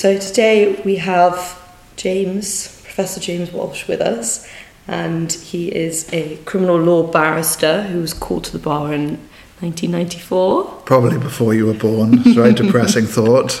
So 0.00 0.16
today 0.16 0.80
we 0.82 0.96
have 0.96 1.60
James, 1.96 2.80
Professor 2.84 3.20
James 3.20 3.52
Walsh, 3.52 3.86
with 3.86 4.00
us, 4.00 4.48
and 4.88 5.30
he 5.30 5.68
is 5.68 6.08
a 6.10 6.38
criminal 6.46 6.78
law 6.78 7.02
barrister 7.02 7.82
who 7.82 8.00
was 8.00 8.14
called 8.14 8.44
to 8.44 8.52
the 8.52 8.58
bar 8.58 8.94
in 8.94 9.18
1994. 9.60 10.64
Probably 10.86 11.18
before 11.18 11.52
you 11.52 11.66
were 11.66 11.74
born. 11.74 12.20
It's 12.20 12.28
a 12.28 12.32
very 12.32 12.54
depressing 12.62 13.04
thought. 13.04 13.60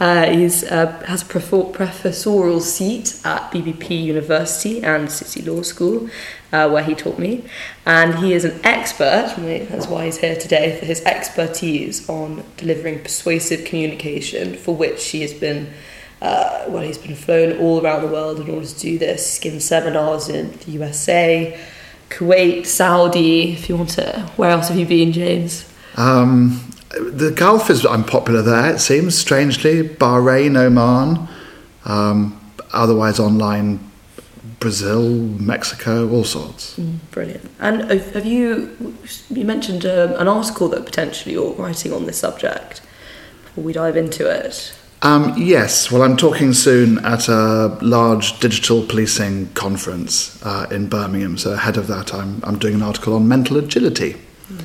Uh, 0.00 0.26
he 0.26 0.44
uh, 0.44 0.86
has 1.04 1.22
a 1.22 1.26
professorial 1.26 2.60
seat 2.60 3.20
at 3.24 3.50
BPP 3.52 4.04
University 4.04 4.82
and 4.82 5.10
City 5.10 5.42
Law 5.48 5.62
School, 5.62 6.08
uh, 6.52 6.68
where 6.68 6.82
he 6.82 6.94
taught 6.94 7.18
me. 7.18 7.44
And 7.86 8.16
he 8.16 8.32
is 8.32 8.44
an 8.44 8.60
expert, 8.64 9.34
that's 9.36 9.86
why 9.86 10.06
he's 10.06 10.18
here 10.18 10.36
today, 10.36 10.78
for 10.78 10.84
his 10.84 11.00
expertise 11.02 12.08
on 12.08 12.42
delivering 12.56 13.02
persuasive 13.02 13.64
communication, 13.64 14.56
for 14.56 14.74
which 14.74 15.06
he 15.10 15.22
has 15.22 15.32
been, 15.32 15.72
uh, 16.20 16.64
well, 16.68 16.82
he's 16.82 16.98
been 16.98 17.14
flown 17.14 17.58
all 17.58 17.84
around 17.84 18.02
the 18.02 18.08
world 18.08 18.40
in 18.40 18.50
order 18.50 18.66
to 18.66 18.80
do 18.80 18.98
this. 18.98 19.34
He's 19.34 19.40
given 19.40 19.60
seminars 19.60 20.28
in 20.28 20.52
the 20.58 20.72
USA, 20.72 21.58
Kuwait, 22.10 22.66
Saudi, 22.66 23.52
if 23.52 23.68
you 23.68 23.76
want 23.76 23.90
to. 23.90 24.20
Where 24.36 24.50
else 24.50 24.68
have 24.68 24.78
you 24.78 24.86
been, 24.86 25.12
James? 25.12 25.70
Um, 25.96 26.60
the 27.00 27.30
Gulf 27.30 27.70
is 27.70 27.84
unpopular 27.84 28.42
there, 28.42 28.74
it 28.74 28.78
seems, 28.78 29.16
strangely. 29.16 29.88
Bahrain, 29.88 30.56
Oman, 30.56 31.28
um, 31.84 32.40
otherwise 32.72 33.18
online, 33.18 33.80
Brazil, 34.60 35.10
Mexico, 35.10 36.10
all 36.10 36.24
sorts. 36.24 36.78
Mm, 36.78 36.98
brilliant. 37.10 37.50
And 37.60 37.90
have 37.90 38.24
you, 38.24 38.96
you 39.30 39.44
mentioned 39.44 39.84
um, 39.84 40.12
an 40.14 40.28
article 40.28 40.68
that 40.68 40.84
potentially 40.84 41.34
you're 41.34 41.52
writing 41.52 41.92
on 41.92 42.06
this 42.06 42.18
subject 42.18 42.80
before 43.44 43.64
we 43.64 43.72
dive 43.72 43.96
into 43.96 44.28
it? 44.30 44.74
Um, 45.02 45.34
yes, 45.36 45.92
well, 45.92 46.02
I'm 46.02 46.16
talking 46.16 46.54
soon 46.54 47.04
at 47.04 47.28
a 47.28 47.78
large 47.82 48.40
digital 48.40 48.86
policing 48.86 49.52
conference 49.52 50.42
uh, 50.42 50.66
in 50.70 50.88
Birmingham. 50.88 51.36
So, 51.36 51.52
ahead 51.52 51.76
of 51.76 51.88
that, 51.88 52.14
I'm, 52.14 52.40
I'm 52.42 52.58
doing 52.58 52.76
an 52.76 52.82
article 52.82 53.14
on 53.14 53.28
mental 53.28 53.58
agility. 53.58 54.16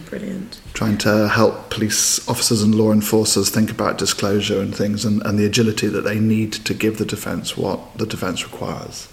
Brilliant. 0.09 0.61
Trying 0.73 0.97
to 0.99 1.27
help 1.27 1.69
police 1.69 2.27
officers 2.27 2.61
and 2.61 2.75
law 2.75 2.91
enforcers 2.91 3.49
think 3.49 3.71
about 3.71 3.97
disclosure 3.97 4.61
and 4.61 4.75
things 4.75 5.05
and, 5.05 5.21
and 5.25 5.37
the 5.37 5.45
agility 5.45 5.87
that 5.87 6.01
they 6.01 6.19
need 6.19 6.53
to 6.53 6.73
give 6.73 6.97
the 6.97 7.05
defence 7.05 7.57
what 7.57 7.97
the 7.97 8.05
defence 8.05 8.43
requires. 8.43 9.07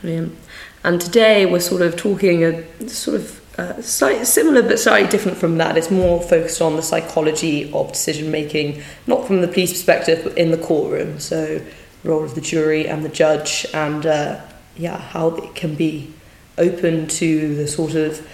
Brilliant. 0.00 0.36
And 0.82 1.00
today 1.00 1.46
we're 1.46 1.60
sort 1.60 1.82
of 1.82 1.96
talking 1.96 2.44
a 2.44 2.88
sort 2.88 3.20
of 3.20 3.40
uh, 3.58 3.82
similar 3.82 4.62
but 4.62 4.78
slightly 4.78 5.08
different 5.08 5.36
from 5.36 5.58
that. 5.58 5.76
It's 5.76 5.90
more 5.90 6.22
focused 6.22 6.62
on 6.62 6.76
the 6.76 6.82
psychology 6.82 7.70
of 7.72 7.92
decision 7.92 8.30
making, 8.30 8.82
not 9.06 9.26
from 9.26 9.42
the 9.42 9.48
police 9.48 9.72
perspective, 9.72 10.22
but 10.24 10.38
in 10.38 10.50
the 10.50 10.56
courtroom. 10.56 11.20
So, 11.20 11.60
role 12.02 12.24
of 12.24 12.34
the 12.34 12.40
jury 12.40 12.88
and 12.88 13.04
the 13.04 13.10
judge, 13.10 13.66
and 13.74 14.06
uh, 14.06 14.40
yeah, 14.76 14.98
how 14.98 15.28
it 15.28 15.54
can 15.54 15.74
be 15.74 16.10
open 16.56 17.06
to 17.08 17.54
the 17.56 17.68
sort 17.68 17.94
of 17.94 18.26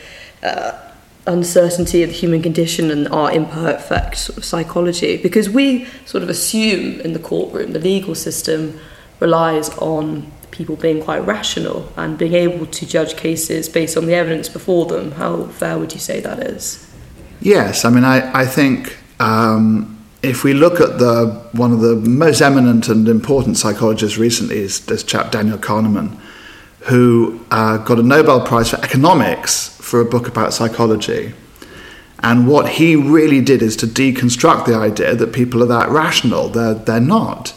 uh, 0.44 0.86
uncertainty 1.27 2.02
of 2.02 2.10
the 2.10 2.14
human 2.14 2.42
condition 2.42 2.91
and 2.91 3.08
our 3.08 3.32
imperfect 3.32 4.16
sort 4.16 4.38
of 4.38 4.44
psychology 4.44 5.16
because 5.16 5.50
we 5.50 5.84
sort 6.05 6.22
of 6.22 6.28
assume 6.28 7.00
in 7.00 7.12
the 7.12 7.18
courtroom 7.18 7.72
the 7.72 7.78
legal 7.78 8.14
system 8.14 8.78
relies 9.20 9.70
on 9.78 10.30
people 10.50 10.77
being 10.77 11.02
quite 11.02 11.18
rational 11.27 11.92
and 11.96 12.16
being 12.16 12.34
able 12.34 12.64
to 12.66 12.86
judge 12.86 13.16
cases 13.16 13.68
based 13.68 13.96
on 13.96 14.06
the 14.06 14.14
evidence 14.14 14.48
before 14.48 14.86
them. 14.86 15.12
How 15.12 15.44
fair 15.46 15.78
would 15.78 15.92
you 15.92 15.98
say 15.98 16.20
that 16.20 16.38
is? 16.38 16.86
Yes 17.40 17.84
i 17.84 17.90
mean 17.90 18.05
i, 18.05 18.40
I 18.42 18.46
think 18.46 18.96
um, 19.20 20.05
if 20.22 20.42
we 20.45 20.55
look 20.55 20.80
at 20.80 20.98
the 20.98 21.48
one 21.52 21.72
of 21.72 21.80
the 21.80 21.96
most 21.96 22.40
eminent 22.40 22.89
and 22.89 23.06
important 23.08 23.56
psychologists 23.56 24.18
recently 24.18 24.58
is 24.58 24.80
this 24.86 25.02
chap 25.02 25.33
daniel 25.33 25.58
kahneman 25.58 26.18
who 26.86 27.45
uh, 27.51 27.79
got 27.79 27.98
a 27.98 28.02
nobel 28.02 28.41
prize 28.41 28.70
for 28.70 28.77
economics 28.77 29.69
for 29.80 30.01
a 30.01 30.05
book 30.05 30.29
about 30.29 30.52
psychology. 30.52 31.35
And 32.20 32.48
what 32.48 32.69
he 32.69 32.97
really 32.97 33.41
did 33.41 33.61
is 33.61 33.77
to 33.79 33.86
deconstruct 33.86 34.67
the 34.67 34.74
idea 34.74 35.14
that 35.14 35.33
people 35.33 35.63
are 35.63 35.67
that 35.67 35.89
rational. 35.89 36.48
They're, 36.48 36.75
they're 36.75 37.01
not. 37.01 37.55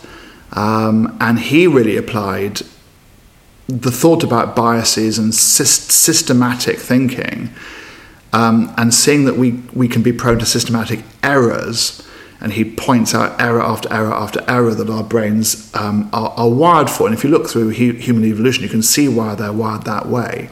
Um, 0.53 1.15
and 1.21 1.39
he 1.39 1.67
really 1.67 1.95
applied 1.95 2.61
the 3.67 3.91
thought 3.91 4.23
about 4.23 4.55
biases 4.55 5.19
and 5.19 5.31
syst- 5.31 5.91
systematic 5.91 6.79
thinking 6.79 7.51
um, 8.33 8.73
and 8.77 8.93
seeing 8.93 9.25
that 9.25 9.37
we, 9.37 9.61
we 9.73 9.87
can 9.87 10.01
be 10.01 10.11
prone 10.11 10.39
to 10.39 10.45
systematic 10.45 11.01
errors. 11.21 12.07
And 12.41 12.53
he 12.53 12.63
points 12.63 13.13
out 13.13 13.39
error 13.41 13.61
after 13.61 13.91
error 13.91 14.13
after 14.13 14.43
error 14.47 14.73
that 14.73 14.89
our 14.89 15.03
brains 15.03 15.73
um, 15.75 16.09
are, 16.13 16.29
are, 16.31 16.49
wired 16.49 16.89
for. 16.89 17.05
And 17.05 17.13
if 17.13 17.23
you 17.23 17.29
look 17.29 17.49
through 17.49 17.71
hu- 17.71 17.93
human 17.93 18.23
evolution, 18.23 18.63
you 18.63 18.69
can 18.69 18.81
see 18.81 19.09
why 19.09 19.35
they're 19.35 19.51
wired 19.51 19.83
that 19.83 20.07
way. 20.07 20.49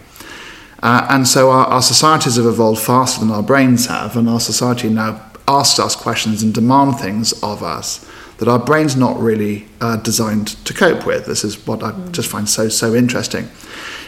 Uh, 0.84 1.08
and 1.10 1.28
so 1.28 1.50
our, 1.50 1.66
our, 1.66 1.82
societies 1.82 2.36
have 2.36 2.46
evolved 2.46 2.82
faster 2.82 3.22
than 3.22 3.32
our 3.32 3.42
brains 3.42 3.88
have, 3.88 4.16
and 4.16 4.30
our 4.30 4.40
society 4.40 4.90
now 4.90 5.24
asks 5.48 5.80
us 5.80 5.96
questions 5.96 6.44
and 6.44 6.54
demand 6.54 7.00
things 7.00 7.32
of 7.42 7.64
us 7.64 8.06
that 8.38 8.48
our 8.48 8.60
brain's 8.60 8.96
not 8.96 9.20
really 9.20 9.68
uh, 9.82 9.98
designed 9.98 10.48
to 10.66 10.74
cope 10.74 11.06
with. 11.06 11.26
This 11.26 11.44
is 11.44 11.66
what 11.66 11.84
I 11.84 11.92
mm. 11.92 12.12
just 12.12 12.30
find 12.30 12.48
so 12.48 12.70
so 12.70 12.94
interesting. 12.94 13.50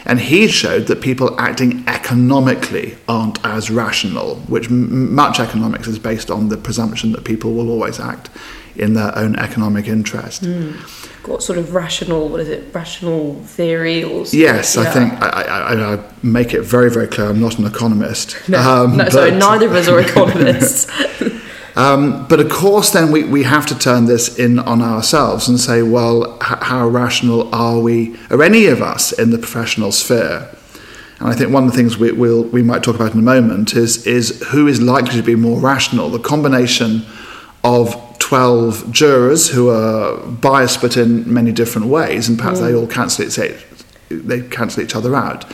And 0.06 0.18
he 0.18 0.48
showed 0.48 0.86
that 0.86 1.02
people 1.02 1.38
acting 1.38 1.84
economically 1.86 2.96
aren't 3.06 3.44
as 3.44 3.70
rational, 3.70 4.36
which 4.48 4.68
m- 4.68 5.14
much 5.14 5.38
economics 5.38 5.86
is 5.86 5.98
based 5.98 6.30
on 6.30 6.48
the 6.48 6.56
presumption 6.56 7.12
that 7.12 7.24
people 7.24 7.52
will 7.52 7.68
always 7.68 8.00
act 8.00 8.30
in 8.76 8.94
their 8.94 9.16
own 9.18 9.36
economic 9.36 9.88
interest. 9.88 10.42
Mm 10.42 11.00
what 11.26 11.42
sort 11.42 11.58
of 11.58 11.74
rational 11.74 12.28
what 12.28 12.40
is 12.40 12.48
it 12.48 12.74
rational 12.74 13.34
theory 13.44 14.02
or 14.02 14.24
yes 14.32 14.76
yeah. 14.76 14.82
I 14.82 14.84
think 14.86 15.12
I, 15.22 15.28
I, 15.28 15.94
I, 15.94 16.04
make 16.22 16.54
it 16.54 16.62
very 16.62 16.90
very 16.90 17.06
clear 17.06 17.28
I'm 17.28 17.40
not 17.40 17.58
an 17.58 17.66
economist 17.66 18.36
no, 18.48 18.58
um, 18.58 18.96
no 18.96 19.08
sorry 19.08 19.32
neither 19.32 19.66
of 19.66 19.72
us 19.72 19.88
are 19.88 20.00
economists 20.08 20.86
um, 21.80 22.26
but 22.28 22.40
of 22.40 22.50
course 22.50 22.90
then 22.90 23.10
we, 23.10 23.24
we 23.24 23.42
have 23.44 23.64
to 23.66 23.78
turn 23.78 24.04
this 24.04 24.38
in 24.38 24.58
on 24.58 24.82
ourselves 24.82 25.48
and 25.48 25.58
say 25.58 25.82
well 25.82 26.34
h- 26.36 26.58
how 26.60 26.86
rational 26.88 27.52
are 27.54 27.78
we 27.78 28.16
or 28.30 28.42
any 28.42 28.66
of 28.66 28.82
us 28.82 29.12
in 29.12 29.30
the 29.30 29.38
professional 29.38 29.90
sphere? 29.92 30.48
And 31.20 31.28
I 31.28 31.34
think 31.34 31.52
one 31.52 31.64
of 31.64 31.70
the 31.70 31.76
things 31.76 31.98
we, 31.98 32.12
we'll, 32.12 32.44
we 32.44 32.62
might 32.62 32.82
talk 32.82 32.94
about 32.94 33.12
in 33.12 33.18
a 33.18 33.22
moment 33.22 33.74
is, 33.74 34.06
is 34.06 34.42
who 34.48 34.66
is 34.66 34.80
likely 34.80 35.16
to 35.16 35.22
be 35.22 35.36
more 35.36 35.60
rational. 35.60 36.08
The 36.08 36.18
combination 36.18 37.02
of 37.62 37.94
12 38.20 38.90
jurors 38.90 39.50
who 39.50 39.68
are 39.68 40.16
biased 40.26 40.80
but 40.80 40.96
in 40.96 41.32
many 41.32 41.52
different 41.52 41.88
ways, 41.88 42.28
and 42.28 42.38
perhaps 42.38 42.58
mm. 42.58 42.62
they 42.62 42.74
all 42.74 42.86
cancel 42.86 43.26
it, 43.26 43.66
they 44.08 44.40
cancel 44.48 44.82
each 44.82 44.96
other 44.96 45.14
out, 45.14 45.44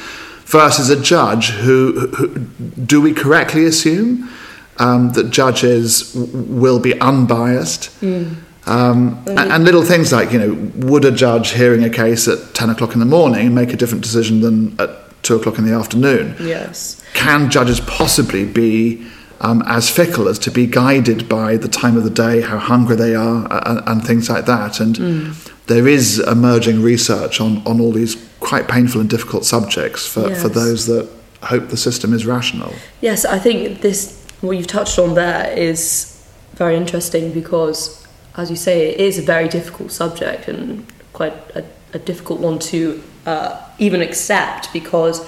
versus 0.44 0.88
a 0.88 1.00
judge 1.00 1.50
who, 1.50 2.08
who 2.14 2.38
do 2.84 3.00
we 3.00 3.12
correctly 3.12 3.64
assume 3.64 4.30
um, 4.78 5.12
that 5.12 5.30
judges 5.30 6.14
will 6.14 6.78
be 6.78 6.98
unbiased? 7.00 7.90
Mm. 8.00 8.36
Um, 8.66 9.22
and, 9.28 9.52
and, 9.52 9.64
little 9.64 9.84
things 9.84 10.12
like, 10.12 10.32
you 10.32 10.40
know, 10.40 10.88
would 10.88 11.04
a 11.04 11.12
judge 11.12 11.52
hearing 11.52 11.84
a 11.84 11.90
case 11.90 12.26
at 12.26 12.52
10 12.54 12.70
o'clock 12.70 12.94
in 12.94 12.98
the 12.98 13.06
morning 13.06 13.54
make 13.54 13.72
a 13.72 13.76
different 13.76 14.02
decision 14.02 14.40
than 14.40 14.80
at 14.80 15.22
2 15.22 15.36
o'clock 15.36 15.58
in 15.58 15.64
the 15.64 15.72
afternoon? 15.72 16.34
Yes. 16.40 17.00
Can 17.14 17.48
judges 17.48 17.78
possibly 17.80 18.44
be 18.44 19.06
um, 19.40 19.62
as 19.66 19.90
fickle 19.90 20.28
as 20.28 20.38
to 20.40 20.50
be 20.50 20.66
guided 20.66 21.28
by 21.28 21.56
the 21.56 21.68
time 21.68 21.96
of 21.96 22.04
the 22.04 22.10
day, 22.10 22.40
how 22.40 22.58
hungry 22.58 22.96
they 22.96 23.14
are, 23.14 23.46
and, 23.68 23.82
and 23.86 24.04
things 24.04 24.28
like 24.28 24.46
that. 24.46 24.80
And 24.80 24.96
mm. 24.96 25.52
there 25.66 25.86
is 25.86 26.18
emerging 26.20 26.82
research 26.82 27.40
on, 27.40 27.58
on 27.66 27.80
all 27.80 27.92
these 27.92 28.16
quite 28.40 28.68
painful 28.68 29.00
and 29.00 29.10
difficult 29.10 29.44
subjects 29.44 30.06
for, 30.06 30.28
yes. 30.28 30.42
for 30.42 30.48
those 30.48 30.86
that 30.86 31.08
hope 31.42 31.68
the 31.68 31.76
system 31.76 32.12
is 32.12 32.26
rational. 32.26 32.72
Yes, 33.00 33.24
I 33.24 33.38
think 33.38 33.80
this, 33.80 34.15
what 34.40 34.56
you've 34.56 34.66
touched 34.66 34.98
on 34.98 35.14
there, 35.14 35.50
is 35.52 36.12
very 36.54 36.76
interesting 36.76 37.32
because, 37.32 38.06
as 38.36 38.50
you 38.50 38.56
say, 38.56 38.88
it 38.88 39.00
is 39.00 39.18
a 39.18 39.22
very 39.22 39.48
difficult 39.48 39.92
subject 39.92 40.48
and 40.48 40.86
quite 41.12 41.34
a, 41.54 41.64
a 41.94 41.98
difficult 41.98 42.40
one 42.40 42.58
to 42.58 43.02
uh, 43.26 43.60
even 43.78 44.02
accept 44.02 44.72
because 44.72 45.26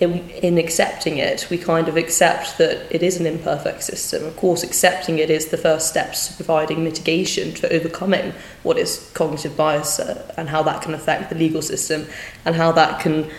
in, 0.00 0.28
in 0.30 0.58
accepting 0.58 1.18
it, 1.18 1.46
we 1.50 1.58
kind 1.58 1.88
of 1.88 1.96
accept 1.96 2.58
that 2.58 2.92
it 2.94 3.02
is 3.02 3.18
an 3.18 3.26
imperfect 3.26 3.82
system. 3.82 4.24
Of 4.24 4.36
course, 4.36 4.62
accepting 4.62 5.18
it 5.18 5.30
is 5.30 5.46
the 5.46 5.56
first 5.56 5.88
steps 5.88 6.28
to 6.28 6.34
providing 6.34 6.82
mitigation 6.82 7.54
to 7.54 7.72
overcoming 7.72 8.32
what 8.64 8.76
is 8.76 9.10
cognitive 9.14 9.56
bias 9.56 10.00
uh, 10.00 10.32
and 10.36 10.48
how 10.48 10.62
that 10.64 10.82
can 10.82 10.94
affect 10.94 11.30
the 11.30 11.36
legal 11.36 11.62
system 11.62 12.06
and 12.44 12.56
how 12.56 12.72
that 12.72 13.00
can 13.00 13.30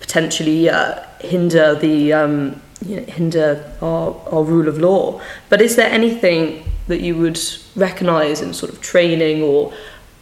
potentially 0.00 0.68
uh, 0.68 1.02
hinder 1.20 1.74
the 1.74 2.12
um, 2.12 2.60
you 2.84 2.96
know, 2.96 3.06
hinder 3.06 3.72
our, 3.80 4.14
our 4.30 4.44
rule 4.44 4.68
of 4.68 4.78
law. 4.78 5.20
But 5.48 5.60
is 5.60 5.76
there 5.76 5.90
anything 5.90 6.70
that 6.88 7.00
you 7.00 7.16
would 7.16 7.40
recognise 7.74 8.40
in 8.40 8.54
sort 8.54 8.72
of 8.72 8.80
training 8.80 9.42
or 9.42 9.72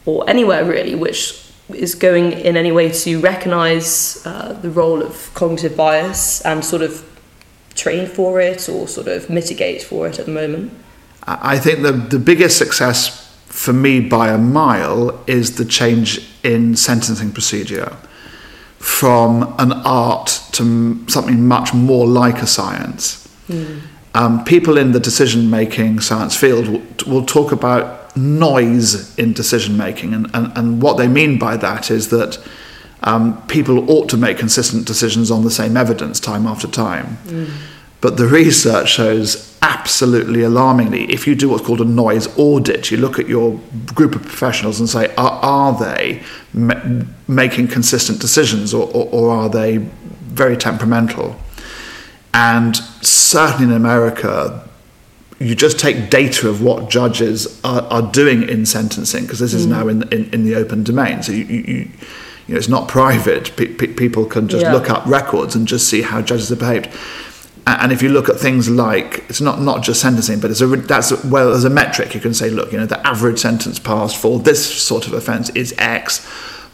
or 0.06 0.28
anywhere 0.28 0.64
really 0.64 0.94
which 0.94 1.40
is 1.70 1.94
going 1.94 2.32
in 2.32 2.56
any 2.56 2.70
way 2.70 2.90
to 2.90 3.20
recognize 3.20 4.24
uh, 4.26 4.52
the 4.60 4.70
role 4.70 5.02
of 5.02 5.32
cognitive 5.32 5.74
bias 5.76 6.42
and 6.42 6.62
sort 6.62 6.82
of 6.82 7.02
train 7.74 8.06
for 8.06 8.38
it 8.40 8.68
or 8.68 8.86
sort 8.86 9.08
of 9.08 9.30
mitigate 9.30 9.82
for 9.82 10.06
it 10.06 10.18
at 10.18 10.26
the 10.26 10.32
moment? 10.32 10.70
I 11.26 11.58
think 11.58 11.80
the, 11.80 11.92
the 11.92 12.18
biggest 12.18 12.58
success 12.58 13.34
for 13.46 13.72
me 13.72 14.00
by 14.00 14.30
a 14.30 14.36
mile 14.36 15.18
is 15.26 15.56
the 15.56 15.64
change 15.64 16.20
in 16.42 16.76
sentencing 16.76 17.32
procedure 17.32 17.96
from 18.84 19.54
an 19.58 19.72
art 19.72 20.42
to 20.52 21.08
something 21.08 21.48
much 21.48 21.72
more 21.72 22.06
like 22.06 22.42
a 22.42 22.46
science. 22.46 23.26
Mm. 23.48 23.80
Um, 24.12 24.44
people 24.44 24.76
in 24.76 24.92
the 24.92 25.00
decision 25.00 25.48
making 25.48 26.00
science 26.00 26.36
field 26.36 26.68
will, 26.68 26.82
will, 27.06 27.24
talk 27.24 27.50
about 27.50 28.14
noise 28.14 29.18
in 29.18 29.32
decision 29.32 29.78
making, 29.78 30.12
and, 30.12 30.30
and, 30.34 30.52
and 30.54 30.82
what 30.82 30.98
they 30.98 31.08
mean 31.08 31.38
by 31.38 31.56
that 31.56 31.90
is 31.90 32.10
that 32.10 32.38
um, 33.04 33.40
people 33.46 33.90
ought 33.90 34.10
to 34.10 34.18
make 34.18 34.36
consistent 34.36 34.86
decisions 34.86 35.30
on 35.30 35.44
the 35.44 35.50
same 35.50 35.78
evidence 35.78 36.20
time 36.20 36.46
after 36.46 36.68
time. 36.68 37.16
Mm. 37.24 37.50
But 38.02 38.18
the 38.18 38.26
research 38.26 38.90
shows 38.90 39.53
absolutely 39.64 40.42
alarmingly, 40.42 41.10
if 41.10 41.26
you 41.26 41.34
do 41.34 41.48
what's 41.48 41.64
called 41.64 41.80
a 41.80 41.86
noise 41.86 42.28
audit, 42.38 42.90
you 42.90 42.98
look 42.98 43.18
at 43.18 43.26
your 43.26 43.58
group 43.94 44.14
of 44.14 44.20
professionals 44.20 44.78
and 44.78 44.88
say, 44.88 45.06
are, 45.16 45.40
are 45.42 45.78
they 45.78 46.22
ma- 46.52 47.02
making 47.26 47.66
consistent 47.66 48.20
decisions 48.20 48.74
or, 48.74 48.86
or, 48.88 49.08
or 49.10 49.30
are 49.30 49.48
they 49.48 49.78
very 49.78 50.54
temperamental? 50.54 51.34
And 52.34 52.76
certainly 53.00 53.64
in 53.64 53.72
America, 53.72 54.68
you 55.38 55.54
just 55.54 55.78
take 55.78 56.10
data 56.10 56.46
of 56.46 56.60
what 56.60 56.90
judges 56.90 57.58
are, 57.64 57.82
are 57.84 58.02
doing 58.12 58.46
in 58.46 58.66
sentencing, 58.66 59.22
because 59.22 59.38
this 59.38 59.54
is 59.54 59.66
mm. 59.66 59.70
now 59.70 59.88
in, 59.88 60.02
in, 60.12 60.32
in, 60.34 60.44
the 60.44 60.56
open 60.56 60.84
domain. 60.84 61.22
So 61.22 61.32
you, 61.32 61.44
you, 61.44 61.62
you, 61.62 61.84
know, 62.48 62.56
it's 62.56 62.68
not 62.68 62.86
private. 62.88 63.56
P- 63.56 63.68
p- 63.68 63.86
people 63.86 64.26
can 64.26 64.46
just 64.46 64.62
yeah. 64.62 64.72
look 64.72 64.90
up 64.90 65.06
records 65.06 65.56
and 65.56 65.66
just 65.66 65.88
see 65.88 66.02
how 66.02 66.20
judges 66.20 66.50
have 66.50 66.58
behaved 66.58 66.90
and 67.66 67.92
if 67.92 68.02
you 68.02 68.10
look 68.10 68.28
at 68.28 68.36
things 68.38 68.68
like 68.68 69.24
it's 69.30 69.40
not 69.40 69.60
not 69.60 69.82
just 69.82 70.00
sentencing, 70.00 70.40
but 70.40 70.50
it's 70.50 70.60
a 70.60 70.66
that's 70.66 71.24
well 71.24 71.52
as 71.52 71.64
a 71.64 71.70
metric 71.70 72.14
you 72.14 72.20
can 72.20 72.34
say, 72.34 72.50
look, 72.50 72.72
you 72.72 72.78
know, 72.78 72.86
the 72.86 73.04
average 73.06 73.38
sentence 73.38 73.78
passed 73.78 74.16
for 74.16 74.38
this 74.38 74.82
sort 74.82 75.06
of 75.06 75.14
offence 75.14 75.48
is 75.50 75.74
X, 75.78 76.28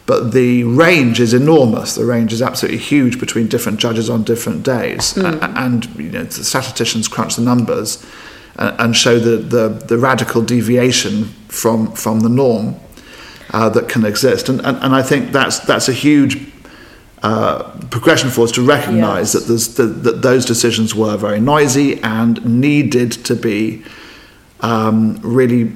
but 0.05 0.33
the 0.33 0.65
range 0.65 1.21
is 1.21 1.33
enormous. 1.33 1.95
The 1.95 2.05
range 2.05 2.33
is 2.33 2.41
absolutely 2.41 2.79
huge 2.79 3.19
between 3.19 3.47
different 3.47 3.79
judges 3.79 4.09
on 4.09 4.23
different 4.23 4.63
days, 4.63 5.13
mm. 5.13 5.57
and 5.57 5.85
you 5.95 6.11
know, 6.11 6.23
the 6.23 6.43
statisticians 6.43 7.07
crunch 7.07 7.37
the 7.37 7.41
numbers 7.41 8.05
and, 8.57 8.79
and 8.79 8.95
show 8.95 9.17
the, 9.17 9.37
the 9.37 9.69
the 9.69 9.97
radical 9.97 10.41
deviation 10.41 11.25
from 11.47 11.93
from 11.93 12.19
the 12.19 12.29
norm 12.29 12.75
uh, 13.51 13.69
that 13.69 13.87
can 13.87 14.05
exist, 14.05 14.49
and, 14.49 14.59
and 14.65 14.77
and 14.83 14.93
I 14.93 15.03
think 15.03 15.31
that's 15.31 15.59
that's 15.59 15.87
a 15.87 15.93
huge 15.93 16.51
uh, 17.23 17.63
progression 17.91 18.29
for 18.29 18.43
us 18.45 18.51
to 18.51 18.65
recognise 18.65 19.33
yes. 19.35 19.45
that, 19.45 19.83
the, 19.83 19.85
that 19.85 20.21
those 20.21 20.45
decisions 20.45 20.95
were 20.95 21.15
very 21.17 21.39
noisy 21.39 22.01
and 22.01 22.43
needed 22.45 23.11
to 23.11 23.35
be 23.35 23.83
um, 24.61 25.19
really 25.21 25.75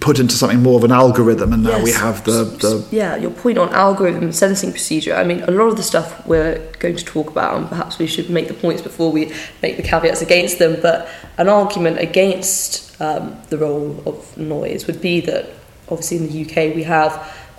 put 0.00 0.18
into 0.18 0.34
something 0.34 0.62
more 0.62 0.78
of 0.78 0.84
an 0.84 0.90
algorithm 0.90 1.52
and 1.52 1.62
now 1.62 1.76
yes. 1.76 1.84
we 1.84 1.92
have 1.92 2.24
the, 2.24 2.44
the 2.44 2.86
yeah 2.90 3.14
your 3.14 3.30
point 3.30 3.58
on 3.58 3.68
algorithm 3.74 4.32
sentencing 4.32 4.70
procedure 4.70 5.14
i 5.14 5.22
mean 5.22 5.42
a 5.42 5.50
lot 5.50 5.66
of 5.66 5.76
the 5.76 5.82
stuff 5.82 6.26
we're 6.26 6.58
going 6.78 6.96
to 6.96 7.04
talk 7.04 7.28
about 7.28 7.58
and 7.58 7.68
perhaps 7.68 7.98
we 7.98 8.06
should 8.06 8.30
make 8.30 8.48
the 8.48 8.54
points 8.54 8.80
before 8.80 9.12
we 9.12 9.30
make 9.62 9.76
the 9.76 9.82
caveats 9.82 10.22
against 10.22 10.58
them 10.58 10.80
but 10.80 11.08
an 11.36 11.46
argument 11.46 11.98
against 11.98 12.98
um, 13.02 13.36
the 13.50 13.58
role 13.58 14.02
of 14.06 14.34
noise 14.38 14.86
would 14.86 15.00
be 15.02 15.20
that 15.20 15.50
obviously 15.90 16.16
in 16.16 16.26
the 16.26 16.42
uk 16.42 16.74
we 16.74 16.82
have 16.82 17.12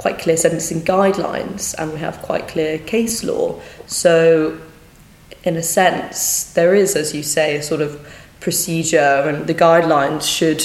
quite 0.04 0.20
clear 0.20 0.36
sentencing 0.36 0.82
guidelines 0.82 1.74
and 1.78 1.94
we 1.94 2.00
have 2.00 2.22
quite 2.22 2.46
clear 2.50 2.78
case 2.78 3.24
law. 3.24 3.58
So, 3.88 4.60
in 5.46 5.56
a 5.56 5.64
sense, 5.64 6.52
there 6.54 6.76
is, 6.76 6.98
as 6.98 7.16
you 7.16 7.24
say, 7.24 7.56
a 7.56 7.64
sort 7.64 7.80
of 7.80 8.06
procedure, 8.42 9.24
and 9.28 9.48
the 9.48 9.54
guidelines 9.54 10.24
should, 10.24 10.62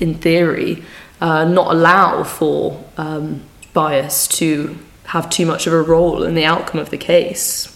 in 0.00 0.14
theory, 0.14 0.84
uh, 1.20 1.44
not 1.44 1.74
allow 1.74 2.22
for 2.22 2.82
um, 2.96 3.42
bias 3.72 4.28
to 4.38 4.78
have 5.06 5.28
too 5.28 5.44
much 5.44 5.66
of 5.66 5.72
a 5.72 5.82
role 5.82 6.22
in 6.22 6.36
the 6.36 6.44
outcome 6.44 6.80
of 6.80 6.90
the 6.90 6.98
case. 6.98 7.68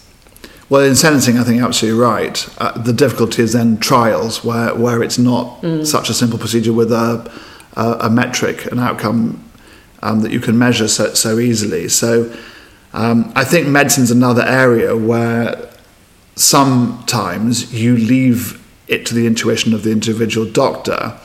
Well, 0.68 0.82
in 0.82 0.94
sentencing, 0.94 1.38
I 1.38 1.42
think 1.42 1.56
you're 1.56 1.66
absolutely 1.66 2.00
right. 2.00 2.48
Uh, 2.58 2.80
the 2.80 2.92
difficulty 2.92 3.42
is 3.42 3.52
then 3.52 3.78
trials, 3.78 4.44
where, 4.44 4.72
where 4.76 5.02
it's 5.02 5.18
not 5.18 5.60
mm. 5.62 5.84
such 5.84 6.08
a 6.08 6.14
simple 6.14 6.38
procedure 6.38 6.72
with 6.72 6.92
a, 6.92 7.28
a, 7.76 8.06
a 8.06 8.10
metric, 8.10 8.66
an 8.70 8.78
outcome 8.78 9.42
um, 10.06 10.20
that 10.20 10.30
you 10.30 10.40
can 10.40 10.56
measure 10.56 10.86
so, 10.86 11.12
so 11.14 11.38
easily. 11.38 11.88
So 11.88 12.32
um, 12.92 13.32
I 13.34 13.44
think 13.44 13.66
medicine's 13.66 14.12
another 14.12 14.42
area 14.42 14.96
where 14.96 15.68
sometimes 16.36 17.74
you 17.74 17.96
leave 17.96 18.62
it 18.86 19.04
to 19.06 19.14
the 19.14 19.26
intuition 19.26 19.74
of 19.74 19.82
the 19.82 19.90
individual 19.90 20.46
doctor. 20.48 21.18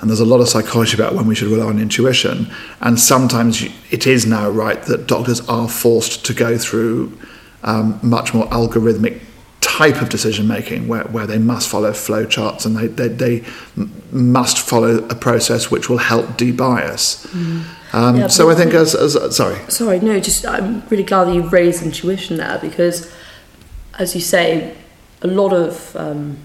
And 0.00 0.10
there's 0.10 0.20
a 0.20 0.24
lot 0.24 0.40
of 0.40 0.48
psychology 0.48 0.96
about 0.96 1.14
when 1.14 1.26
we 1.26 1.34
should 1.36 1.48
rely 1.48 1.66
on 1.66 1.78
intuition. 1.78 2.50
And 2.80 2.98
sometimes 2.98 3.62
it 3.90 4.06
is 4.06 4.26
now 4.26 4.50
right 4.50 4.82
that 4.82 5.06
doctors 5.06 5.40
are 5.48 5.68
forced 5.68 6.26
to 6.26 6.34
go 6.34 6.58
through 6.58 7.16
um, 7.62 8.00
much 8.02 8.34
more 8.34 8.46
algorithmic 8.46 9.22
type 9.64 10.02
of 10.02 10.08
decision 10.08 10.46
making 10.46 10.86
where, 10.86 11.04
where 11.04 11.26
they 11.26 11.38
must 11.38 11.68
follow 11.68 11.92
flow 11.92 12.26
charts 12.26 12.66
and 12.66 12.76
they, 12.76 12.86
they, 12.86 13.08
they 13.08 13.44
must 14.12 14.58
follow 14.58 14.98
a 15.08 15.14
process 15.14 15.70
which 15.70 15.88
will 15.88 15.98
help 15.98 16.26
debias. 16.36 17.26
Mm. 17.28 17.64
Um, 17.94 18.16
yeah, 18.16 18.26
so 18.26 18.50
I 18.50 18.54
think 18.54 18.74
as, 18.74 18.94
as 18.94 19.36
sorry. 19.36 19.58
Sorry, 19.68 20.00
no, 20.00 20.20
just 20.20 20.46
I'm 20.46 20.86
really 20.88 21.04
glad 21.04 21.24
that 21.26 21.34
you 21.34 21.48
raised 21.48 21.82
intuition 21.82 22.36
there 22.36 22.58
because, 22.58 23.12
as 23.98 24.14
you 24.14 24.20
say, 24.20 24.76
a 25.22 25.28
lot 25.28 25.52
of 25.52 25.96
um, 25.96 26.36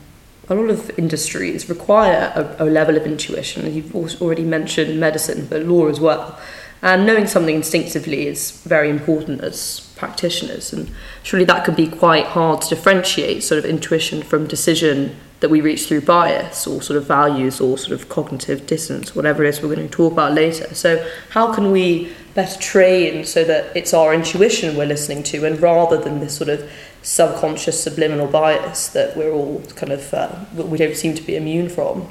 a 0.48 0.56
lot 0.56 0.70
of 0.70 0.92
industries 0.98 1.68
require 1.68 2.32
a, 2.36 2.64
a 2.64 2.66
level 2.66 2.96
of 2.98 3.06
intuition. 3.06 3.72
You've 3.74 4.22
already 4.22 4.44
mentioned 4.44 5.00
medicine, 5.00 5.48
but 5.50 5.64
law 5.64 5.88
as 5.88 6.00
well. 6.00 6.40
And 6.82 7.06
knowing 7.06 7.28
something 7.28 7.56
instinctively 7.56 8.28
is 8.28 8.52
very 8.62 8.90
important 8.90 9.42
as 9.42 9.89
practitioners, 10.00 10.74
and 10.74 10.90
surely 11.22 11.46
that 11.46 11.66
can 11.66 11.76
be 11.76 11.88
quite 11.88 12.26
hard 12.26 12.62
to 12.62 12.70
differentiate 12.70 13.44
sort 13.44 13.60
of 13.60 13.66
intuition 13.66 14.24
from 14.24 14.48
decision 14.48 15.16
that 15.42 15.50
we 15.50 15.62
reach 15.62 15.88
through 15.88 16.02
bias 16.02 16.68
or 16.68 16.82
sort 16.82 16.98
of 16.98 17.06
values 17.06 17.62
or 17.62 17.78
sort 17.78 17.94
of 17.94 18.10
cognitive 18.10 18.66
dissonance, 18.66 19.16
whatever 19.16 19.44
it 19.44 19.50
is 19.50 19.62
we're 19.62 19.74
going 19.74 19.88
to 19.88 19.94
talk 19.94 20.12
about 20.12 20.34
later. 20.34 20.74
So, 20.74 21.06
how 21.30 21.54
can 21.54 21.72
we 21.72 22.12
better 22.34 22.60
train 22.60 23.26
so 23.26 23.44
that 23.44 23.76
it's 23.76 23.94
our 23.94 24.14
intuition 24.14 24.76
we're 24.76 24.86
listening 24.86 25.24
to, 25.24 25.46
and 25.46 25.62
rather 25.62 25.98
than 25.98 26.20
this 26.20 26.36
sort 26.36 26.50
of 26.50 26.70
subconscious 27.02 27.82
subliminal 27.82 28.28
bias 28.28 28.90
that 28.90 29.16
we're 29.16 29.32
all 29.32 29.62
kind 29.76 29.92
of 29.92 30.14
uh, 30.14 30.46
we 30.56 30.78
don't 30.78 30.96
seem 30.96 31.14
to 31.16 31.22
be 31.22 31.36
immune 31.36 31.70
from? 31.70 32.08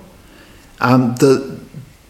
Um, 0.81 1.17
the, 1.17 1.59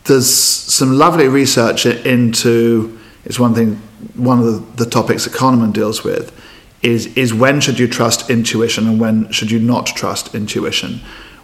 there's 0.04 0.32
some 0.32 0.98
lovely 0.98 1.28
research 1.28 1.86
into 1.86 2.97
it's 3.28 3.38
one 3.38 3.54
thing 3.54 3.76
one 4.14 4.40
of 4.40 4.44
the, 4.46 4.84
the 4.84 4.90
topics 4.90 5.24
that 5.24 5.34
Kahneman 5.34 5.72
deals 5.72 6.02
with 6.02 6.34
is 6.82 7.06
is 7.16 7.34
when 7.34 7.60
should 7.60 7.78
you 7.78 7.86
trust 7.86 8.30
intuition 8.30 8.88
and 8.88 8.98
when 8.98 9.30
should 9.30 9.50
you 9.50 9.60
not 9.60 9.86
trust 9.86 10.34
intuition. 10.34 11.00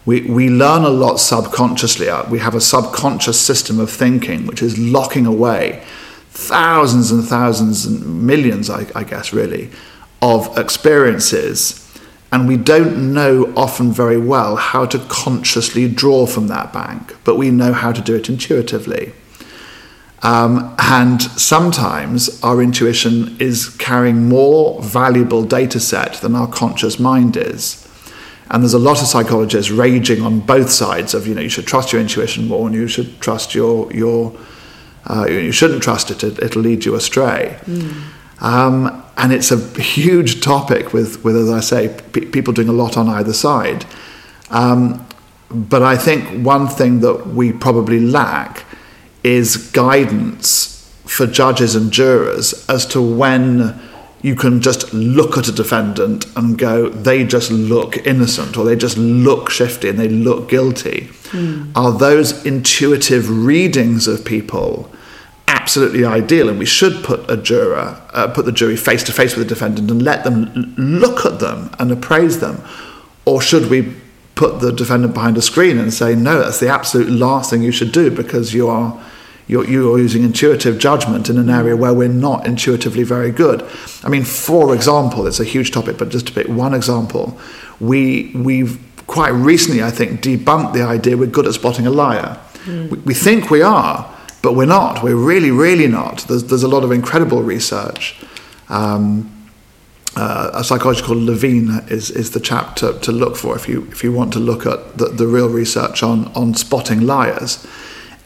We, 0.07 0.21
we 0.23 0.50
learn 0.50 0.83
a 0.83 0.91
lot 0.91 1.17
subconsciously. 1.17 2.11
Uh, 2.11 2.29
we 2.29 2.38
have 2.38 2.55
a 2.55 2.61
subconscious 2.61 3.41
system 3.41 3.81
of 3.81 3.91
thinking 3.91 4.47
which 4.47 4.62
is 4.62 4.79
locking 4.79 5.25
away 5.25 5.83
thousands 6.31 7.11
and 7.11 7.25
thousands 7.25 7.87
and 7.87 8.26
millions, 8.26 8.69
I, 8.69 8.87
I 8.95 9.05
guess, 9.05 9.33
really, 9.33 9.71
of 10.21 10.59
experiences. 10.59 11.81
And 12.33 12.49
we 12.49 12.57
don't 12.57 13.14
know 13.14 13.53
often 13.57 13.93
very 13.93 14.19
well 14.19 14.57
how 14.57 14.85
to 14.87 14.99
consciously 15.09 15.88
draw 15.88 16.26
from 16.26 16.49
that 16.49 16.73
bank, 16.73 17.17
but 17.25 17.37
we 17.37 17.50
know 17.50 17.73
how 17.73 17.93
to 17.93 18.00
do 18.00 18.17
it 18.17 18.29
intuitively. 18.29 19.12
Um, 20.25 20.75
and 20.78 21.21
sometimes 21.21 22.43
our 22.43 22.62
intuition 22.62 23.37
is 23.38 23.69
carrying 23.76 24.26
more 24.26 24.81
valuable 24.81 25.45
data 25.45 25.78
set 25.78 26.14
than 26.14 26.35
our 26.35 26.47
conscious 26.49 26.99
mind 26.99 27.37
is. 27.37 27.87
And 28.50 28.62
there's 28.62 28.73
a 28.73 28.78
lot 28.78 29.02
of 29.02 29.07
psychologists 29.07 29.71
raging 29.71 30.23
on 30.23 30.40
both 30.40 30.71
sides 30.71 31.12
of, 31.12 31.26
you 31.26 31.35
know, 31.35 31.43
you 31.43 31.50
should 31.50 31.66
trust 31.66 31.93
your 31.93 32.00
intuition 32.00 32.49
more 32.49 32.66
and 32.66 32.75
you 32.75 32.88
should 32.88 33.21
trust 33.21 33.54
your, 33.54 33.93
your 33.93 34.35
uh, 35.07 35.26
you 35.26 35.52
shouldn't 35.52 35.83
trust 35.83 36.11
it, 36.11 36.25
it, 36.25 36.57
will 36.57 36.62
lead 36.62 36.87
you 36.87 36.95
astray. 36.95 37.59
Mm. 37.64 38.02
Um, 38.40 39.04
and 39.19 39.31
it's 39.31 39.50
a 39.50 39.59
huge 39.78 40.40
topic 40.40 40.95
with, 40.95 41.23
with 41.23 41.37
as 41.37 41.50
I 41.50 41.61
say, 41.61 42.00
p- 42.12 42.25
people 42.25 42.54
doing 42.54 42.71
a 42.71 42.73
lot 42.73 42.97
on 42.97 43.11
either 43.11 43.35
side. 43.35 43.85
Um, 44.49 45.07
but 45.50 45.83
I 45.83 45.99
think 45.99 46.45
one 46.45 46.66
thing 46.66 47.00
that 47.00 47.26
we 47.28 47.52
probably 47.52 48.00
lack 48.00 48.64
is 49.25 49.57
guidance 49.73 50.71
for 51.07 51.26
judges 51.26 51.75
and 51.75 51.90
jurors 51.90 52.66
as 52.69 52.87
to 52.87 53.02
when 53.02 53.81
you 54.23 54.35
can 54.35 54.61
just 54.62 54.93
look 54.95 55.37
at 55.37 55.49
a 55.49 55.52
defendant 55.52 56.25
and 56.35 56.57
go, 56.57 56.88
they 56.88 57.25
just 57.25 57.50
look 57.50 58.07
innocent 58.07 58.57
or 58.57 58.64
they 58.64 58.75
just 58.75 58.97
look 58.97 59.50
shifty 59.50 59.88
and 59.88 59.99
they 59.99 60.09
look 60.09 60.49
guilty. 60.49 61.09
Mm. 61.33 61.73
Are 61.76 61.93
those 61.93 62.45
intuitive 62.47 63.28
readings 63.28 64.07
of 64.07 64.25
people 64.25 64.90
absolutely 65.47 66.07
ideal? 66.07 66.49
And 66.49 66.59
we 66.59 66.64
should 66.64 67.04
put 67.04 67.31
a 67.31 67.37
juror, 67.37 68.00
uh, 68.14 68.28
put 68.28 68.47
the 68.47 68.52
jury 68.52 68.76
face 68.76 69.02
to 69.04 69.12
face 69.12 69.37
with 69.37 69.47
the 69.47 69.54
defendant 69.54 69.90
and 69.90 70.00
let 70.02 70.25
them 70.25 70.75
look 70.78 71.26
at 71.26 71.38
them 71.38 71.71
and 71.78 71.93
appraise 71.93 72.40
them. 72.40 72.62
Or 73.26 73.43
should 73.43 73.69
we 73.69 73.95
put 74.37 74.61
the 74.61 74.73
defendant 74.73 75.12
behind 75.12 75.37
a 75.37 75.43
screen 75.43 75.76
and 75.76 75.93
say, 75.93 76.14
no, 76.14 76.38
that's 76.38 76.61
the 76.61 76.69
absolute 76.69 77.11
last 77.11 77.50
thing 77.50 77.62
you 77.62 77.73
should 77.73 77.93
do 77.93 78.11
because 78.11 78.54
you 78.54 78.69
are 78.69 78.99
you're, 79.46 79.68
you're 79.68 79.98
using 79.98 80.22
intuitive 80.22 80.78
judgment 80.78 81.28
in 81.28 81.38
an 81.38 81.50
area 81.50 81.76
where 81.76 81.92
we're 81.92 82.08
not 82.08 82.46
intuitively 82.46 83.02
very 83.02 83.30
good. 83.30 83.62
I 84.02 84.08
mean, 84.08 84.24
for 84.24 84.74
example, 84.74 85.26
it's 85.26 85.40
a 85.40 85.44
huge 85.44 85.70
topic, 85.70 85.98
but 85.98 86.08
just 86.08 86.26
to 86.28 86.32
pick 86.32 86.48
one 86.48 86.72
example, 86.72 87.38
we, 87.78 88.32
we've 88.34 88.78
quite 89.06 89.30
recently, 89.30 89.82
I 89.82 89.90
think, 89.90 90.22
debunked 90.22 90.72
the 90.72 90.82
idea 90.82 91.16
we're 91.16 91.26
good 91.26 91.46
at 91.46 91.54
spotting 91.54 91.86
a 91.86 91.90
liar. 91.90 92.40
Mm. 92.64 92.90
We, 92.90 92.98
we, 92.98 93.14
think 93.14 93.50
we 93.50 93.60
are, 93.60 94.10
but 94.40 94.54
we're 94.54 94.64
not. 94.64 95.02
We're 95.02 95.16
really, 95.16 95.50
really 95.50 95.88
not. 95.88 96.20
There's, 96.20 96.44
there's 96.44 96.62
a 96.62 96.68
lot 96.68 96.82
of 96.82 96.90
incredible 96.90 97.42
research. 97.42 98.16
Um, 98.70 99.30
uh, 100.16 100.52
a 100.54 100.64
psychologist 100.64 101.04
called 101.04 101.18
Levine 101.18 101.82
is, 101.88 102.10
is 102.10 102.30
the 102.30 102.40
chap 102.40 102.76
to, 102.76 102.98
to 103.00 103.12
look 103.12 103.36
for 103.36 103.56
if 103.56 103.68
you, 103.68 103.86
if 103.90 104.04
you 104.04 104.12
want 104.12 104.32
to 104.32 104.38
look 104.38 104.64
at 104.64 104.96
the, 104.96 105.06
the 105.06 105.26
real 105.26 105.48
research 105.48 106.02
on, 106.02 106.26
on 106.34 106.54
spotting 106.54 107.02
liars. 107.02 107.66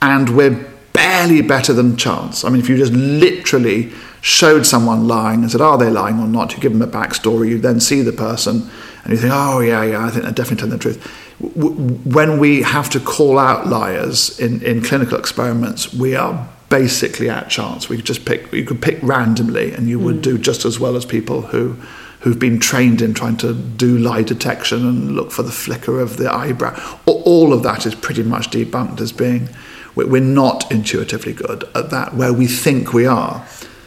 And 0.01 0.37
we're 0.37 0.69
barely 0.99 1.43
better 1.43 1.73
than 1.73 1.97
chance. 1.97 2.45
I 2.45 2.51
mean, 2.51 2.61
if 2.61 2.69
you 2.69 2.77
just 2.77 2.93
literally 2.93 3.93
showed 4.21 4.67
someone 4.67 5.07
lying 5.07 5.43
and 5.43 5.51
said, 5.51 5.61
Are 5.61 5.79
they 5.79 5.91
lying 5.91 6.19
or 6.19 6.27
not? 6.27 6.55
You 6.55 6.61
give 6.61 6.73
them 6.73 6.83
a 6.83 6.89
backstory, 6.89 7.51
you 7.51 7.59
then 7.59 7.79
see 7.79 8.03
the 8.03 8.13
person 8.13 8.69
and 9.05 9.13
you 9.13 9.17
think, 9.17 9.33
Oh, 9.33 9.61
yeah, 9.61 9.85
yeah, 9.85 10.05
I 10.05 10.11
think 10.11 10.25
they're 10.25 10.33
definitely 10.33 10.57
telling 10.57 10.79
the 10.79 10.79
truth. 10.79 11.07
When 11.39 12.41
we 12.41 12.63
have 12.63 12.91
to 12.91 13.01
call 13.01 13.39
out 13.39 13.69
liars 13.69 14.41
in, 14.41 14.61
in 14.63 14.83
clinical 14.83 15.17
experiments, 15.17 15.95
we 15.95 16.17
are 16.17 16.49
basically 16.69 17.31
at 17.31 17.49
chance. 17.49 17.89
We 17.89 17.97
could 17.97 18.05
just 18.05 18.25
pick, 18.25 18.53
you 18.53 18.65
could 18.65 18.83
pick 18.83 18.99
randomly, 19.01 19.73
and 19.73 19.89
you 19.89 20.01
would 20.01 20.17
mm. 20.17 20.23
do 20.23 20.39
just 20.39 20.65
as 20.65 20.81
well 20.81 20.97
as 20.97 21.05
people 21.05 21.43
who 21.43 21.77
who've 22.23 22.41
been 22.41 22.59
trained 22.59 23.01
in 23.01 23.15
trying 23.15 23.37
to 23.37 23.55
do 23.55 23.97
lie 23.97 24.25
detection 24.25 24.85
and 24.85 25.15
look 25.15 25.31
for 25.31 25.45
the 25.45 25.53
flicker 25.53 26.01
of 26.01 26.17
the 26.17 26.29
eyebrow. 26.29 26.99
All 27.07 27.53
of 27.53 27.63
that 27.63 27.87
is 27.87 27.95
pretty 27.95 28.25
much 28.25 28.51
debunked 28.51 29.01
as 29.01 29.13
being 29.13 29.49
we're 29.95 30.21
not 30.21 30.71
intuitively 30.71 31.33
good 31.33 31.65
at 31.75 31.91
that 31.91 32.15
where 32.15 32.33
we 32.33 32.47
think 32.47 32.93
we 32.93 33.07
are. 33.07 33.47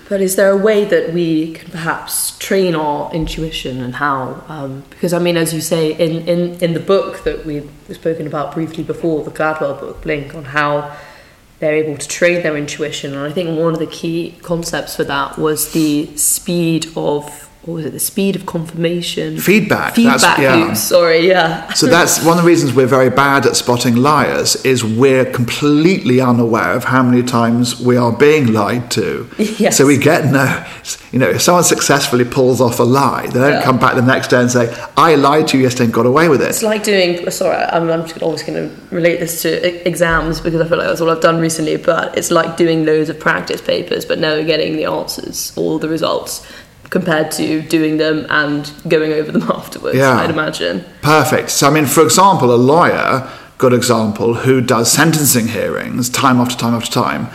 But 0.09 0.19
is 0.19 0.35
there 0.35 0.51
a 0.51 0.57
way 0.57 0.83
that 0.83 1.13
we 1.13 1.53
can 1.53 1.71
perhaps 1.71 2.37
train 2.37 2.75
our 2.75 3.13
intuition 3.13 3.81
and 3.81 3.95
how? 3.95 4.43
Um, 4.49 4.83
because 4.89 5.13
I 5.13 5.19
mean, 5.19 5.37
as 5.37 5.53
you 5.53 5.61
say 5.61 5.93
in, 5.93 6.27
in, 6.27 6.61
in 6.61 6.73
the 6.73 6.81
book 6.81 7.23
that 7.23 7.45
we've 7.45 7.71
spoken 7.89 8.27
about 8.27 8.53
briefly 8.53 8.83
before, 8.83 9.23
the 9.23 9.31
Gladwell 9.31 9.79
book, 9.79 10.01
Blink, 10.01 10.35
on 10.35 10.43
how 10.43 10.93
they're 11.59 11.75
able 11.75 11.95
to 11.95 12.07
train 12.07 12.43
their 12.43 12.57
intuition. 12.57 13.13
And 13.13 13.21
I 13.21 13.31
think 13.31 13.57
one 13.57 13.73
of 13.73 13.79
the 13.79 13.87
key 13.87 14.35
concepts 14.41 14.97
for 14.97 15.05
that 15.05 15.37
was 15.37 15.71
the 15.71 16.13
speed 16.17 16.87
of 16.97 17.49
what 17.63 17.75
was 17.75 17.85
it? 17.85 17.91
The 17.91 17.99
speed 17.99 18.35
of 18.35 18.47
confirmation. 18.47 19.37
Feedback. 19.37 19.93
Feedback 19.93 20.39
yeah. 20.39 20.55
loops. 20.55 20.79
Sorry, 20.79 21.27
yeah. 21.27 21.71
so 21.73 21.85
that's 21.85 22.23
one 22.25 22.39
of 22.39 22.43
the 22.43 22.47
reasons 22.47 22.73
we're 22.73 22.87
very 22.87 23.11
bad 23.11 23.45
at 23.45 23.55
spotting 23.55 23.97
liars. 23.97 24.55
Is 24.65 24.83
we're 24.83 25.25
completely 25.25 26.19
unaware 26.19 26.73
of 26.73 26.85
how 26.85 27.03
many 27.03 27.21
times 27.21 27.79
we 27.79 27.97
are 27.97 28.11
being 28.11 28.51
lied 28.51 28.89
to. 28.91 29.29
Yes. 29.37 29.77
So 29.77 29.85
we 29.85 29.97
get 29.97 30.31
no. 30.31 30.65
You 31.11 31.19
know, 31.19 31.29
if 31.29 31.41
someone 31.41 31.63
successfully 31.63 32.25
pulls 32.25 32.61
off 32.61 32.79
a 32.79 32.83
lie, 32.83 33.27
they 33.27 33.39
don't 33.39 33.51
yeah. 33.51 33.63
come 33.63 33.77
back 33.77 33.93
the 33.93 34.01
next 34.01 34.29
day 34.29 34.41
and 34.41 34.49
say, 34.49 34.73
"I 34.97 35.13
lied 35.13 35.49
to 35.49 35.57
you 35.57 35.63
yesterday 35.63 35.85
and 35.85 35.93
got 35.93 36.07
away 36.07 36.29
with 36.29 36.41
it." 36.41 36.49
It's 36.49 36.63
like 36.63 36.83
doing. 36.83 37.29
Sorry, 37.29 37.55
I'm, 37.55 37.91
I'm 37.91 38.07
just 38.07 38.23
always 38.23 38.41
going 38.41 38.69
to 38.69 38.95
relate 38.95 39.19
this 39.19 39.43
to 39.43 39.87
exams 39.87 40.41
because 40.41 40.61
I 40.61 40.67
feel 40.67 40.79
like 40.79 40.87
that's 40.87 41.01
all 41.01 41.11
I've 41.11 41.21
done 41.21 41.39
recently. 41.39 41.77
But 41.77 42.17
it's 42.17 42.31
like 42.31 42.57
doing 42.57 42.85
loads 42.85 43.09
of 43.09 43.19
practice 43.19 43.61
papers, 43.61 44.03
but 44.03 44.17
never 44.17 44.43
getting 44.43 44.77
the 44.77 44.85
answers 44.85 45.55
or 45.55 45.77
the 45.77 45.89
results 45.89 46.43
compared 46.91 47.31
to 47.31 47.61
doing 47.63 47.97
them 47.97 48.27
and 48.29 48.71
going 48.87 49.13
over 49.13 49.31
them 49.31 49.43
afterwards, 49.49 49.97
yeah. 49.97 50.17
I'd 50.17 50.29
imagine. 50.29 50.85
Perfect. 51.01 51.49
So, 51.49 51.67
I 51.67 51.71
mean, 51.71 51.85
for 51.87 52.03
example, 52.03 52.53
a 52.53 52.55
lawyer, 52.55 53.27
good 53.57 53.73
example, 53.73 54.35
who 54.35 54.61
does 54.61 54.91
sentencing 54.91 55.47
hearings 55.47 56.09
time 56.09 56.37
after 56.39 56.55
time 56.55 56.75
after 56.75 56.91
time, 56.91 57.27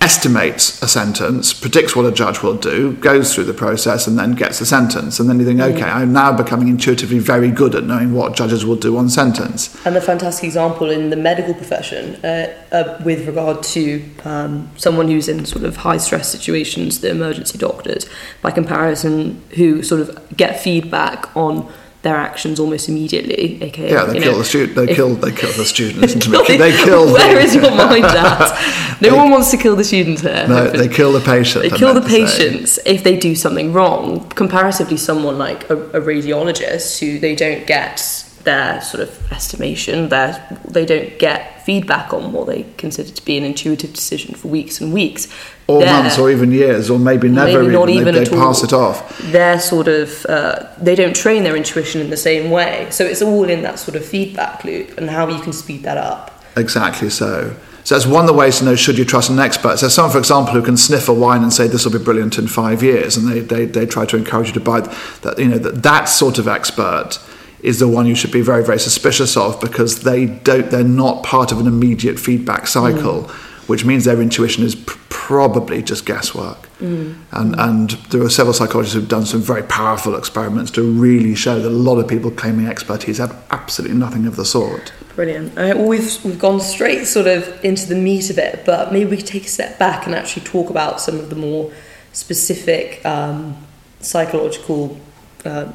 estimates 0.00 0.82
a 0.82 0.88
sentence, 0.88 1.52
predicts 1.52 1.94
what 1.94 2.06
a 2.06 2.12
judge 2.12 2.42
will 2.42 2.56
do, 2.56 2.94
goes 2.94 3.34
through 3.34 3.44
the 3.44 3.54
process, 3.54 4.06
and 4.06 4.18
then 4.18 4.32
gets 4.32 4.60
a 4.60 4.66
sentence. 4.66 5.20
And 5.20 5.28
then 5.28 5.38
you 5.38 5.44
think, 5.44 5.60
mm. 5.60 5.74
okay, 5.74 5.84
I'm 5.84 6.12
now 6.12 6.34
becoming 6.34 6.68
intuitively 6.68 7.18
very 7.18 7.50
good 7.50 7.74
at 7.74 7.84
knowing 7.84 8.14
what 8.14 8.34
judges 8.34 8.64
will 8.64 8.76
do 8.76 8.96
on 8.96 9.10
sentence. 9.10 9.76
And 9.84 9.94
the 9.94 10.00
fantastic 10.00 10.44
example 10.44 10.90
in 10.90 11.10
the 11.10 11.16
medical 11.16 11.52
profession 11.52 12.14
uh, 12.24 12.54
uh, 12.72 13.00
with 13.04 13.26
regard 13.26 13.62
to 13.62 14.02
um, 14.24 14.70
someone 14.76 15.08
who's 15.08 15.28
in 15.28 15.44
sort 15.44 15.64
of 15.64 15.76
high 15.76 15.98
stress 15.98 16.30
situations, 16.30 17.00
the 17.00 17.10
emergency 17.10 17.58
doctors, 17.58 18.08
by 18.40 18.50
comparison, 18.50 19.42
who 19.56 19.82
sort 19.82 20.00
of 20.00 20.36
get 20.36 20.60
feedback 20.60 21.36
on 21.36 21.70
their 22.02 22.16
actions 22.16 22.58
almost 22.58 22.88
immediately. 22.88 23.62
AKA, 23.62 23.90
yeah, 23.90 24.04
they 24.04 24.20
kill 24.20 24.32
know, 24.32 24.38
the 24.38 24.44
student. 24.44 24.74
They 24.76 24.90
if, 24.90 24.96
kill. 24.96 25.14
They 25.14 25.32
kill 25.32 25.52
the 25.52 25.64
student. 25.64 26.00
Listen 26.00 26.20
to 26.20 26.30
me. 26.30 26.56
They 26.56 26.72
kill. 26.84 27.06
Where 27.12 27.34
the, 27.34 27.40
is 27.40 27.54
your 27.54 27.70
mind 27.70 28.04
at? 28.04 28.86
No 29.00 29.08
they, 29.08 29.16
one 29.16 29.30
wants 29.30 29.50
to 29.50 29.56
kill 29.56 29.76
the 29.76 29.84
student 29.84 30.20
here. 30.20 30.46
No, 30.46 30.68
they 30.68 30.86
kill 30.86 31.12
the 31.12 31.20
patient. 31.20 31.62
They 31.62 31.74
kill 31.74 31.94
the 31.94 32.06
patients 32.06 32.78
if 32.84 33.02
they 33.02 33.18
do 33.18 33.34
something 33.34 33.72
wrong. 33.72 34.28
Comparatively, 34.28 34.98
someone 34.98 35.38
like 35.38 35.70
a, 35.70 35.76
a 35.76 36.02
radiologist 36.02 37.00
who 37.00 37.18
they 37.18 37.34
don't 37.34 37.66
get 37.66 38.29
their 38.44 38.80
sort 38.80 39.02
of 39.02 39.32
estimation, 39.32 40.08
their, 40.08 40.60
they 40.68 40.86
don't 40.86 41.18
get 41.18 41.64
feedback 41.64 42.12
on 42.12 42.32
what 42.32 42.46
they 42.46 42.64
consider 42.76 43.10
to 43.10 43.24
be 43.24 43.36
an 43.36 43.44
intuitive 43.44 43.92
decision 43.92 44.34
for 44.34 44.48
weeks 44.48 44.80
and 44.80 44.92
weeks. 44.92 45.28
Or 45.66 45.80
they're, 45.80 46.02
months, 46.02 46.18
or 46.18 46.30
even 46.30 46.50
years, 46.50 46.90
or 46.90 46.98
maybe 46.98 47.28
never 47.28 47.62
maybe 47.62 47.72
not 47.72 47.88
even. 47.88 48.08
even 48.08 48.14
they, 48.14 48.24
they 48.24 48.36
pass 48.36 48.62
it 48.62 48.72
off. 48.72 49.18
They're 49.30 49.60
sort 49.60 49.88
of, 49.88 50.26
uh, 50.26 50.68
they 50.78 50.94
don't 50.94 51.14
train 51.14 51.44
their 51.44 51.56
intuition 51.56 52.00
in 52.00 52.10
the 52.10 52.16
same 52.16 52.50
way. 52.50 52.88
So 52.90 53.04
it's 53.04 53.22
all 53.22 53.48
in 53.48 53.62
that 53.62 53.78
sort 53.78 53.96
of 53.96 54.04
feedback 54.04 54.64
loop 54.64 54.98
and 54.98 55.08
how 55.08 55.28
you 55.28 55.40
can 55.40 55.52
speed 55.52 55.82
that 55.84 55.96
up. 55.96 56.42
Exactly 56.56 57.10
so. 57.10 57.54
So 57.84 57.94
that's 57.94 58.06
one 58.06 58.22
of 58.22 58.26
the 58.26 58.34
ways 58.34 58.58
to 58.58 58.64
know 58.64 58.74
should 58.74 58.98
you 58.98 59.04
trust 59.04 59.30
an 59.30 59.38
expert. 59.38 59.78
So 59.78 59.88
someone, 59.88 60.12
for 60.12 60.18
example, 60.18 60.52
who 60.52 60.62
can 60.62 60.76
sniff 60.76 61.08
a 61.08 61.14
wine 61.14 61.42
and 61.42 61.52
say 61.52 61.66
this 61.66 61.84
will 61.84 61.92
be 61.92 62.04
brilliant 62.04 62.38
in 62.38 62.46
five 62.46 62.82
years, 62.82 63.16
and 63.16 63.28
they, 63.28 63.40
they, 63.40 63.64
they 63.64 63.86
try 63.86 64.04
to 64.06 64.16
encourage 64.16 64.48
you 64.48 64.52
to 64.54 64.60
buy 64.60 64.80
that. 64.80 65.38
You 65.38 65.48
know 65.48 65.58
that 65.58 65.82
that 65.82 66.04
sort 66.04 66.38
of 66.38 66.46
expert 66.46 67.18
is 67.62 67.78
the 67.78 67.88
one 67.88 68.06
you 68.06 68.14
should 68.14 68.32
be 68.32 68.40
very 68.40 68.64
very 68.64 68.78
suspicious 68.78 69.36
of 69.36 69.60
because 69.60 70.02
they 70.02 70.26
don't 70.26 70.70
they're 70.70 70.84
not 70.84 71.22
part 71.22 71.52
of 71.52 71.60
an 71.60 71.66
immediate 71.66 72.18
feedback 72.18 72.66
cycle 72.66 73.24
mm. 73.24 73.30
which 73.68 73.84
means 73.84 74.04
their 74.04 74.20
intuition 74.20 74.64
is 74.64 74.74
pr- 74.74 74.98
probably 75.08 75.82
just 75.82 76.06
guesswork 76.06 76.68
mm. 76.78 77.14
and 77.32 77.54
and 77.58 77.90
there 78.10 78.22
are 78.22 78.30
several 78.30 78.52
psychologists 78.52 78.94
who've 78.94 79.08
done 79.08 79.24
some 79.24 79.40
very 79.40 79.62
powerful 79.62 80.16
experiments 80.16 80.70
to 80.70 80.82
really 80.82 81.34
show 81.34 81.60
that 81.60 81.68
a 81.68 81.70
lot 81.70 81.98
of 81.98 82.08
people 82.08 82.30
claiming 82.30 82.66
expertise 82.66 83.18
have 83.18 83.44
absolutely 83.50 83.96
nothing 83.96 84.26
of 84.26 84.36
the 84.36 84.44
sort 84.44 84.92
brilliant 85.14 85.56
I 85.58 85.74
mean, 85.74 85.86
we've 85.86 86.24
we've 86.24 86.38
gone 86.38 86.60
straight 86.60 87.06
sort 87.06 87.26
of 87.26 87.64
into 87.64 87.86
the 87.86 87.94
meat 87.94 88.30
of 88.30 88.38
it 88.38 88.64
but 88.64 88.92
maybe 88.92 89.10
we 89.10 89.16
could 89.18 89.26
take 89.26 89.44
a 89.44 89.48
step 89.48 89.78
back 89.78 90.06
and 90.06 90.14
actually 90.14 90.44
talk 90.44 90.70
about 90.70 91.00
some 91.00 91.18
of 91.18 91.30
the 91.30 91.36
more 91.36 91.72
specific 92.12 93.04
um, 93.06 93.56
psychological 94.00 94.98
uh, 95.44 95.70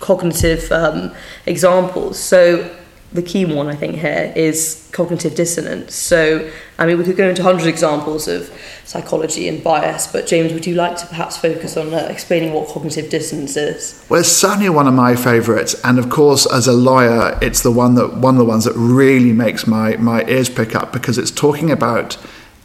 cognitive 0.00 0.70
um, 0.72 1.14
examples. 1.46 2.18
So 2.18 2.74
the 3.12 3.22
key 3.22 3.44
one 3.44 3.66
I 3.66 3.74
think 3.74 3.96
here 3.96 4.32
is 4.36 4.88
cognitive 4.92 5.34
dissonance. 5.34 5.94
So 5.94 6.50
I 6.78 6.86
mean 6.86 6.98
we 6.98 7.04
could 7.04 7.16
go 7.16 7.28
into 7.28 7.42
hundred 7.42 7.66
examples 7.66 8.28
of 8.28 8.52
psychology 8.84 9.48
and 9.48 9.62
bias, 9.62 10.06
but 10.06 10.26
James, 10.26 10.52
would 10.52 10.66
you 10.66 10.74
like 10.74 10.96
to 10.98 11.06
perhaps 11.06 11.36
focus 11.36 11.76
on 11.76 11.92
uh, 11.92 12.06
explaining 12.10 12.52
what 12.52 12.68
cognitive 12.68 13.10
dissonance 13.10 13.56
is? 13.56 14.04
Well, 14.08 14.20
it's 14.20 14.28
certainly 14.28 14.68
one 14.68 14.86
of 14.86 14.94
my 14.94 15.16
favourites, 15.16 15.74
and 15.84 15.98
of 15.98 16.08
course, 16.08 16.46
as 16.46 16.66
a 16.66 16.72
lawyer, 16.72 17.38
it's 17.42 17.62
the 17.62 17.72
one 17.72 17.94
that 17.94 18.16
one 18.16 18.34
of 18.34 18.38
the 18.38 18.44
ones 18.44 18.64
that 18.64 18.74
really 18.74 19.32
makes 19.32 19.66
my 19.66 19.96
my 19.96 20.24
ears 20.26 20.48
pick 20.48 20.74
up 20.74 20.92
because 20.92 21.18
it's 21.18 21.30
talking 21.30 21.70
about 21.70 22.16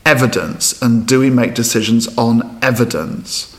evidence 0.05 0.79
and 0.83 1.07
do 1.07 1.19
we 1.19 1.31
make 1.31 1.55
decisions 1.55 2.07
on 2.17 2.57
evidence. 2.61 3.54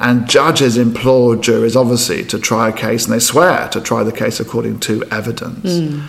And 0.00 0.28
judges 0.28 0.76
implore 0.76 1.34
juries, 1.34 1.74
obviously, 1.74 2.24
to 2.26 2.38
try 2.38 2.68
a 2.68 2.72
case, 2.72 3.04
and 3.04 3.12
they 3.12 3.18
swear 3.18 3.68
to 3.70 3.80
try 3.80 4.04
the 4.04 4.12
case 4.12 4.38
according 4.38 4.78
to 4.80 5.02
evidence. 5.10 5.72
Mm. 5.72 6.06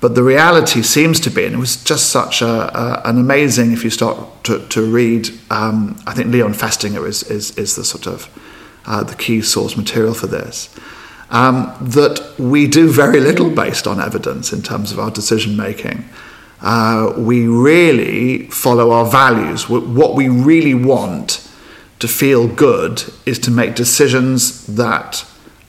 But 0.00 0.14
the 0.14 0.22
reality 0.22 0.82
seems 0.82 1.20
to 1.20 1.30
be, 1.30 1.44
and 1.44 1.54
it 1.54 1.58
was 1.58 1.82
just 1.82 2.10
such 2.10 2.42
a, 2.42 2.46
a, 2.46 3.02
an 3.04 3.18
amazing, 3.18 3.72
if 3.72 3.84
you 3.84 3.90
start 3.90 4.44
to, 4.44 4.66
to 4.68 4.82
read, 4.82 5.30
um, 5.50 5.98
I 6.06 6.14
think 6.14 6.28
Leon 6.28 6.54
Festinger 6.54 7.06
is, 7.06 7.22
is, 7.30 7.56
is 7.58 7.76
the 7.76 7.84
sort 7.84 8.06
of 8.06 8.28
uh, 8.86 9.04
the 9.04 9.14
key 9.14 9.42
source 9.42 9.76
material 9.76 10.14
for 10.14 10.26
this, 10.26 10.74
um, 11.30 11.74
that 11.80 12.34
we 12.38 12.66
do 12.66 12.90
very 12.90 13.20
little 13.20 13.50
based 13.50 13.86
on 13.86 14.00
evidence 14.00 14.52
in 14.52 14.62
terms 14.62 14.90
of 14.90 14.98
our 14.98 15.10
decision 15.10 15.56
making. 15.56 16.04
Uh, 16.62 17.12
we 17.16 17.46
really 17.46 18.46
follow 18.48 18.90
our 18.90 19.06
values. 19.06 19.68
What 19.68 20.14
we 20.14 20.28
really 20.28 20.74
want 20.74 21.39
to 22.00 22.08
feel 22.08 22.48
good 22.48 23.04
is 23.24 23.38
to 23.38 23.50
make 23.50 23.74
decisions 23.74 24.66
that 24.66 25.24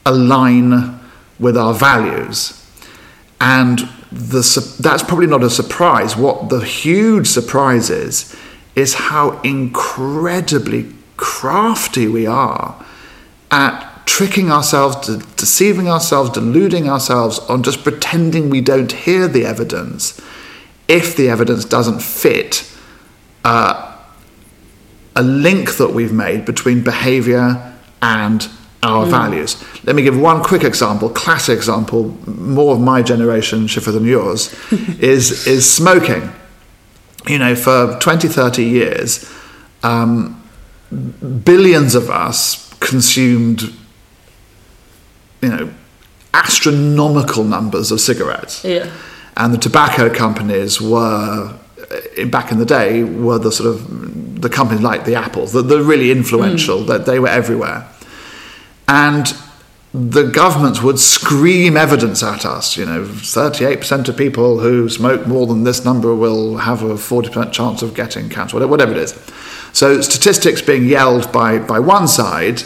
align 0.05 0.99
with 1.39 1.55
our 1.55 1.73
values. 1.73 2.57
And 3.39 3.79
the, 4.11 4.75
that's 4.79 5.03
probably 5.03 5.27
not 5.27 5.43
a 5.43 5.49
surprise. 5.49 6.15
What 6.15 6.49
the 6.49 6.59
huge 6.59 7.27
surprise 7.27 7.89
is, 7.89 8.35
is 8.75 8.93
how 8.95 9.39
incredibly 9.41 10.93
crafty 11.17 12.07
we 12.07 12.25
are 12.25 12.83
at 13.49 14.05
tricking 14.05 14.51
ourselves, 14.51 15.07
de- 15.07 15.25
deceiving 15.35 15.89
ourselves, 15.89 16.29
deluding 16.29 16.89
ourselves 16.89 17.39
on 17.39 17.63
just 17.63 17.83
pretending 17.83 18.49
we 18.49 18.61
don't 18.61 18.91
hear 18.91 19.27
the 19.27 19.45
evidence 19.45 20.19
if 20.87 21.15
the 21.15 21.29
evidence 21.29 21.65
doesn't 21.65 22.01
fit 22.01 22.69
uh, 23.43 23.90
a 25.15 25.23
link 25.23 25.77
that 25.77 25.89
we've 25.93 26.13
made 26.13 26.45
between 26.45 26.83
behavior 26.83 27.73
and 28.01 28.49
our 28.83 29.05
values. 29.05 29.63
Let 29.83 29.95
me 29.95 30.01
give 30.01 30.19
one 30.19 30.43
quick 30.43 30.63
example, 30.63 31.09
classic 31.09 31.55
example, 31.55 32.09
more 32.27 32.73
of 32.73 32.79
my 32.79 33.03
generation, 33.03 33.67
Shifra, 33.67 33.93
than 33.93 34.05
yours, 34.05 34.53
is, 34.99 35.45
is 35.45 35.71
smoking. 35.71 36.31
You 37.27 37.37
know, 37.37 37.55
for 37.55 37.97
20, 37.99 38.27
30 38.27 38.63
years, 38.63 39.31
um, 39.83 40.41
billions 41.43 41.93
of 41.93 42.09
us 42.09 42.73
consumed, 42.79 43.61
you 45.41 45.49
know, 45.49 45.73
astronomical 46.33 47.43
numbers 47.43 47.91
of 47.91 48.01
cigarettes. 48.01 48.63
Yeah. 48.63 48.91
And 49.37 49.53
the 49.53 49.57
tobacco 49.57 50.09
companies 50.09 50.81
were, 50.81 51.57
Uh, 51.91 52.25
back 52.25 52.51
in 52.51 52.59
the 52.59 52.65
day, 52.65 53.03
were 53.03 53.39
the 53.39 53.51
sort 53.51 53.69
of 53.69 54.41
the 54.41 54.49
companies 54.49 54.81
like 54.81 55.05
the 55.05 55.15
Apples, 55.15 55.51
the, 55.51 55.61
the 55.61 55.83
really 55.83 56.11
influential, 56.11 56.79
mm. 56.79 56.87
that 56.87 57.05
they 57.05 57.19
were 57.19 57.27
everywhere. 57.27 57.87
And 58.87 59.33
the 59.93 60.23
governments 60.23 60.81
would 60.81 60.99
scream 60.99 61.75
evidence 61.75 62.23
at 62.23 62.45
us. 62.45 62.77
You 62.77 62.85
know, 62.85 63.03
38% 63.03 64.07
of 64.07 64.17
people 64.17 64.59
who 64.59 64.87
smoke 64.89 65.27
more 65.27 65.45
than 65.45 65.63
this 65.63 65.83
number 65.83 66.15
will 66.15 66.57
have 66.57 66.81
a 66.81 66.95
40% 66.95 67.51
chance 67.51 67.81
of 67.81 67.93
getting 67.93 68.29
cancer, 68.29 68.55
whatever, 68.55 68.71
whatever 68.71 68.91
it 68.91 68.97
is. 68.97 69.11
So 69.73 70.01
statistics 70.01 70.61
being 70.61 70.85
yelled 70.85 71.31
by, 71.31 71.59
by 71.59 71.79
one 71.79 72.07
side 72.07 72.63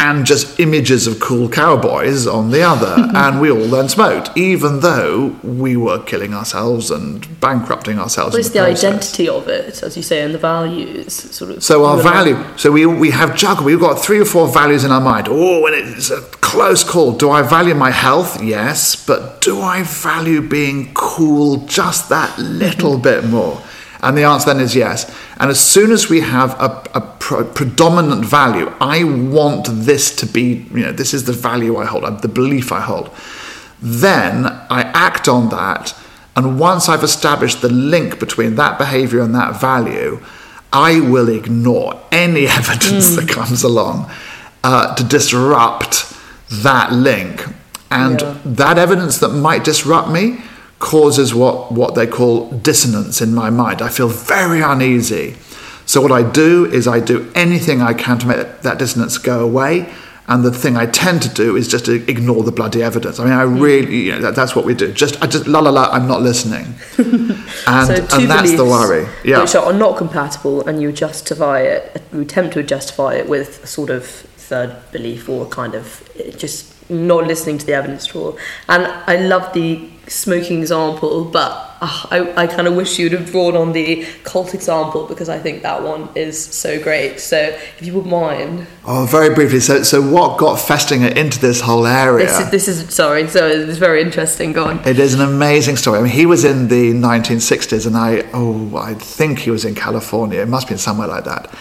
and 0.00 0.24
just 0.24 0.58
images 0.58 1.06
of 1.06 1.20
cool 1.20 1.48
cowboys 1.48 2.26
on 2.26 2.50
the 2.50 2.62
other. 2.62 2.96
and 3.14 3.40
we 3.40 3.50
all 3.50 3.68
then 3.68 3.88
smoked, 3.88 4.30
even 4.36 4.80
though 4.80 5.36
we 5.42 5.76
were 5.76 6.02
killing 6.02 6.32
ourselves 6.32 6.90
and 6.90 7.38
bankrupting 7.38 7.98
ourselves. 7.98 8.32
Well, 8.32 8.40
it's 8.40 8.48
the, 8.48 8.60
process. 8.60 8.84
identity 8.84 9.28
of 9.28 9.46
it, 9.48 9.82
as 9.82 9.96
you 9.98 10.02
say, 10.02 10.22
and 10.22 10.34
the 10.34 10.38
values, 10.38 11.12
sort 11.12 11.50
of. 11.50 11.62
So 11.62 11.84
our 11.84 11.98
the- 11.98 12.02
value, 12.02 12.42
so 12.56 12.72
we, 12.72 12.86
we 12.86 13.10
have 13.10 13.36
juggle. 13.36 13.66
we've 13.66 13.78
got 13.78 14.00
three 14.00 14.18
or 14.18 14.24
four 14.24 14.48
values 14.48 14.84
in 14.84 14.90
our 14.90 15.02
mind. 15.02 15.28
Oh, 15.30 15.66
and 15.66 15.76
it's 15.76 16.10
a 16.10 16.22
close 16.22 16.82
call. 16.82 17.12
Do 17.12 17.30
I 17.30 17.42
value 17.42 17.74
my 17.74 17.90
health? 17.90 18.42
Yes. 18.42 18.96
But 18.96 19.42
do 19.42 19.60
I 19.60 19.82
value 19.82 20.40
being 20.40 20.92
cool 20.94 21.58
just 21.66 22.08
that 22.08 22.38
little 22.38 22.98
bit 22.98 23.24
more? 23.24 23.62
And 24.02 24.16
the 24.16 24.24
answer 24.24 24.52
then 24.52 24.62
is 24.62 24.74
yes. 24.74 25.14
And 25.38 25.50
as 25.50 25.60
soon 25.60 25.90
as 25.92 26.08
we 26.08 26.20
have 26.20 26.58
a, 26.58 26.82
a 26.94 27.00
pro- 27.00 27.44
predominant 27.44 28.24
value, 28.24 28.72
I 28.80 29.04
want 29.04 29.66
this 29.70 30.14
to 30.16 30.26
be, 30.26 30.66
you 30.72 30.80
know, 30.86 30.92
this 30.92 31.12
is 31.12 31.24
the 31.24 31.32
value 31.34 31.76
I 31.76 31.84
hold, 31.84 32.04
uh, 32.04 32.10
the 32.10 32.28
belief 32.28 32.72
I 32.72 32.80
hold, 32.80 33.10
then 33.82 34.46
I 34.46 34.82
act 34.94 35.28
on 35.28 35.48
that. 35.50 35.94
And 36.36 36.58
once 36.58 36.88
I've 36.88 37.02
established 37.04 37.60
the 37.60 37.68
link 37.68 38.18
between 38.18 38.54
that 38.56 38.78
behavior 38.78 39.20
and 39.20 39.34
that 39.34 39.60
value, 39.60 40.20
I 40.72 41.00
will 41.00 41.28
ignore 41.28 42.00
any 42.12 42.46
evidence 42.60 43.16
that 43.16 43.28
comes 43.28 43.62
along 43.62 44.10
uh, 44.64 44.94
to 44.94 45.04
disrupt 45.04 46.16
that 46.50 46.92
link. 46.92 47.44
And 47.90 48.20
Yeah. 48.20 48.36
that 48.44 48.78
evidence 48.78 49.18
that 49.18 49.30
might 49.30 49.64
disrupt 49.64 50.08
me 50.08 50.38
causes 50.80 51.32
what, 51.32 51.70
what 51.70 51.94
they 51.94 52.06
call 52.06 52.50
dissonance 52.50 53.20
in 53.20 53.32
my 53.32 53.50
mind. 53.50 53.80
I 53.80 53.88
feel 53.88 54.08
very 54.08 54.60
uneasy. 54.60 55.36
So, 55.86 56.00
what 56.00 56.10
I 56.10 56.28
do 56.28 56.66
is 56.66 56.88
I 56.88 57.00
do 57.00 57.30
anything 57.34 57.80
I 57.80 57.94
can 57.94 58.18
to 58.18 58.26
make 58.26 58.62
that 58.62 58.78
dissonance 58.78 59.18
go 59.18 59.44
away. 59.44 59.92
And 60.28 60.44
the 60.44 60.52
thing 60.52 60.76
I 60.76 60.86
tend 60.86 61.22
to 61.22 61.28
do 61.28 61.56
is 61.56 61.66
just 61.66 61.86
to 61.86 62.08
ignore 62.08 62.44
the 62.44 62.52
bloody 62.52 62.84
evidence. 62.84 63.18
I 63.18 63.24
mean, 63.24 63.32
I 63.32 63.42
mm. 63.42 63.60
really, 63.60 63.96
you 64.02 64.12
know, 64.12 64.20
that, 64.20 64.36
that's 64.36 64.54
what 64.54 64.64
we 64.64 64.74
do. 64.74 64.92
Just, 64.92 65.20
I 65.20 65.26
just, 65.26 65.48
la 65.48 65.58
la 65.58 65.70
la, 65.70 65.90
I'm 65.90 66.06
not 66.06 66.22
listening. 66.22 66.74
And, 67.66 68.08
So 68.08 68.18
and 68.18 68.30
that's 68.30 68.54
the 68.56 68.64
worry. 68.64 69.06
Yeah. 69.24 69.42
Which 69.42 69.54
are 69.54 69.72
not 69.72 69.98
compatible, 69.98 70.66
and 70.66 70.80
you 70.80 70.92
justify 70.92 71.60
it, 71.60 72.02
you 72.12 72.20
attempt 72.20 72.54
to 72.54 72.62
justify 72.62 73.14
it 73.14 73.28
with 73.28 73.62
a 73.62 73.66
sort 73.66 73.90
of 73.90 74.06
third 74.06 74.76
belief 74.92 75.28
or 75.28 75.46
kind 75.46 75.74
of 75.74 76.08
just 76.36 76.72
not 76.90 77.26
listening 77.26 77.58
to 77.58 77.66
the 77.66 77.74
evidence 77.74 78.08
at 78.08 78.16
all. 78.16 78.38
And 78.68 78.86
I 78.86 79.16
love 79.16 79.52
the 79.52 79.88
smoking 80.10 80.60
example, 80.60 81.24
but 81.24 81.52
ah, 81.80 82.08
I, 82.10 82.42
I 82.42 82.46
kind 82.46 82.66
of 82.66 82.74
wish 82.74 82.98
you'd 82.98 83.12
have 83.12 83.30
drawn 83.30 83.56
on 83.56 83.72
the 83.72 84.04
cult 84.24 84.54
example 84.54 85.06
because 85.06 85.28
I 85.28 85.38
think 85.38 85.62
that 85.62 85.82
one 85.82 86.08
is 86.14 86.42
so 86.44 86.82
great. 86.82 87.20
So 87.20 87.36
if 87.38 87.82
you 87.82 87.94
would 87.94 88.06
mind, 88.06 88.66
Oh, 88.84 89.06
very 89.06 89.32
briefly. 89.34 89.60
So, 89.60 89.82
so 89.84 90.02
what 90.02 90.38
got 90.38 90.58
Festinger 90.58 91.14
into 91.16 91.38
this 91.38 91.60
whole 91.60 91.86
area? 91.86 92.26
this 92.26 92.40
is 92.40 92.50
this 92.50 92.68
is 92.68 92.94
sorry. 92.94 93.28
So 93.28 93.46
it's 93.46 93.78
very 93.78 94.02
interesting. 94.02 94.52
Go 94.52 94.64
on. 94.64 94.86
It 94.86 94.98
is 94.98 95.14
an 95.14 95.20
amazing 95.20 95.76
story. 95.76 95.98
I 96.00 96.02
mean, 96.02 96.12
he 96.12 96.26
was 96.26 96.44
in 96.44 96.68
the 96.68 96.92
1960s, 96.92 97.86
and 97.86 97.96
I, 97.96 98.28
oh, 98.32 98.76
I 98.76 98.94
think 98.94 99.38
he 99.40 99.50
was 99.50 99.64
in 99.64 99.74
California. 99.74 100.40
It 100.40 100.48
must 100.48 100.64
have 100.64 100.70
been 100.70 100.78
somewhere 100.78 101.08
like 101.08 101.24
that. 101.24 101.54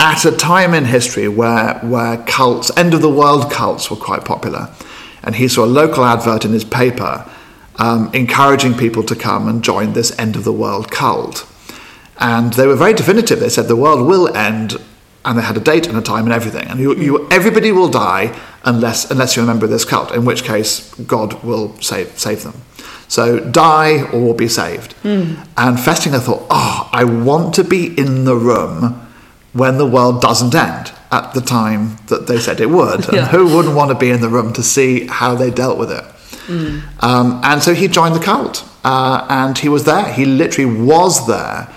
At 0.00 0.24
a 0.24 0.32
time 0.32 0.74
in 0.74 0.84
history 0.86 1.28
where, 1.28 1.78
where 1.78 2.16
cults, 2.24 2.76
end 2.76 2.92
of 2.92 3.02
the 3.02 3.08
world 3.08 3.52
cults, 3.52 3.88
were 3.88 3.96
quite 3.96 4.24
popular. 4.24 4.68
And 5.22 5.36
he 5.36 5.46
saw 5.46 5.64
a 5.64 5.66
local 5.66 6.04
advert 6.04 6.44
in 6.44 6.50
his 6.50 6.64
paper 6.64 7.24
um, 7.76 8.10
encouraging 8.12 8.74
people 8.74 9.02
to 9.04 9.16
come 9.16 9.48
and 9.48 9.62
join 9.62 9.92
this 9.92 10.16
end 10.18 10.36
of 10.36 10.44
the 10.44 10.52
world 10.52 10.90
cult. 10.90 11.48
And 12.18 12.52
they 12.54 12.66
were 12.66 12.76
very 12.76 12.92
definitive. 12.92 13.40
They 13.40 13.48
said 13.48 13.68
the 13.68 13.76
world 13.76 14.06
will 14.06 14.34
end, 14.36 14.76
and 15.24 15.38
they 15.38 15.42
had 15.42 15.56
a 15.56 15.60
date 15.60 15.86
and 15.88 15.96
a 15.96 16.02
time 16.02 16.24
and 16.24 16.32
everything. 16.32 16.68
And 16.68 16.78
you, 16.78 16.94
hmm. 16.94 17.02
you, 17.02 17.28
everybody 17.30 17.72
will 17.72 17.88
die 17.88 18.38
unless, 18.64 19.10
unless 19.10 19.34
you're 19.34 19.44
a 19.44 19.48
member 19.48 19.64
of 19.64 19.70
this 19.70 19.84
cult, 19.84 20.12
in 20.12 20.24
which 20.24 20.44
case 20.44 20.94
God 20.94 21.42
will 21.42 21.74
save, 21.80 22.18
save 22.18 22.42
them. 22.44 22.54
So 23.08 23.40
die 23.40 24.10
or 24.10 24.34
be 24.34 24.48
saved. 24.48 24.92
Hmm. 25.02 25.34
And 25.56 25.76
Festinger 25.76 26.20
thought, 26.20 26.46
oh, 26.50 26.88
I 26.92 27.04
want 27.04 27.54
to 27.54 27.64
be 27.64 27.98
in 27.98 28.24
the 28.24 28.36
room 28.36 29.06
when 29.52 29.78
the 29.78 29.86
world 29.86 30.22
doesn't 30.22 30.54
end 30.54 30.92
at 31.10 31.34
the 31.34 31.42
time 31.42 31.96
that 32.06 32.26
they 32.26 32.38
said 32.38 32.60
it 32.60 32.70
would. 32.70 33.12
And 33.12 33.26
who 33.28 33.54
wouldn't 33.54 33.76
want 33.76 33.90
to 33.90 33.98
be 33.98 34.10
in 34.10 34.20
the 34.20 34.30
room 34.30 34.52
to 34.54 34.62
see 34.62 35.06
how 35.06 35.34
they 35.34 35.50
dealt 35.50 35.78
with 35.78 35.90
it? 35.90 36.04
Um, 36.48 37.40
and 37.44 37.62
so 37.62 37.74
he 37.74 37.88
joined 37.88 38.14
the 38.14 38.20
cult, 38.20 38.64
uh, 38.84 39.26
and 39.28 39.56
he 39.56 39.68
was 39.68 39.84
there. 39.84 40.12
He 40.12 40.24
literally 40.24 40.80
was 40.80 41.26
there 41.26 41.68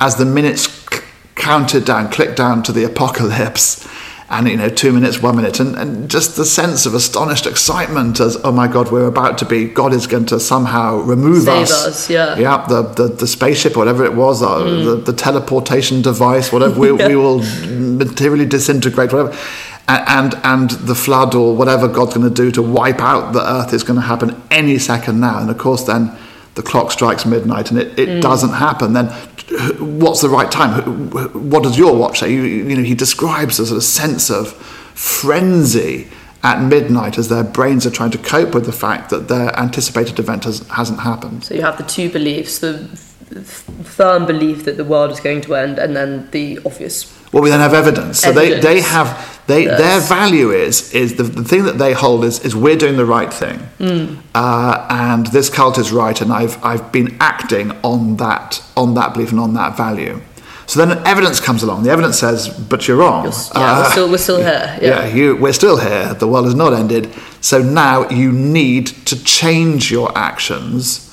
as 0.00 0.16
the 0.16 0.24
minutes 0.24 0.68
c- 0.68 1.00
counted 1.34 1.84
down, 1.84 2.10
clicked 2.10 2.36
down 2.36 2.62
to 2.64 2.72
the 2.72 2.84
apocalypse. 2.84 3.86
And 4.30 4.48
you 4.48 4.56
know, 4.56 4.70
two 4.70 4.92
minutes, 4.94 5.20
one 5.20 5.36
minute, 5.36 5.60
and, 5.60 5.76
and 5.76 6.08
just 6.10 6.36
the 6.36 6.46
sense 6.46 6.86
of 6.86 6.94
astonished 6.94 7.44
excitement 7.44 8.18
as, 8.18 8.38
oh 8.44 8.50
my 8.50 8.66
God, 8.66 8.90
we're 8.90 9.06
about 9.06 9.36
to 9.38 9.44
be, 9.44 9.66
God 9.66 9.92
is 9.92 10.06
going 10.06 10.24
to 10.26 10.40
somehow 10.40 11.00
remove 11.00 11.42
Save 11.42 11.64
us. 11.64 11.86
us, 11.86 12.08
yeah. 12.10 12.38
Yeah, 12.38 12.66
the, 12.66 12.80
the, 12.80 13.08
the 13.08 13.26
spaceship, 13.26 13.76
whatever 13.76 14.06
it 14.06 14.14
was, 14.14 14.42
uh, 14.42 14.60
the, 14.60 14.94
the 14.96 15.12
teleportation 15.12 16.00
device, 16.00 16.50
whatever, 16.50 16.80
we, 16.80 16.92
we 17.08 17.14
will 17.14 17.40
materially 17.68 18.46
disintegrate, 18.46 19.12
whatever. 19.12 19.36
And, 19.88 20.34
and 20.42 20.70
the 20.70 20.94
flood 20.94 21.34
or 21.34 21.54
whatever 21.54 21.86
God's 21.88 22.14
going 22.14 22.28
to 22.28 22.34
do 22.34 22.50
to 22.52 22.62
wipe 22.62 23.00
out 23.00 23.32
the 23.32 23.42
earth 23.42 23.74
is 23.74 23.82
going 23.82 24.00
to 24.00 24.06
happen 24.06 24.40
any 24.50 24.78
second 24.78 25.20
now. 25.20 25.40
And 25.40 25.50
of 25.50 25.58
course, 25.58 25.84
then 25.84 26.16
the 26.54 26.62
clock 26.62 26.90
strikes 26.92 27.26
midnight 27.26 27.70
and 27.70 27.78
it, 27.78 27.98
it 27.98 28.08
mm. 28.08 28.20
doesn't 28.20 28.52
happen. 28.52 28.92
Then 28.92 29.06
what's 29.78 30.20
the 30.22 30.28
right 30.28 30.50
time? 30.50 31.10
What 31.10 31.62
does 31.62 31.76
your 31.76 31.94
watch 31.96 32.20
say? 32.20 32.32
You, 32.32 32.42
you 32.42 32.76
know, 32.76 32.82
he 32.82 32.94
describes 32.94 33.58
a 33.58 33.66
sort 33.66 33.76
of 33.76 33.84
sense 33.84 34.30
of 34.30 34.52
frenzy 34.94 36.08
at 36.42 36.62
midnight 36.62 37.18
as 37.18 37.28
their 37.28 37.44
brains 37.44 37.86
are 37.86 37.90
trying 37.90 38.10
to 38.10 38.18
cope 38.18 38.54
with 38.54 38.66
the 38.66 38.72
fact 38.72 39.10
that 39.10 39.28
their 39.28 39.56
anticipated 39.58 40.18
event 40.18 40.44
has, 40.44 40.66
hasn't 40.68 41.00
happened. 41.00 41.44
So 41.44 41.54
you 41.54 41.62
have 41.62 41.78
the 41.78 41.84
two 41.84 42.10
beliefs: 42.10 42.58
the 42.58 42.88
firm 43.84 44.26
belief 44.26 44.64
that 44.64 44.76
the 44.76 44.84
world 44.84 45.10
is 45.10 45.20
going 45.20 45.40
to 45.42 45.54
end, 45.54 45.78
and 45.78 45.96
then 45.96 46.30
the 46.30 46.58
obvious. 46.64 47.18
Well, 47.32 47.42
we 47.42 47.48
then 47.50 47.60
have 47.60 47.74
evidence. 47.74 48.20
So 48.20 48.30
they, 48.32 48.60
they 48.60 48.80
have 48.82 49.30
they 49.46 49.64
their 49.66 50.00
value 50.00 50.50
is 50.50 50.92
is 50.94 51.16
the, 51.16 51.24
the 51.24 51.42
thing 51.44 51.64
that 51.64 51.78
they 51.78 51.94
hold 51.94 52.24
is 52.24 52.44
is 52.44 52.54
we're 52.54 52.76
doing 52.76 52.96
the 52.96 53.06
right 53.06 53.32
thing, 53.32 53.58
Hmm. 53.78 54.16
uh, 54.34 54.86
and 54.88 55.26
this 55.28 55.48
cult 55.50 55.78
is 55.78 55.90
right, 55.92 56.20
and 56.20 56.32
I've 56.32 56.62
I've 56.64 56.92
been 56.92 57.16
acting 57.20 57.72
on 57.82 58.16
that 58.18 58.62
on 58.76 58.94
that 58.94 59.14
belief 59.14 59.30
and 59.30 59.40
on 59.40 59.54
that 59.54 59.76
value. 59.76 60.20
So 60.66 60.84
then 60.84 61.04
evidence 61.06 61.40
comes 61.40 61.62
along. 61.64 61.82
The 61.82 61.90
evidence 61.90 62.18
says, 62.18 62.48
"But 62.48 62.86
you're 62.86 62.98
wrong." 62.98 63.24
Yeah, 63.24 63.32
we're 63.32 63.84
Uh, 63.86 63.90
still 63.90 64.08
we're 64.10 64.18
still 64.18 64.38
here. 64.38 64.78
yeah, 64.82 65.06
Yeah. 65.06 65.14
you, 65.14 65.36
we're 65.36 65.52
still 65.54 65.78
here. 65.78 66.14
The 66.14 66.28
world 66.28 66.44
has 66.44 66.54
not 66.54 66.72
ended. 66.72 67.08
So 67.40 67.60
now 67.62 68.08
you 68.10 68.30
need 68.30 68.86
to 69.06 69.16
change 69.24 69.90
your 69.90 70.16
actions 70.16 71.10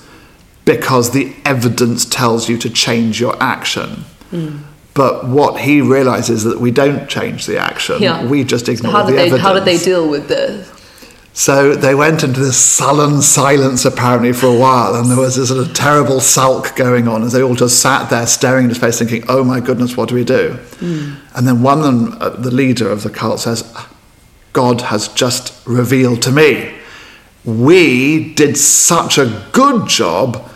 because 0.66 1.12
the 1.12 1.34
evidence 1.46 2.06
tells 2.06 2.48
you 2.50 2.58
to 2.60 2.70
change 2.70 3.20
your 3.20 3.36
action. 3.42 4.06
Hmm. 4.30 4.58
But 4.94 5.28
what 5.28 5.60
he 5.62 5.82
realizes 5.82 6.30
is 6.40 6.44
that 6.46 6.60
we 6.60 6.72
don't 6.72 7.08
change 7.10 7.46
the 7.46 7.58
action. 7.58 8.02
Yeah. 8.02 8.26
We 8.26 8.44
just 8.44 8.66
So 8.66 8.72
ignore 8.72 8.92
how 8.92 9.04
the 9.04 9.14
they 9.14 9.20
evidence. 9.28 9.42
how 9.42 9.54
did 9.54 9.66
they 9.66 9.78
deal 9.78 10.10
with 10.10 10.28
this? 10.28 10.68
So 11.34 11.74
they 11.74 11.96
went 11.96 12.24
into 12.24 12.40
this 12.42 12.58
sullen 12.58 13.22
silence 13.22 13.86
apparently 13.86 14.34
for 14.34 14.48
a 14.48 14.58
while, 14.58 14.96
and 14.96 15.10
there 15.10 15.18
was 15.18 15.36
this 15.38 15.50
sort 15.50 15.66
of 15.66 15.74
terrible 15.74 16.20
sulk 16.20 16.76
going 16.76 17.08
on 17.08 17.24
as 17.24 17.32
they 17.32 17.42
all 17.42 17.56
just 17.56 17.80
sat 17.80 18.10
there 18.10 18.28
staring 18.28 18.66
into 18.66 18.76
space, 18.76 19.00
thinking, 19.00 19.24
"Oh 19.30 19.44
my 19.44 19.60
goodness, 19.62 19.96
what 19.96 20.10
do 20.10 20.16
we 20.16 20.26
do?" 20.26 20.58
And 20.82 21.48
then 21.48 21.62
one 21.62 21.78
of 21.80 21.84
them, 21.86 22.18
uh, 22.20 22.30
the 22.30 22.52
leader 22.52 22.90
of 22.90 23.04
the 23.04 23.10
cult, 23.10 23.40
says, 23.40 23.64
"God 24.52 24.82
has 24.82 25.08
just 25.10 25.54
revealed 25.66 26.22
to 26.24 26.32
me. 26.32 26.72
We 27.46 28.34
did 28.34 28.58
such 28.58 29.18
a 29.18 29.32
good 29.54 29.88
job 29.88 30.49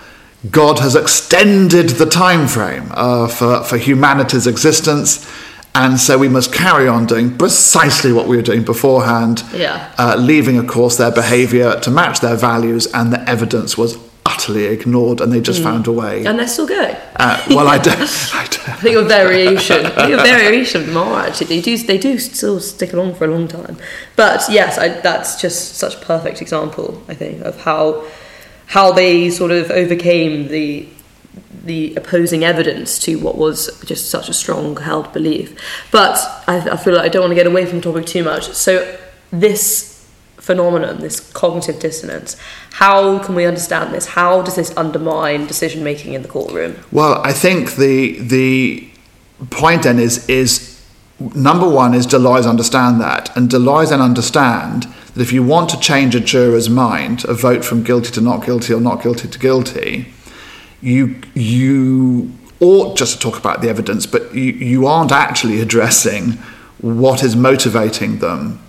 God 0.52 0.80
has 0.80 0.96
extended 0.96 1.90
the 1.92 2.06
time 2.06 2.48
frame 2.48 2.92
uh, 2.92 3.28
for, 3.28 3.64
for 3.64 3.78
humanity's 3.78 4.46
existence, 4.48 5.30
and 5.76 6.00
so 6.00 6.18
we 6.18 6.28
must 6.30 6.54
carry 6.54 6.88
on 6.88 7.06
doing 7.06 7.38
precisely 7.38 8.12
what 8.12 8.28
we 8.28 8.36
were 8.36 8.42
doing 8.44 8.64
beforehand, 8.64 9.44
Yeah. 9.54 9.92
uh, 9.98 10.16
leaving, 10.20 10.58
of 10.58 10.68
course, 10.68 10.98
their 10.98 11.12
behaviour 11.12 11.80
to 11.80 11.90
match 11.92 12.20
their 12.20 12.36
values, 12.36 12.88
and 12.94 13.12
the 13.14 13.28
evidence 13.30 13.78
was 13.78 13.98
utterly 14.26 14.66
ignored, 14.66 15.20
and 15.22 15.32
they 15.34 15.42
just 15.42 15.62
found 15.64 15.88
a 15.88 15.92
way. 15.92 16.26
And 16.26 16.38
they're 16.40 16.48
still 16.48 16.68
going. 16.68 16.96
Uh, 17.16 17.44
well, 17.50 17.68
I 17.68 17.78
don't. 17.90 18.00
I 18.34 18.46
don't 18.50 18.70
I 18.70 18.74
think 18.76 18.98
a 18.98 19.04
variation, 19.04 19.86
I 19.86 19.90
think 20.08 20.20
a 20.20 20.24
variation 20.24 20.94
more 20.94 21.20
actually. 21.20 21.48
They 21.48 21.62
do, 21.62 21.78
they 21.78 21.98
do 21.98 22.18
still 22.20 22.60
stick 22.60 22.94
along 22.94 23.16
for 23.16 23.26
a 23.26 23.28
long 23.28 23.48
time. 23.48 23.78
But 24.16 24.44
yes, 24.50 24.78
I, 24.78 24.90
that's 24.90 25.40
just 25.42 25.76
such 25.76 25.96
a 25.96 26.00
perfect 26.00 26.42
example. 26.42 27.02
I 27.08 27.14
think 27.16 27.42
of 27.44 27.60
how 27.62 28.06
how 28.74 28.92
they 28.92 29.30
sort 29.30 29.52
of 29.52 29.70
overcame 29.70 30.48
the 30.48 30.88
the 31.64 31.96
opposing 31.96 32.44
evidence 32.44 33.00
to 33.00 33.16
what 33.20 33.38
was 33.38 33.70
just 33.86 34.10
such 34.10 34.28
a 34.28 34.34
strong 34.34 34.76
held 34.76 35.14
belief. 35.14 35.56
But 35.92 36.18
I, 36.48 36.72
I 36.72 36.78
feel 36.78 36.96
like 36.96 37.06
I 37.06 37.10
don't 37.10 37.22
want 37.22 37.32
to 37.32 37.36
get 37.36 37.48
away 37.48 37.66
from 37.66 37.78
the 37.80 37.84
topic 37.84 38.06
too 38.06 38.24
much. 38.24 38.52
So 38.52 38.98
this 39.32 40.06
phenomenon, 40.38 41.00
this 41.00 41.20
cognitive 41.32 41.80
dissonance, 41.80 42.36
how 42.72 43.20
can 43.20 43.36
we 43.36 43.46
understand 43.46 43.94
this? 43.94 44.08
How 44.08 44.42
does 44.42 44.56
this 44.56 44.76
undermine 44.76 45.46
decision 45.46 45.84
making 45.84 46.14
in 46.14 46.24
the 46.24 46.28
courtroom? 46.28 46.76
Well, 46.92 47.22
I 47.24 47.32
think 47.32 47.76
the 47.76 48.20
the 48.20 48.90
point 49.52 49.84
then 49.84 50.00
is 50.00 50.28
is 50.28 50.84
number 51.36 51.70
one 51.70 51.94
is 51.94 52.08
Deloys 52.08 52.50
understand 52.50 53.00
that, 53.02 53.38
and 53.38 53.50
Deloys 53.50 53.90
then 53.90 54.02
understand 54.02 54.88
that 55.14 55.22
if 55.22 55.32
you 55.32 55.44
want 55.44 55.70
to 55.70 55.80
change 55.80 56.16
a 56.16 56.20
juror's 56.20 56.70
mind, 56.70 57.24
a 57.26 57.34
vote 57.34 57.64
from 57.64 57.84
guilty 57.84 58.12
to 58.12 58.22
not 58.22 58.46
guilty 58.46 58.74
or 58.74 58.82
not 58.82 59.02
guilty 59.02 59.28
to 59.28 59.40
guilty, 59.40 60.14
you 60.82 61.16
you 61.34 62.32
ought 62.60 62.98
just 62.98 63.14
to 63.16 63.20
talk 63.20 63.38
about 63.38 63.62
the 63.62 63.70
evidence, 63.70 64.06
but 64.06 64.34
you, 64.34 64.54
you 64.54 64.88
aren't 64.88 65.12
actually 65.12 65.62
addressing 65.62 66.32
what 66.80 67.24
is 67.24 67.36
motivating 67.36 68.20
them. 68.20 68.60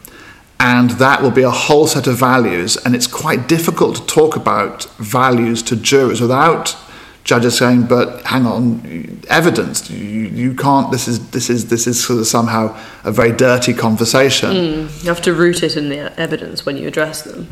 And 0.61 0.91
that 0.93 1.21
will 1.21 1.31
be 1.31 1.43
a 1.43 1.51
whole 1.51 1.87
set 1.87 2.07
of 2.07 2.17
values, 2.17 2.77
and 2.77 2.95
it's 2.95 3.07
quite 3.07 3.49
difficult 3.49 3.97
to 3.97 4.07
talk 4.07 4.37
about 4.37 4.85
values 4.99 5.63
to 5.65 5.77
jurors 5.77 6.21
without 6.21 6.77
judges 7.25 7.57
saying, 7.57 7.85
"But 7.85 8.23
hang 8.23 8.47
on, 8.47 9.23
evidence. 9.29 9.91
You, 9.91 10.29
you 10.29 10.55
can't. 10.55 10.93
This 10.93 11.09
is 11.09 11.31
this 11.31 11.51
is 11.51 11.69
this 11.69 11.87
is 11.87 12.03
sort 12.05 12.21
of 12.21 12.27
somehow 12.27 12.77
a 13.03 13.11
very 13.11 13.33
dirty 13.33 13.73
conversation." 13.73 14.89
You 15.03 15.09
have 15.09 15.23
to 15.23 15.35
root 15.35 15.63
it 15.63 15.77
in 15.77 15.89
the 15.89 16.19
evidence 16.21 16.65
when 16.65 16.77
you 16.77 16.87
address 16.87 17.23
them. 17.23 17.49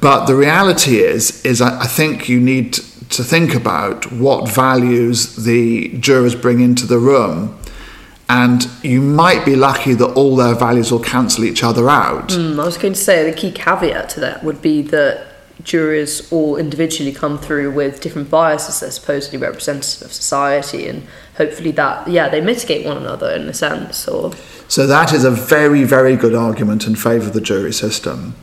But 0.00 0.26
the 0.26 0.36
reality 0.36 0.98
is, 0.98 1.44
is 1.44 1.60
I 1.60 1.80
I 1.80 1.86
think 1.86 2.28
you 2.28 2.40
need 2.40 2.74
to 3.10 3.24
think 3.24 3.54
about 3.54 4.12
what 4.12 4.48
values 4.48 5.36
the 5.36 5.88
jurors 5.98 6.34
bring 6.34 6.60
into 6.60 6.86
the 6.86 6.98
room, 6.98 7.58
and 8.28 8.68
you 8.82 9.00
might 9.00 9.44
be 9.44 9.56
lucky 9.56 9.94
that 9.94 10.12
all 10.12 10.36
their 10.36 10.54
values 10.54 10.92
will 10.92 11.00
cancel 11.00 11.44
each 11.44 11.64
other 11.64 11.88
out. 11.88 12.28
Mm, 12.28 12.60
I 12.60 12.64
was 12.64 12.76
going 12.76 12.92
to 12.92 13.00
say 13.00 13.28
the 13.28 13.36
key 13.36 13.50
caveat 13.50 14.10
to 14.10 14.20
that 14.20 14.44
would 14.44 14.60
be 14.60 14.82
that 14.82 15.27
jurors 15.62 16.30
all 16.32 16.56
individually 16.56 17.12
come 17.12 17.38
through 17.38 17.70
with 17.72 18.00
different 18.00 18.30
biases. 18.30 18.80
They're 18.80 18.90
supposedly 18.90 19.38
representative 19.38 20.02
of 20.02 20.12
society, 20.12 20.88
and 20.88 21.06
hopefully 21.36 21.72
that 21.72 22.08
yeah 22.08 22.28
they 22.28 22.40
mitigate 22.40 22.86
one 22.86 22.96
another 22.96 23.30
in 23.30 23.48
a 23.48 23.54
sense. 23.54 24.06
Or 24.08 24.32
So 24.68 24.86
that 24.86 25.12
is 25.12 25.24
a 25.24 25.30
very, 25.30 25.84
very 25.84 26.16
good 26.16 26.34
argument 26.34 26.86
in 26.86 26.94
favour 26.94 27.26
of 27.26 27.32
the 27.32 27.40
jury 27.40 27.72
system. 27.72 28.34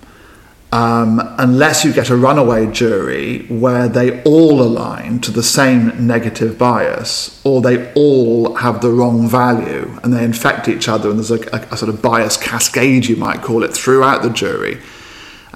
Um, 0.72 1.22
unless 1.38 1.86
you 1.86 1.94
get 1.94 2.10
a 2.10 2.18
runaway 2.18 2.70
jury 2.70 3.46
where 3.48 3.88
they 3.88 4.22
all 4.24 4.62
align 4.62 5.20
to 5.22 5.32
the 5.32 5.44
same 5.44 6.06
negative 6.06 6.58
bias, 6.58 7.40
or 7.46 7.62
they 7.62 7.94
all 7.94 8.56
have 8.56 8.82
the 8.82 8.90
wrong 8.90 9.30
value 9.30 9.98
and 10.04 10.12
they 10.12 10.24
infect 10.24 10.68
each 10.68 10.90
other, 10.90 11.10
and 11.10 11.18
there's 11.18 11.32
a, 11.32 11.40
a, 11.56 11.68
a 11.72 11.78
sort 11.78 11.88
of 11.88 12.02
bias 12.02 12.36
cascade, 12.36 13.06
you 13.06 13.16
might 13.16 13.42
call 13.42 13.64
it, 13.64 13.74
throughout 13.74 14.22
the 14.22 14.30
jury. 14.30 14.82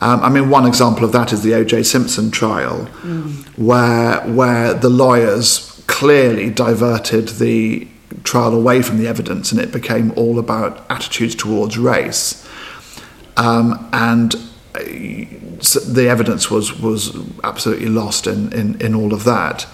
Um, 0.02 0.22
I 0.22 0.30
mean, 0.30 0.50
one 0.50 0.66
example 0.66 1.04
of 1.04 1.12
that 1.12 1.34
is 1.34 1.44
the 1.44 1.54
O.J. 1.56 1.84
Simpson 1.84 2.32
trial, 2.32 2.86
where 3.58 4.22
where 4.22 4.74
the 4.74 4.90
lawyers 4.90 5.84
clearly 5.88 6.50
diverted 6.50 7.28
the 7.30 7.88
trial 8.24 8.54
away 8.54 8.82
from 8.82 8.98
the 8.98 9.08
evidence, 9.08 9.52
and 9.52 9.60
it 9.60 9.72
became 9.72 10.14
all 10.16 10.40
about 10.40 10.86
attitudes 10.90 11.36
towards 11.36 11.78
race. 11.78 12.48
Um, 13.36 13.90
and 13.92 14.36
uh, 14.76 14.80
the 14.80 16.08
evidence 16.10 16.50
was 16.50 16.80
was 16.80 17.18
absolutely 17.44 17.90
lost 17.90 18.26
in 18.26 18.54
in, 18.54 18.80
in 18.82 18.96
all 18.96 19.14
of 19.14 19.26
that. 19.26 19.68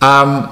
Um, 0.00 0.48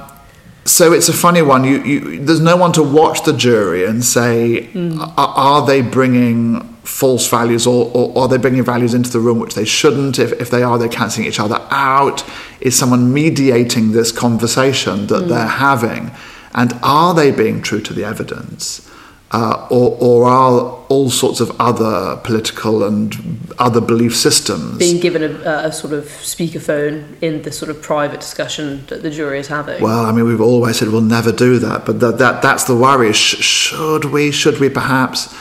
so 0.64 0.92
it's 0.92 1.08
a 1.08 1.12
funny 1.12 1.42
one. 1.42 1.64
You, 1.64 1.82
you, 1.82 2.24
there's 2.24 2.40
no 2.40 2.56
one 2.56 2.72
to 2.72 2.82
watch 2.82 3.24
the 3.24 3.32
jury 3.32 3.84
and 3.84 4.04
say, 4.04 4.68
mm. 4.72 4.98
are, 5.16 5.28
are 5.28 5.66
they 5.66 5.82
bringing 5.82 6.60
false 6.84 7.28
values 7.28 7.66
or, 7.66 7.90
or 7.94 8.16
are 8.22 8.28
they 8.28 8.36
bringing 8.36 8.64
values 8.64 8.94
into 8.94 9.10
the 9.10 9.20
room 9.20 9.38
which 9.38 9.54
they 9.54 9.64
shouldn't? 9.64 10.18
If, 10.18 10.32
if 10.40 10.50
they 10.50 10.62
are, 10.62 10.78
they're 10.78 10.88
cancelling 10.88 11.26
each 11.26 11.40
other 11.40 11.58
out. 11.70 12.24
Is 12.60 12.78
someone 12.78 13.12
mediating 13.12 13.92
this 13.92 14.12
conversation 14.12 15.06
that 15.08 15.24
mm. 15.24 15.28
they're 15.28 15.46
having? 15.46 16.10
And 16.54 16.74
are 16.82 17.14
they 17.14 17.30
being 17.30 17.62
true 17.62 17.80
to 17.80 17.92
the 17.92 18.04
evidence? 18.04 18.88
Uh, 19.34 19.66
or, 19.70 19.96
or 19.98 20.24
are 20.26 20.84
all 20.90 21.08
sorts 21.08 21.40
of 21.40 21.50
other 21.58 22.20
political 22.22 22.84
and 22.84 23.16
other 23.58 23.80
belief 23.80 24.14
systems 24.14 24.76
being 24.76 25.00
given 25.00 25.22
a, 25.22 25.50
a 25.64 25.72
sort 25.72 25.94
of 25.94 26.04
speakerphone 26.04 27.02
in 27.22 27.40
the 27.40 27.50
sort 27.50 27.70
of 27.70 27.80
private 27.80 28.20
discussion 28.20 28.84
that 28.88 29.00
the 29.02 29.10
jury 29.10 29.38
is 29.38 29.48
having. 29.48 29.82
Well, 29.82 30.04
I 30.04 30.12
mean, 30.12 30.26
we've 30.26 30.40
always 30.40 30.78
said 30.78 30.88
we'll 30.88 31.00
never 31.00 31.32
do 31.32 31.58
that, 31.60 31.86
but 31.86 31.98
that, 32.00 32.18
that 32.18 32.42
that's 32.42 32.64
the 32.64 32.76
worry. 32.76 33.14
Sh- 33.14 33.42
should 33.42 34.04
we? 34.04 34.32
Should 34.32 34.60
we 34.60 34.68
perhaps? 34.68 35.32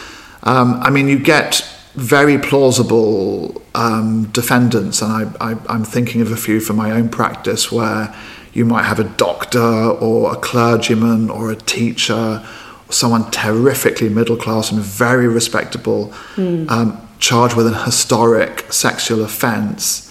Um, 0.44 0.80
I 0.82 0.90
mean, 0.90 1.10
you 1.10 1.20
get 1.20 1.62
very 1.96 2.38
plausible 2.38 3.62
um, 3.76 4.26
defendants, 4.32 5.02
and 5.02 5.12
I, 5.12 5.52
I, 5.52 5.58
I'm 5.68 5.84
thinking 5.84 6.22
of 6.22 6.32
a 6.32 6.38
few 6.38 6.62
from 6.62 6.78
my 6.78 6.92
own 6.92 7.10
practice 7.10 7.72
where 7.72 8.16
you 8.54 8.66
might 8.66 8.84
have 8.84 9.00
a 9.00 9.04
doctor 9.04 9.60
or 9.60 10.34
a 10.34 10.36
clergyman 10.38 11.30
or 11.30 11.52
a 11.52 11.56
teacher, 11.56 12.46
someone 12.92 13.30
terrifically 13.32 14.10
middle 14.10 14.36
class 14.38 14.72
and 14.72 14.82
very 14.82 15.28
respectable, 15.28 16.14
um, 16.38 17.08
charged 17.20 17.56
with 17.56 17.68
an 17.68 17.74
historic 17.86 18.72
sexual 18.72 19.24
offence. 19.24 20.08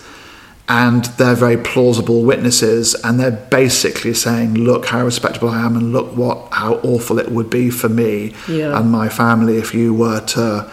And 0.68 1.04
they're 1.18 1.34
very 1.34 1.56
plausible 1.56 2.22
witnesses 2.22 2.94
and 3.02 3.18
they're 3.18 3.32
basically 3.50 4.14
saying 4.14 4.54
look 4.54 4.86
how 4.86 5.04
respectable 5.04 5.48
i 5.48 5.60
am 5.66 5.74
and 5.76 5.92
look 5.92 6.16
what 6.16 6.36
how 6.52 6.74
awful 6.84 7.18
it 7.18 7.28
would 7.32 7.50
be 7.50 7.70
for 7.70 7.88
me 7.88 8.34
Yeah. 8.46 8.78
and 8.78 8.88
my 8.88 9.08
family 9.08 9.56
if 9.58 9.74
you 9.74 9.92
were 9.92 10.20
to 10.36 10.70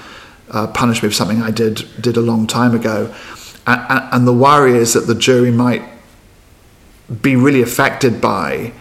uh, 0.52 0.68
punish 0.68 1.02
me 1.02 1.10
for 1.10 1.16
something 1.16 1.42
i 1.42 1.50
did 1.50 1.88
did 2.00 2.16
a 2.16 2.22
long 2.22 2.46
time 2.46 2.76
ago. 2.76 3.12
And, 3.66 4.04
and 4.14 4.28
the 4.28 4.34
worry 4.34 4.76
is 4.78 4.94
that 4.94 5.08
the 5.08 5.16
jury 5.16 5.50
might 5.52 5.82
be 7.22 7.36
really 7.36 7.62
affected 7.64 8.22
by 8.22 8.74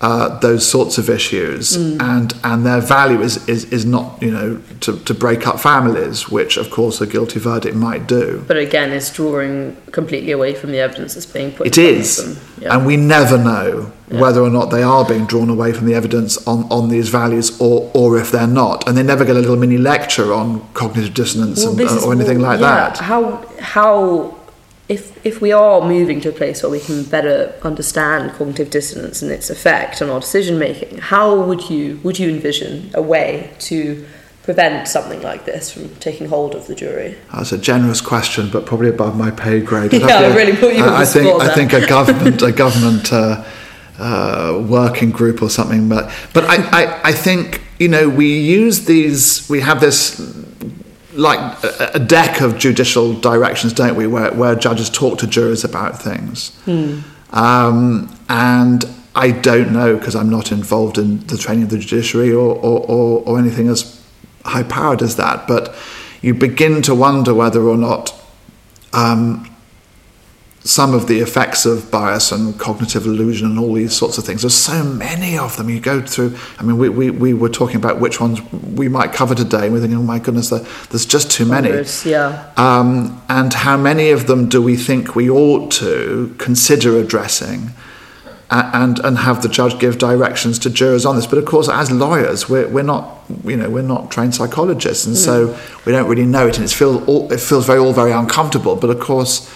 uh, 0.00 0.38
those 0.40 0.68
sorts 0.68 0.98
of 0.98 1.08
issues, 1.08 1.74
and 1.74 2.34
and 2.44 2.66
their 2.66 2.80
value 2.80 3.22
is, 3.22 3.48
is, 3.48 3.64
is 3.72 3.86
not 3.86 4.20
you 4.22 4.30
know 4.30 4.60
to, 4.80 4.98
to 5.00 5.14
break 5.14 5.46
up 5.46 5.58
families, 5.58 6.28
which 6.28 6.58
of 6.58 6.70
course 6.70 7.00
a 7.00 7.06
guilty 7.06 7.40
verdict 7.40 7.74
might 7.74 8.06
do. 8.06 8.44
but 8.46 8.58
again, 8.58 8.90
it's 8.92 9.10
drawing 9.10 9.74
completely 9.92 10.32
away 10.32 10.54
from 10.54 10.70
the 10.70 10.78
evidence 10.78 11.14
that's 11.14 11.24
being 11.24 11.50
put. 11.50 11.66
It 11.66 11.78
is. 11.78 12.38
Yeah. 12.60 12.76
and 12.76 12.86
we 12.86 12.96
never 12.96 13.38
know 13.38 13.92
whether 14.08 14.40
or 14.40 14.50
not 14.50 14.66
they 14.66 14.82
are 14.82 15.04
being 15.06 15.26
drawn 15.26 15.50
away 15.50 15.72
from 15.72 15.86
the 15.86 15.94
evidence 15.94 16.46
on, 16.46 16.64
on 16.70 16.90
these 16.90 17.08
values, 17.08 17.58
or 17.58 17.90
or 17.94 18.18
if 18.18 18.30
they're 18.30 18.46
not, 18.46 18.86
and 18.86 18.98
they 18.98 19.02
never 19.02 19.24
get 19.24 19.36
a 19.36 19.40
little 19.40 19.56
mini 19.56 19.78
lecture 19.78 20.34
on 20.34 20.60
cognitive 20.74 21.14
dissonance 21.14 21.60
Well, 21.60 21.70
and, 21.70 21.78
this 21.78 22.04
or 22.04 22.12
anything 22.12 22.40
like 22.40 22.60
yeah, 22.60 22.90
that. 22.90 22.98
How 22.98 23.46
how 23.60 24.35
if 24.88 25.24
if 25.26 25.40
we 25.40 25.52
are 25.52 25.80
moving 25.80 26.20
to 26.20 26.28
a 26.28 26.32
place 26.32 26.62
where 26.62 26.70
we 26.70 26.80
can 26.80 27.02
better 27.04 27.52
understand 27.62 28.32
cognitive 28.32 28.70
dissonance 28.70 29.20
and 29.20 29.30
its 29.30 29.50
effect 29.50 30.00
on 30.00 30.10
our 30.10 30.20
decision 30.20 30.58
making, 30.58 30.98
how 30.98 31.40
would 31.42 31.68
you 31.68 31.98
would 32.04 32.18
you 32.18 32.28
envision 32.28 32.90
a 32.94 33.02
way 33.02 33.50
to 33.58 34.06
prevent 34.44 34.86
something 34.86 35.20
like 35.22 35.44
this 35.44 35.72
from 35.72 35.88
taking 35.96 36.28
hold 36.28 36.54
of 36.54 36.68
the 36.68 36.74
jury? 36.74 37.16
That's 37.34 37.50
a 37.50 37.58
generous 37.58 38.00
question, 38.00 38.48
but 38.48 38.64
probably 38.64 38.88
above 38.88 39.16
my 39.16 39.32
pay 39.32 39.60
grade. 39.60 39.92
Yeah, 40.06 40.18
I 40.18 40.36
really 40.36 40.56
put 40.56 40.76
you 40.76 40.84
on 40.84 40.90
I, 40.90 40.92
the 40.92 40.96
I 40.98 41.04
think 41.04 41.26
spot 41.26 41.40
I 41.42 41.54
think 41.54 41.72
a 41.72 41.86
government 41.86 42.42
a 42.42 42.52
government 42.64 43.12
uh, 43.12 43.44
uh, 43.98 44.64
working 44.68 45.10
group 45.10 45.42
or 45.42 45.50
something. 45.50 45.88
But 45.88 46.12
but 46.32 46.44
I, 46.44 46.56
I, 46.70 47.00
I 47.10 47.12
think 47.12 47.62
you 47.80 47.88
know 47.88 48.08
we 48.08 48.38
use 48.38 48.84
these. 48.84 49.48
We 49.50 49.62
have 49.62 49.80
this 49.80 50.20
like 51.16 51.40
a, 51.64 51.90
a 51.94 51.98
deck 51.98 52.40
of 52.40 52.58
judicial 52.58 53.14
directions, 53.14 53.72
don't 53.72 53.96
we, 53.96 54.06
where 54.06 54.32
where 54.32 54.54
judges 54.54 54.90
talk 54.90 55.18
to 55.18 55.26
jurors 55.26 55.64
about 55.64 56.00
things. 56.00 56.56
Um, 57.30 58.14
and 58.28 58.84
I 59.14 59.30
don't 59.30 59.72
know 59.72 59.96
because 59.96 60.14
I'm 60.14 60.30
not 60.30 60.52
involved 60.52 60.98
in 60.98 61.26
the 61.26 61.36
training 61.38 61.64
of 61.64 61.70
the 61.70 61.78
judiciary 61.78 62.32
or, 62.32 62.54
or, 62.56 62.80
or, 62.86 63.22
or 63.26 63.38
anything 63.38 63.68
as 63.68 64.00
high 64.44 64.62
powered 64.62 65.02
as 65.02 65.16
that. 65.16 65.48
But 65.48 65.74
you 66.22 66.34
begin 66.34 66.82
to 66.82 66.94
wonder 66.94 67.34
whether 67.34 67.62
or 67.62 67.76
not 67.76 68.14
um, 68.92 69.48
some 70.66 70.94
of 70.94 71.06
the 71.06 71.20
effects 71.20 71.64
of 71.64 71.90
bias 71.90 72.32
and 72.32 72.58
cognitive 72.58 73.06
illusion 73.06 73.46
and 73.46 73.58
all 73.58 73.72
these 73.72 73.94
sorts 73.94 74.18
of 74.18 74.24
things. 74.24 74.42
There's 74.42 74.54
so 74.54 74.82
many 74.82 75.38
of 75.38 75.56
them. 75.56 75.70
You 75.70 75.78
go 75.80 76.00
through, 76.00 76.36
I 76.58 76.64
mean, 76.64 76.76
we, 76.76 76.88
we, 76.88 77.10
we 77.10 77.34
were 77.34 77.48
talking 77.48 77.76
about 77.76 78.00
which 78.00 78.20
ones 78.20 78.40
we 78.52 78.88
might 78.88 79.12
cover 79.12 79.34
today, 79.34 79.64
and 79.64 79.72
we're 79.72 79.80
thinking, 79.80 79.98
oh 79.98 80.02
my 80.02 80.18
goodness, 80.18 80.50
there's 80.50 81.06
just 81.06 81.30
too 81.30 81.44
many. 81.44 81.68
Hundreds, 81.68 82.04
yeah. 82.04 82.52
Um, 82.56 83.22
and 83.28 83.52
how 83.52 83.76
many 83.76 84.10
of 84.10 84.26
them 84.26 84.48
do 84.48 84.60
we 84.60 84.76
think 84.76 85.14
we 85.14 85.30
ought 85.30 85.70
to 85.72 86.34
consider 86.38 86.98
addressing? 86.98 87.70
And, 88.48 89.00
and 89.00 89.18
have 89.18 89.42
the 89.42 89.48
judge 89.48 89.80
give 89.80 89.98
directions 89.98 90.60
to 90.60 90.70
jurors 90.70 91.04
on 91.04 91.16
this. 91.16 91.26
But 91.26 91.38
of 91.38 91.46
course, 91.46 91.68
as 91.68 91.90
lawyers, 91.90 92.48
we're, 92.48 92.68
we're 92.68 92.84
not 92.84 93.24
you 93.44 93.56
know 93.56 93.68
we're 93.68 93.82
not 93.82 94.12
trained 94.12 94.36
psychologists, 94.36 95.04
and 95.04 95.16
mm. 95.16 95.18
so 95.18 95.58
we 95.84 95.90
don't 95.90 96.08
really 96.08 96.26
know 96.26 96.46
it, 96.46 96.56
and 96.56 96.64
it 96.64 96.70
feels 96.70 97.04
all, 97.08 97.32
it 97.32 97.40
feels 97.40 97.66
very 97.66 97.80
all 97.80 97.92
very 97.92 98.12
uncomfortable. 98.12 98.76
But 98.76 98.90
of 98.90 99.00
course, 99.00 99.52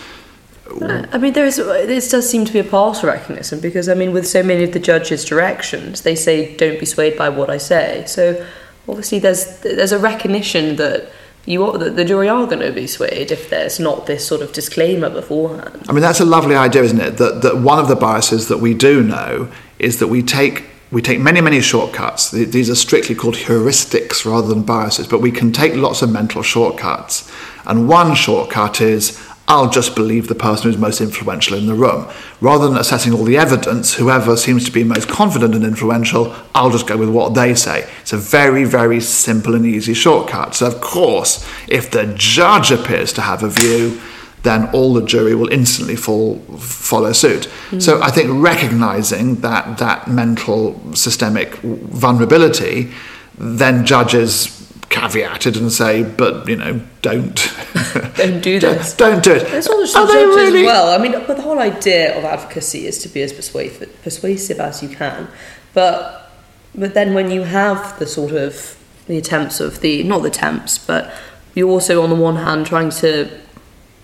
I 1.12 1.18
mean, 1.18 1.32
there 1.32 1.46
is. 1.46 1.56
This 1.56 2.10
does 2.10 2.28
seem 2.28 2.44
to 2.44 2.52
be 2.52 2.58
a 2.58 2.64
partial 2.64 3.08
recognition 3.08 3.60
because 3.60 3.88
I 3.88 3.94
mean, 3.94 4.12
with 4.12 4.26
so 4.26 4.42
many 4.42 4.64
of 4.64 4.72
the 4.72 4.78
judge's 4.78 5.24
directions, 5.24 6.02
they 6.02 6.14
say, 6.14 6.56
"Don't 6.56 6.78
be 6.78 6.86
swayed 6.86 7.16
by 7.16 7.28
what 7.28 7.50
I 7.50 7.58
say." 7.58 8.04
So 8.06 8.46
obviously, 8.88 9.18
there's 9.18 9.58
there's 9.60 9.92
a 9.92 9.98
recognition 9.98 10.76
that 10.76 11.10
you 11.46 11.64
are, 11.64 11.78
that 11.78 11.96
the 11.96 12.04
jury 12.04 12.28
are 12.28 12.46
going 12.46 12.60
to 12.60 12.72
be 12.72 12.86
swayed 12.86 13.30
if 13.30 13.50
there's 13.50 13.80
not 13.80 14.06
this 14.06 14.26
sort 14.26 14.42
of 14.42 14.52
disclaimer 14.52 15.10
beforehand. 15.10 15.86
I 15.88 15.92
mean, 15.92 16.02
that's 16.02 16.20
a 16.20 16.24
lovely 16.24 16.54
idea, 16.54 16.82
isn't 16.82 17.00
it? 17.00 17.16
That 17.16 17.42
that 17.42 17.58
one 17.58 17.78
of 17.78 17.88
the 17.88 17.96
biases 17.96 18.48
that 18.48 18.58
we 18.58 18.74
do 18.74 19.02
know 19.02 19.50
is 19.78 19.98
that 19.98 20.08
we 20.08 20.22
take 20.22 20.64
we 20.92 21.00
take 21.00 21.20
many, 21.20 21.40
many 21.40 21.60
shortcuts. 21.60 22.30
These 22.32 22.68
are 22.68 22.74
strictly 22.74 23.14
called 23.14 23.36
heuristics 23.36 24.24
rather 24.24 24.48
than 24.48 24.62
biases, 24.62 25.06
but 25.06 25.20
we 25.20 25.30
can 25.30 25.52
take 25.52 25.74
lots 25.74 26.02
of 26.02 26.10
mental 26.10 26.42
shortcuts. 26.42 27.30
And 27.64 27.88
one 27.88 28.14
shortcut 28.16 28.80
is 28.80 29.16
I'll 29.50 29.68
just 29.68 29.96
believe 29.96 30.28
the 30.28 30.36
person 30.36 30.70
who's 30.70 30.78
most 30.78 31.00
influential 31.00 31.58
in 31.58 31.66
the 31.66 31.74
room. 31.74 32.06
Rather 32.40 32.68
than 32.68 32.76
assessing 32.76 33.12
all 33.12 33.24
the 33.24 33.36
evidence, 33.36 33.94
whoever 33.94 34.36
seems 34.36 34.64
to 34.66 34.70
be 34.70 34.84
most 34.84 35.08
confident 35.08 35.56
and 35.56 35.64
influential, 35.64 36.32
I'll 36.54 36.70
just 36.70 36.86
go 36.86 36.96
with 36.96 37.08
what 37.08 37.34
they 37.34 37.56
say. 37.56 37.90
It's 38.00 38.12
a 38.12 38.16
very, 38.16 38.62
very 38.62 39.00
simple 39.00 39.56
and 39.56 39.66
easy 39.66 39.92
shortcut. 39.92 40.54
So, 40.54 40.68
of 40.68 40.80
course, 40.80 41.44
if 41.66 41.90
the 41.90 42.14
judge 42.16 42.70
appears 42.70 43.12
to 43.14 43.22
have 43.22 43.42
a 43.42 43.48
view, 43.48 44.00
then 44.44 44.70
all 44.70 44.94
the 44.94 45.04
jury 45.04 45.34
will 45.34 45.52
instantly 45.52 45.96
fall, 45.96 46.38
follow 46.56 47.12
suit. 47.12 47.48
Mm. 47.70 47.82
So 47.82 48.00
I 48.00 48.12
think 48.12 48.30
recognizing 48.30 49.40
that, 49.40 49.78
that 49.78 50.06
mental 50.06 50.80
systemic 50.94 51.56
vulnerability, 51.56 52.92
then 53.36 53.84
judges 53.84 54.59
caveated 54.90 55.56
and 55.56 55.72
say, 55.72 56.02
but 56.02 56.46
you 56.48 56.56
know, 56.56 56.80
don't 57.00 57.34
don't 58.16 58.42
do 58.42 58.60
this. 58.60 58.92
don't, 58.94 59.22
don't 59.22 59.24
do 59.24 59.32
it. 59.32 59.54
It's 59.54 59.68
also 59.68 60.06
judges 60.06 60.36
really? 60.36 60.60
as 60.60 60.66
well. 60.66 60.92
I 60.92 61.02
mean, 61.02 61.12
but 61.12 61.36
the 61.36 61.42
whole 61.42 61.58
idea 61.58 62.16
of 62.18 62.24
advocacy 62.24 62.86
is 62.86 62.98
to 62.98 63.08
be 63.08 63.22
as 63.22 63.32
persuasive, 63.32 64.02
persuasive 64.02 64.60
as 64.60 64.82
you 64.82 64.88
can. 64.88 65.28
But 65.72 66.30
but 66.74 66.94
then 66.94 67.14
when 67.14 67.30
you 67.30 67.42
have 67.42 67.98
the 67.98 68.06
sort 68.06 68.32
of 68.32 68.76
the 69.06 69.16
attempts 69.16 69.60
of 69.60 69.80
the 69.80 70.02
not 70.02 70.22
the 70.22 70.28
attempts, 70.28 70.76
but 70.78 71.12
you're 71.54 71.70
also 71.70 72.02
on 72.02 72.10
the 72.10 72.16
one 72.16 72.36
hand 72.36 72.66
trying 72.66 72.90
to 72.90 73.30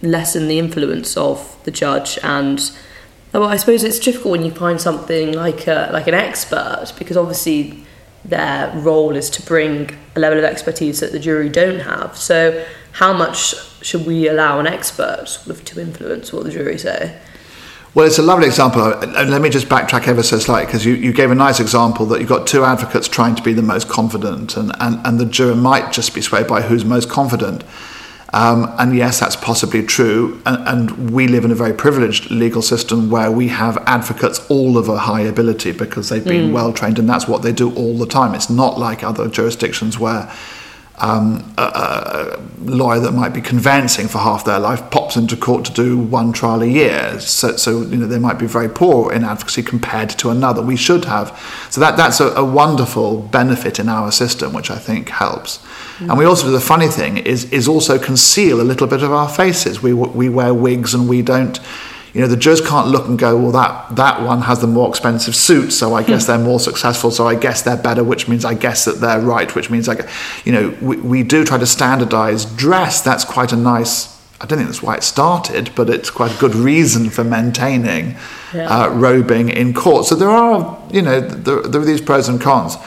lessen 0.03 0.47
the 0.47 0.59
influence 0.59 1.17
of 1.17 1.57
the 1.65 1.71
judge 1.71 2.19
and 2.23 2.71
well, 3.33 3.45
I 3.45 3.57
suppose 3.57 3.85
it's 3.85 3.99
difficult 3.99 4.33
when 4.33 4.45
you 4.45 4.51
find 4.51 4.81
something 4.81 5.33
like 5.33 5.67
a, 5.67 5.91
like 5.93 6.07
an 6.07 6.15
expert 6.15 6.93
because 6.99 7.17
obviously 7.17 7.86
their 8.29 8.73
role 8.77 9.15
is 9.17 9.31
to 9.31 9.43
bring 9.43 9.97
a 10.15 10.21
level 10.21 10.39
of 10.39 10.45
expertise 10.45 11.01
that 11.01 11.13
the 11.13 11.19
jury 11.19 11.49
don't 11.49 11.81
have. 11.81 12.17
So, 12.17 12.65
how 12.93 13.13
much 13.13 13.55
should 13.85 14.07
we 14.07 14.29
allow 14.29 14.59
an 14.59 14.67
expert 14.67 15.29
sort 15.29 15.57
of 15.57 15.65
to 15.67 15.81
influence 15.81 16.33
what 16.33 16.45
the 16.45 16.51
jury 16.51 16.79
say? 16.79 17.21
Well, 17.95 18.07
it's 18.07 18.19
a 18.19 18.23
lovely 18.23 18.47
example. 18.47 18.93
And 18.93 19.31
let 19.31 19.41
me 19.41 19.49
just 19.49 19.69
backtrack 19.69 20.07
ever 20.07 20.23
so 20.23 20.39
slightly 20.39 20.67
because 20.67 20.85
you, 20.85 20.95
you 20.95 21.15
gave 21.15 21.31
a 21.31 21.35
nice 21.35 21.61
example 21.61 22.05
that 22.07 22.21
you've 22.21 22.29
got 22.29 22.47
two 22.47 22.63
advocates 22.63 23.09
trying 23.09 23.35
to 23.37 23.43
be 23.43 23.55
the 23.55 23.63
most 23.63 23.89
confident, 23.89 24.57
and, 24.57 24.71
and, 24.81 25.07
and 25.07 25.19
the 25.19 25.25
juror 25.25 25.55
might 25.55 25.93
just 25.93 26.15
be 26.15 26.21
swayed 26.21 26.47
by 26.47 26.61
who's 26.61 26.85
most 26.85 27.09
confident. 27.09 27.65
Um, 28.37 28.71
and 28.79 28.95
yes, 28.95 29.19
that's 29.19 29.35
possibly 29.35 29.83
true. 29.83 30.43
And, 30.45 30.69
and, 30.69 31.11
we 31.11 31.27
live 31.27 31.47
in 31.47 31.51
a 31.51 31.55
very 31.55 31.73
privileged 31.73 32.31
legal 32.31 32.61
system 32.61 33.09
where 33.09 33.31
we 33.31 33.49
have 33.49 33.79
advocates 33.87 34.45
all 34.51 34.77
of 34.77 34.91
a 34.91 34.99
high 34.99 35.23
ability 35.23 35.73
because 35.73 36.11
they've 36.11 36.23
been 36.23 36.51
mm. 36.51 36.53
well 36.53 36.71
trained 36.71 36.99
and 36.99 37.09
that's 37.09 37.27
what 37.27 37.41
they 37.41 37.53
do 37.53 37.75
all 37.75 37.97
the 37.97 38.07
time. 38.07 38.35
It's 38.35 38.51
not 38.51 38.79
like 38.79 39.03
other 39.03 39.27
jurisdictions 39.27 39.99
where 39.99 40.31
um, 40.99 41.55
a, 41.59 41.63
a, 41.63 42.43
lawyer 42.65 42.99
that 43.01 43.13
might 43.13 43.35
be 43.35 43.41
conveyancing 43.41 44.09
for 44.09 44.19
half 44.19 44.45
their 44.45 44.59
life 44.59 44.91
pops 44.91 45.17
into 45.17 45.37
court 45.37 45.65
to 45.67 45.73
do 45.73 45.99
one 45.99 46.33
trial 46.33 46.63
a 46.63 46.67
year. 46.67 47.21
So, 47.21 47.57
so 47.57 47.83
you 47.83 47.97
know 47.97 48.07
they 48.07 48.19
might 48.19 48.39
be 48.39 48.47
very 48.47 48.69
poor 48.69 49.13
in 49.13 49.23
advocacy 49.23 49.63
compared 49.63 50.11
to 50.11 50.31
another. 50.31 50.63
We 50.63 50.77
should 50.77 51.05
have. 51.05 51.39
So 51.71 51.81
that 51.81 51.97
that's 51.97 52.21
a, 52.21 52.29
a 52.29 52.45
wonderful 52.45 53.21
benefit 53.21 53.79
in 53.79 53.89
our 53.89 54.11
system, 54.11 54.53
which 54.53 54.71
I 54.71 54.79
think 54.79 55.11
helps. 55.11 55.59
Mm-hmm. 55.59 56.11
And 56.11 56.19
we 56.19 56.25
also 56.25 56.47
do 56.47 56.53
the 56.53 56.61
funny 56.61 56.89
thing 56.89 57.19
is 57.19 57.45
is 57.53 57.69
also 57.69 57.99
conceal 57.99 58.61
a 58.61 58.65
little 58.65 58.87
bit 58.87 59.03
of 59.03 59.13
our 59.13 59.29
faces. 59.29 59.83
We 59.83 59.93
we 59.93 60.29
wear 60.29 60.55
wigs 60.55 60.95
and 60.95 61.09
we 61.09 61.21
don't 61.21 61.61
you 62.17 62.23
know, 62.23 62.29
the 62.29 62.37
jurors 62.39 62.67
can't 62.67 62.89
look 62.89 63.09
and 63.09 63.19
go, 63.19 63.37
well, 63.37 63.53
that, 63.53 63.95
that 63.97 64.23
one 64.23 64.41
has 64.41 64.63
the 64.63 64.67
more 64.67 64.89
expensive 64.89 65.37
suit, 65.37 65.71
so 65.71 65.93
I 65.93 66.03
guess 66.03 66.25
hmm. 66.25 66.33
they're 66.33 66.47
more 66.47 66.59
successful, 66.59 67.11
so 67.11 67.29
I 67.29 67.35
guess 67.35 67.61
they're 67.61 67.77
better, 67.77 68.03
which 68.03 68.27
means 68.27 68.43
I 68.43 68.55
guess 68.55 68.87
that 68.87 69.03
they're 69.03 69.21
right, 69.21 69.55
which 69.55 69.69
means 69.69 69.87
I, 69.87 70.09
you 70.47 70.53
know, 70.53 70.75
we, 70.81 70.97
we 70.97 71.23
do 71.23 71.45
try 71.45 71.59
to 71.59 71.67
standardize 71.67 72.47
dress. 72.47 73.03
That's 73.03 73.23
quite 73.23 73.53
a 73.53 73.57
nice, 73.57 74.19
I 74.41 74.47
don't 74.47 74.57
think 74.57 74.71
that's 74.71 74.83
why 74.83 74.97
it 74.97 75.03
started, 75.03 75.75
but 75.75 75.91
it's 75.91 76.09
quite 76.09 76.35
a 76.35 76.41
good 76.41 76.55
reason 76.55 77.11
for 77.11 77.23
maintaining 77.23 78.17
yeah. 78.55 78.85
uh, 78.85 78.89
robing 78.95 79.51
in 79.51 79.75
court. 79.75 80.07
So 80.07 80.15
there 80.15 80.31
are, 80.31 80.83
you 80.91 81.03
know, 81.03 81.21
there, 81.21 81.61
there 81.61 81.83
are 81.83 81.85
these 81.85 82.01
pros 82.01 82.31
and 82.31 82.41
cons. 82.41 82.79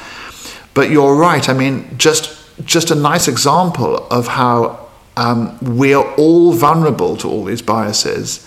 But 0.73 0.89
you're 0.89 1.13
right. 1.13 1.47
I 1.47 1.53
mean, 1.53 1.95
just 1.99 2.35
just 2.65 2.89
a 2.89 2.95
nice 2.95 3.27
example 3.27 4.07
of 4.09 4.27
how 4.27 4.87
um, 5.17 5.57
we 5.59 5.93
are 5.93 6.15
all 6.15 6.51
vulnerable 6.51 7.15
to 7.17 7.29
all 7.29 7.43
these 7.43 7.61
biases 7.61 8.45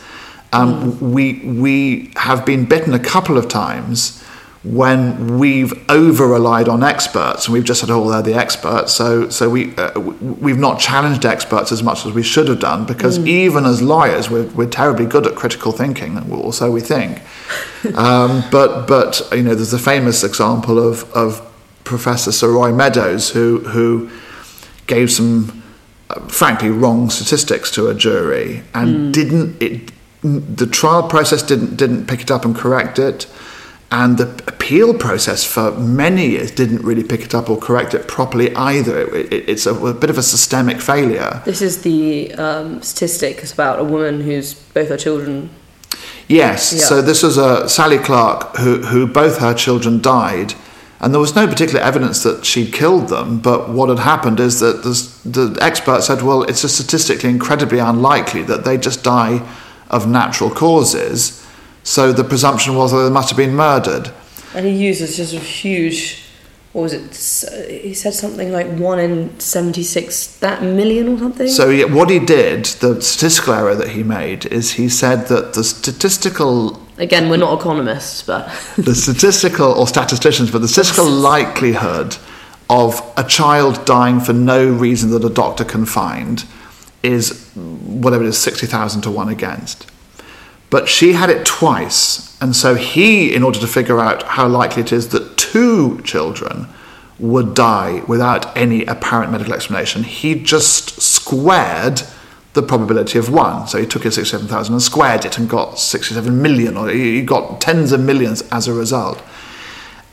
um, 0.52 0.92
mm. 0.92 1.12
We 1.12 1.40
we 1.40 2.12
have 2.16 2.44
been 2.44 2.66
bitten 2.66 2.94
a 2.94 2.98
couple 2.98 3.38
of 3.38 3.48
times 3.48 4.22
when 4.64 5.38
we've 5.38 5.72
over 5.90 6.28
relied 6.28 6.68
on 6.68 6.84
experts 6.84 7.46
and 7.46 7.52
we've 7.52 7.64
just 7.64 7.80
said, 7.80 7.90
oh, 7.90 8.08
they're 8.08 8.22
the 8.22 8.34
experts. 8.34 8.92
So 8.92 9.28
so 9.28 9.50
we 9.50 9.74
uh, 9.76 9.98
we've 9.98 10.58
not 10.58 10.78
challenged 10.78 11.24
experts 11.24 11.72
as 11.72 11.82
much 11.82 12.06
as 12.06 12.12
we 12.12 12.22
should 12.22 12.48
have 12.48 12.60
done 12.60 12.84
because 12.84 13.18
mm. 13.18 13.26
even 13.26 13.64
as 13.64 13.82
lawyers, 13.82 14.30
we're, 14.30 14.46
we're 14.48 14.68
terribly 14.68 15.06
good 15.06 15.26
at 15.26 15.34
critical 15.34 15.72
thinking, 15.72 16.30
or 16.30 16.52
so 16.52 16.70
we 16.70 16.80
think. 16.80 17.20
um, 17.96 18.44
but 18.50 18.86
but 18.86 19.28
you 19.32 19.42
know, 19.42 19.54
there's 19.54 19.72
a 19.72 19.78
famous 19.78 20.22
example 20.22 20.78
of 20.78 21.10
of 21.12 21.48
Professor 21.84 22.30
Sir 22.30 22.52
Roy 22.52 22.72
Meadows 22.72 23.30
who 23.30 23.60
who 23.60 24.10
gave 24.86 25.10
some 25.10 25.62
uh, 26.10 26.20
frankly 26.28 26.70
wrong 26.70 27.10
statistics 27.10 27.70
to 27.72 27.88
a 27.88 27.94
jury 27.94 28.62
and 28.74 28.88
mm. 28.96 29.12
didn't 29.12 29.60
it 29.60 29.92
the 30.22 30.66
trial 30.66 31.08
process 31.08 31.42
didn't 31.42 31.76
didn't 31.76 32.06
pick 32.06 32.20
it 32.20 32.30
up 32.30 32.44
and 32.44 32.54
correct 32.54 32.98
it, 32.98 33.26
and 33.90 34.18
the 34.18 34.28
appeal 34.46 34.94
process 34.94 35.44
for 35.44 35.72
many 35.72 36.30
years 36.30 36.50
didn't 36.50 36.82
really 36.82 37.02
pick 37.02 37.22
it 37.22 37.34
up 37.34 37.50
or 37.50 37.58
correct 37.58 37.92
it 37.92 38.06
properly 38.06 38.54
either. 38.54 39.00
It, 39.16 39.32
it, 39.32 39.48
it's 39.48 39.66
a, 39.66 39.74
a, 39.74 39.92
bit 39.92 40.10
of 40.10 40.18
a 40.18 40.22
systemic 40.22 40.80
failure. 40.80 41.42
This 41.44 41.60
is 41.60 41.82
the 41.82 42.32
um, 42.34 42.82
statistic 42.82 43.38
it's 43.38 43.52
about 43.52 43.80
a 43.80 43.84
woman 43.84 44.20
who's 44.20 44.54
both 44.54 44.88
her 44.88 44.96
children. 44.96 45.50
Yes, 46.28 46.72
yeah. 46.72 46.84
so 46.84 47.02
this 47.02 47.22
was 47.22 47.36
a 47.36 47.68
Sally 47.68 47.98
Clark 47.98 48.56
who 48.58 48.82
who 48.82 49.06
both 49.06 49.38
her 49.38 49.54
children 49.54 50.00
died. 50.00 50.54
And 51.00 51.12
there 51.12 51.20
was 51.20 51.34
no 51.34 51.48
particular 51.48 51.80
evidence 51.80 52.22
that 52.22 52.46
she'd 52.46 52.72
killed 52.72 53.08
them, 53.08 53.40
but 53.40 53.68
what 53.68 53.88
had 53.88 53.98
happened 53.98 54.38
is 54.38 54.60
that 54.60 54.84
the, 54.84 55.28
the 55.28 55.58
expert 55.60 56.02
said, 56.04 56.22
well, 56.22 56.44
it's 56.44 56.60
statistically 56.60 57.28
incredibly 57.28 57.80
unlikely 57.80 58.42
that 58.44 58.62
they 58.64 58.78
just 58.78 59.02
die 59.02 59.44
of 59.92 60.08
natural 60.08 60.50
causes. 60.50 61.46
So 61.84 62.12
the 62.12 62.24
presumption 62.24 62.74
was 62.74 62.92
that 62.92 62.98
they 62.98 63.10
must 63.10 63.28
have 63.30 63.36
been 63.36 63.54
murdered. 63.54 64.10
And 64.54 64.66
he 64.66 64.72
uses 64.72 65.16
just 65.16 65.34
a 65.34 65.38
huge, 65.38 66.22
what 66.72 66.82
was 66.82 66.92
it? 66.92 67.70
He 67.70 67.94
said 67.94 68.14
something 68.14 68.52
like 68.52 68.66
one 68.78 68.98
in 68.98 69.38
76 69.40 70.38
that 70.38 70.62
million 70.62 71.08
or 71.08 71.18
something. 71.18 71.48
So 71.48 71.70
yeah, 71.70 71.86
what 71.86 72.10
he 72.10 72.18
did, 72.18 72.66
the 72.66 73.00
statistical 73.00 73.54
error 73.54 73.74
that 73.74 73.90
he 73.90 74.02
made, 74.02 74.46
is 74.46 74.72
he 74.72 74.88
said 74.88 75.26
that 75.28 75.54
the 75.54 75.64
statistical. 75.64 76.80
Again, 76.98 77.30
we're 77.30 77.38
not 77.38 77.58
economists, 77.58 78.22
but. 78.22 78.46
the 78.76 78.94
statistical, 78.94 79.72
or 79.72 79.86
statisticians, 79.86 80.50
but 80.50 80.60
the 80.60 80.68
statistical 80.68 81.10
likelihood 81.10 82.16
of 82.68 83.02
a 83.16 83.24
child 83.24 83.84
dying 83.84 84.20
for 84.20 84.32
no 84.32 84.66
reason 84.66 85.10
that 85.10 85.24
a 85.24 85.30
doctor 85.30 85.64
can 85.64 85.84
find 85.84 86.44
is 87.02 87.50
whatever 87.54 88.24
it 88.24 88.28
is, 88.28 88.38
60,000 88.38 89.02
to 89.02 89.10
1 89.10 89.28
against. 89.28 89.90
But 90.70 90.88
she 90.88 91.12
had 91.12 91.28
it 91.28 91.44
twice. 91.44 92.40
And 92.40 92.56
so 92.56 92.74
he, 92.74 93.34
in 93.34 93.42
order 93.42 93.58
to 93.58 93.66
figure 93.66 94.00
out 94.00 94.22
how 94.22 94.48
likely 94.48 94.82
it 94.82 94.92
is 94.92 95.08
that 95.08 95.36
two 95.36 96.00
children 96.02 96.66
would 97.18 97.54
die 97.54 98.02
without 98.08 98.56
any 98.56 98.84
apparent 98.86 99.30
medical 99.30 99.52
explanation, 99.52 100.02
he 100.02 100.34
just 100.34 101.00
squared 101.00 102.02
the 102.54 102.62
probability 102.62 103.18
of 103.18 103.30
one. 103.30 103.66
So 103.66 103.78
he 103.78 103.86
took 103.86 104.04
his 104.04 104.14
67,000 104.14 104.74
and 104.74 104.82
squared 104.82 105.24
it 105.24 105.38
and 105.38 105.48
got 105.48 105.78
67 105.78 106.42
million, 106.42 106.76
or 106.76 106.88
he 106.88 107.22
got 107.22 107.60
tens 107.60 107.92
of 107.92 108.00
millions 108.00 108.42
as 108.50 108.68
a 108.68 108.74
result. 108.74 109.22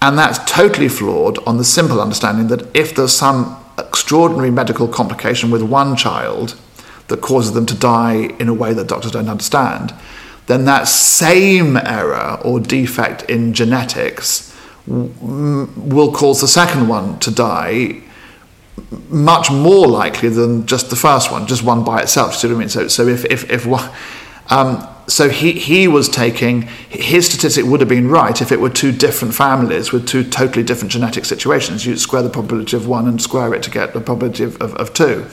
And 0.01 0.17
that's 0.17 0.39
totally 0.49 0.87
flawed 0.87 1.37
on 1.45 1.57
the 1.57 1.65
simple 1.65 1.99
understanding 2.01 2.47
that 2.47 2.73
if 2.75 2.95
there's 2.95 3.13
some 3.13 3.57
extraordinary 3.77 4.51
medical 4.51 4.87
complication 4.87 5.51
with 5.51 5.61
one 5.61 5.95
child 5.95 6.57
that 7.09 7.21
causes 7.21 7.53
them 7.53 7.65
to 7.65 7.75
die 7.75 8.29
in 8.39 8.47
a 8.47 8.53
way 8.53 8.73
that 8.73 8.87
doctors 8.87 9.11
don't 9.11 9.29
understand, 9.29 9.93
then 10.47 10.65
that 10.65 10.87
same 10.87 11.77
error 11.77 12.39
or 12.43 12.59
defect 12.59 13.23
in 13.23 13.53
genetics 13.53 14.55
will 14.87 16.11
cause 16.11 16.41
the 16.41 16.47
second 16.47 16.87
one 16.87 17.19
to 17.19 17.29
die 17.29 18.01
much 19.09 19.51
more 19.51 19.87
likely 19.87 20.29
than 20.29 20.65
just 20.65 20.89
the 20.89 20.95
first 20.95 21.31
one, 21.31 21.45
just 21.45 21.63
one 21.63 21.83
by 21.83 22.01
itself. 22.01 22.35
See 22.35 22.47
what 22.47 22.55
I 22.55 22.59
mean? 22.59 22.69
So, 22.69 22.87
so 22.87 23.07
if 23.07 23.25
if 23.25 23.49
if 23.51 23.67
um, 24.51 24.87
so 25.07 25.29
he 25.29 25.53
he 25.53 25.87
was 25.87 26.09
taking 26.09 26.63
his 26.89 27.27
statistic 27.27 27.65
would 27.65 27.81
have 27.81 27.89
been 27.89 28.09
right 28.09 28.41
if 28.41 28.51
it 28.51 28.59
were 28.59 28.69
two 28.69 28.91
different 28.91 29.33
families 29.33 29.91
with 29.91 30.07
two 30.07 30.23
totally 30.23 30.63
different 30.63 30.91
genetic 30.91 31.25
situations. 31.25 31.85
You 31.85 31.97
square 31.97 32.23
the 32.23 32.29
probability 32.29 32.75
of 32.77 32.87
one 32.87 33.07
and 33.07 33.21
square 33.21 33.53
it 33.53 33.63
to 33.63 33.71
get 33.71 33.93
the 33.93 34.01
probability 34.01 34.43
of, 34.43 34.59
of, 34.61 34.73
of 34.75 34.93
two. 34.93 35.27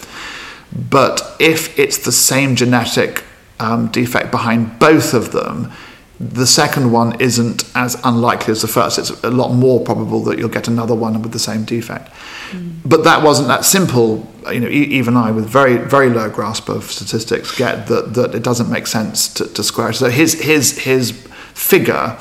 But 0.73 1.37
if 1.39 1.79
it's 1.79 1.99
the 1.99 2.13
same 2.13 2.57
genetic 2.57 3.25
um, 3.61 3.89
defect 3.89 4.31
behind 4.31 4.79
both 4.79 5.15
of 5.15 5.33
them, 5.33 5.73
the 6.19 6.47
second 6.47 6.93
one 6.93 7.21
isn't 7.21 7.65
as 7.75 7.97
unlikely 8.03 8.53
as 8.53 8.63
the 8.63 8.69
first. 8.69 8.99
It's 8.99 9.11
a 9.23 9.31
lot 9.31 9.53
more 9.53 9.81
probable 9.81 10.23
that 10.25 10.39
you'll 10.39 10.49
get 10.49 10.67
another 10.67 10.95
one 10.95 11.21
with 11.21 11.33
the 11.33 11.39
same 11.39 11.65
defect. 11.65 12.11
Mm. 12.53 12.77
But 12.87 13.05
that 13.05 13.23
wasn't 13.23 13.49
that 13.49 13.67
simple. 13.67 14.27
You 14.51 14.61
know, 14.61 14.69
even 14.69 15.17
I, 15.17 15.31
with 15.31 15.47
very 15.47 15.77
very 15.77 16.09
low 16.09 16.31
grasp 16.31 16.69
of 16.69 16.85
statistics, 16.85 17.57
get 17.57 17.89
that 17.89 18.15
that 18.15 18.35
it 18.35 18.43
doesn't 18.43 18.71
make 18.71 18.87
sense 18.87 19.29
to, 19.35 19.47
to 19.47 19.63
square. 19.63 19.93
So 19.93 20.09
his 20.09 20.41
his 20.41 20.79
his 20.79 21.11
figure 21.53 22.19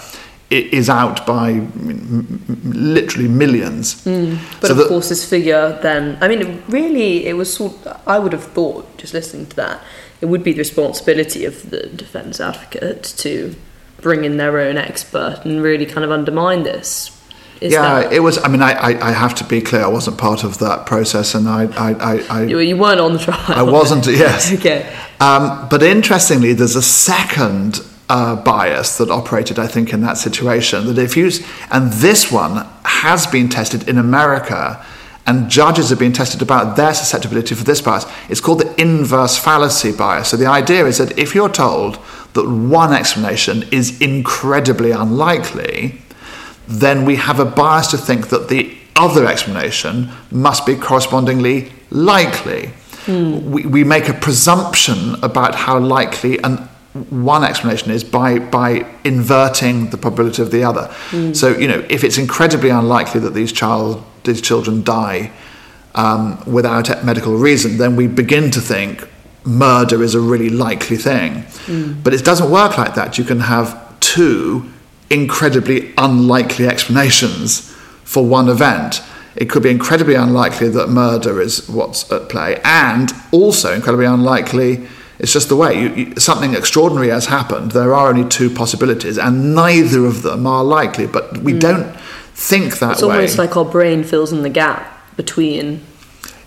is 0.50 0.90
out 0.90 1.26
by 1.26 1.54
literally 2.64 3.28
millions. 3.28 4.06
Mm. 4.06 4.38
But 4.62 4.68
so 4.68 4.74
of 4.74 4.78
that, 4.78 4.88
course, 4.88 5.10
this 5.10 5.28
figure 5.28 5.80
then. 5.82 6.18
I 6.22 6.28
mean, 6.28 6.64
really, 6.68 7.26
it 7.26 7.34
was 7.34 7.54
sort. 7.54 7.76
I 8.06 8.20
would 8.20 8.32
have 8.34 8.44
thought, 8.44 8.98
just 8.98 9.14
listening 9.14 9.48
to 9.48 9.56
that, 9.56 9.82
it 10.22 10.28
would 10.28 10.44
be 10.44 10.54
the 10.54 10.60
responsibility 10.60 11.46
of 11.46 11.70
the 11.70 11.88
defence 11.88 12.40
advocate 12.40 13.04
to 13.18 13.56
bring 14.02 14.24
in 14.24 14.38
their 14.38 14.60
own 14.60 14.78
expert 14.78 15.42
and 15.46 15.64
really 15.64 15.86
kind 15.86 16.04
of 16.04 16.12
undermine 16.12 16.64
this. 16.64 17.12
Is 17.62 17.72
yeah, 17.74 18.02
that... 18.02 18.14
it 18.14 18.20
was. 18.20 18.38
I 18.44 18.48
mean, 18.48 18.62
I, 18.62 18.74
I, 18.74 19.10
I, 19.10 19.12
have 19.14 19.34
to 19.36 19.44
be 19.46 19.62
clear. 19.62 19.84
I 19.84 19.88
wasn't 19.88 20.18
part 20.18 20.44
of 20.44 20.60
that 20.60 20.86
process, 20.86 21.34
and 21.34 21.48
I, 21.48 21.64
I, 21.64 21.94
I, 21.94 22.26
I 22.30 22.44
you, 22.44 22.78
weren't 22.78 23.00
on 23.00 23.14
the 23.14 23.20
trial. 23.20 23.40
I 23.48 23.64
wasn't. 23.64 24.06
Yes. 24.08 24.54
okay. 24.60 24.94
Um, 25.22 25.68
but 25.70 25.82
interestingly, 25.82 26.54
there's 26.54 26.76
a 26.76 26.82
second 26.82 27.80
uh, 28.10 28.36
bias 28.36 28.98
that 28.98 29.10
operated, 29.10 29.60
I 29.60 29.68
think, 29.68 29.94
in 29.94 30.02
that 30.02 30.18
situation. 30.18 30.88
That 30.88 30.98
if 30.98 31.18
you 31.18 31.32
and 31.72 31.92
this 31.94 32.32
one 32.32 32.66
has 32.84 33.28
been 33.28 33.50
tested 33.50 33.88
in 33.90 33.98
America, 33.98 34.86
and 35.28 35.50
judges 35.50 35.90
have 35.90 36.00
been 36.00 36.14
tested 36.14 36.42
about 36.42 36.76
their 36.76 36.94
susceptibility 36.94 37.56
for 37.56 37.64
this 37.64 37.82
bias. 37.82 38.06
It's 38.30 38.42
called 38.42 38.60
the 38.60 38.82
inverse 38.82 39.38
fallacy 39.38 39.92
bias. 39.92 40.30
So 40.30 40.38
the 40.38 40.46
idea 40.46 40.86
is 40.86 41.00
that 41.00 41.18
if 41.18 41.34
you're 41.34 41.50
told 41.50 41.98
that 42.34 42.48
one 42.48 42.94
explanation 42.94 43.64
is 43.72 44.00
incredibly 44.00 44.92
unlikely, 44.92 46.02
then 46.68 47.06
we 47.06 47.16
have 47.16 47.40
a 47.40 47.46
bias 47.46 47.88
to 47.88 47.98
think 47.98 48.30
that 48.30 48.50
the 48.50 48.76
other 48.96 49.26
explanation 49.26 50.10
must 50.32 50.66
be 50.66 50.76
correspondingly 50.76 51.72
likely. 51.90 52.72
Mm. 53.06 53.42
We, 53.44 53.66
we 53.66 53.84
make 53.84 54.10
a 54.10 54.14
presumption 54.14 55.16
about 55.24 55.56
how 55.56 55.80
likely 55.80 56.38
an 56.40 56.68
one 57.10 57.44
explanation 57.44 57.92
is 57.92 58.04
by 58.04 58.40
by 58.40 58.86
inverting 59.04 59.90
the 59.90 59.98
probability 59.98 60.42
of 60.42 60.52
the 60.52 60.64
other. 60.64 60.88
Mm. 61.12 61.36
So 61.36 61.58
you 61.58 61.68
know, 61.68 61.86
if 61.90 62.04
it's 62.04 62.18
incredibly 62.18 62.70
unlikely 62.70 63.20
that 63.22 63.34
these 63.34 63.52
child 63.52 64.04
these 64.24 64.42
children 64.42 64.84
die 64.84 65.32
um, 65.94 66.42
without 66.46 67.04
medical 67.04 67.36
reason, 67.36 67.78
then 67.78 67.96
we 67.96 68.08
begin 68.08 68.50
to 68.52 68.62
think 68.62 69.08
murder 69.44 70.02
is 70.02 70.16
a 70.16 70.20
really 70.20 70.50
likely 70.50 70.98
thing. 70.98 71.44
Mm. 71.68 72.04
But 72.04 72.14
it 72.14 72.24
doesn't 72.24 72.50
work 72.50 72.78
like 72.78 72.96
that. 72.96 73.18
You 73.18 73.24
can 73.24 73.42
have 73.42 74.00
two 74.00 74.72
incredibly 75.10 75.94
unlikely 75.98 76.68
explanations 76.68 77.72
for 78.04 78.26
one 78.26 78.50
event. 78.50 79.02
It 79.36 79.50
could 79.50 79.64
be 79.64 79.70
incredibly 79.70 80.16
unlikely 80.16 80.70
that 80.70 80.88
murder 80.88 81.42
is 81.42 81.68
what's 81.68 82.10
at 82.12 82.30
play, 82.30 82.62
and 82.64 83.12
also 83.32 83.74
incredibly 83.74 84.06
unlikely. 84.06 84.88
It's 85.20 85.32
just 85.32 85.50
the 85.50 85.56
way 85.56 85.82
you, 85.82 85.90
you, 85.94 86.14
something 86.18 86.54
extraordinary 86.54 87.10
has 87.10 87.28
happened. 87.28 87.72
There 87.72 87.94
are 87.94 88.10
only 88.10 88.28
two 88.28 88.50
possibilities, 88.50 89.18
and 89.18 89.56
neither 89.56 90.06
of 90.06 90.24
them 90.24 90.46
are 90.46 90.64
likely. 90.64 91.08
But 91.08 91.38
we 91.38 91.54
mm. 91.54 91.60
don't 91.60 91.96
think 92.34 92.80
that 92.80 92.94
it's 92.94 93.02
way. 93.02 93.24
It's 93.24 93.36
almost 93.36 93.38
like 93.38 93.58
our 93.58 93.66
brain 93.66 94.04
fills 94.04 94.34
in 94.34 94.42
the 94.42 94.50
gap 94.50 95.16
between 95.16 95.82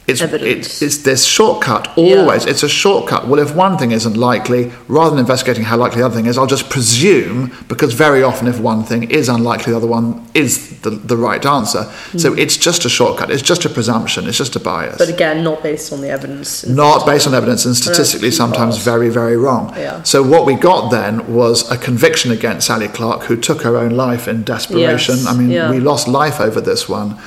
it's, 0.09 0.23
it's, 0.23 0.83
it's, 0.83 0.97
this 0.99 1.27
shortcut 1.27 1.87
always. 1.99 2.45
Yeah. 2.47 2.51
It's 2.51 2.63
a 2.63 2.69
shortcut. 2.69 3.29
Well, 3.29 3.39
if 3.39 3.55
one 3.55 3.77
thing 3.77 3.93
isn't 3.93 4.17
likely, 4.17 4.73
rather 4.89 5.11
than 5.11 5.19
investigating 5.19 5.65
how 5.65 5.77
likely 5.77 6.01
the 6.01 6.07
other 6.07 6.17
thing 6.17 6.25
is, 6.25 6.39
I'll 6.39 6.47
just 6.47 6.71
presume 6.71 7.53
because 7.69 7.93
very 7.93 8.23
often, 8.23 8.49
if 8.49 8.59
one 8.59 8.85
thing 8.85 9.11
is 9.11 9.29
unlikely, 9.29 9.73
the 9.73 9.77
other 9.77 9.87
one 9.87 10.27
is 10.33 10.81
the, 10.81 10.89
the 10.89 11.17
right 11.17 11.45
answer. 11.45 11.81
Mm. 11.81 12.21
So 12.21 12.33
it's 12.33 12.57
just 12.57 12.87
a 12.87 12.89
shortcut. 12.89 13.31
It's 13.31 13.43
just 13.43 13.67
a 13.67 13.69
presumption. 13.69 14.27
It's 14.27 14.39
just 14.39 14.57
a 14.57 14.61
bias. 14.61 14.97
But 14.97 15.11
again, 15.11 15.45
not 15.45 15.63
based 15.63 15.93
on 15.93 16.01
the 16.01 16.09
evidence. 16.09 16.67
Not 16.67 17.05
based 17.05 17.27
on 17.27 17.35
evidence, 17.35 17.67
and 17.67 17.77
statistically 17.77 18.31
sometimes 18.31 18.79
very, 18.79 19.11
very 19.11 19.37
wrong. 19.37 19.75
Yeah. 19.77 20.03
So 20.05 20.23
what 20.23 20.47
we 20.47 20.55
got 20.55 20.91
then 20.91 21.35
was 21.35 21.71
a 21.71 21.77
conviction 21.77 22.33
against 22.33 22.67
Sally 22.67 22.89
Clark, 22.89 23.25
who 23.25 23.37
took 23.37 23.61
her 23.61 23.77
own 23.77 23.91
life 23.91 24.27
in 24.27 24.43
desperation. 24.43 25.17
Yes. 25.17 25.27
I 25.27 25.37
mean, 25.37 25.51
yeah. 25.51 25.71
we 25.71 25.81
lost 25.81 26.09
life 26.09 26.41
over 26.41 26.63
this 26.63 26.89
one 26.89 27.21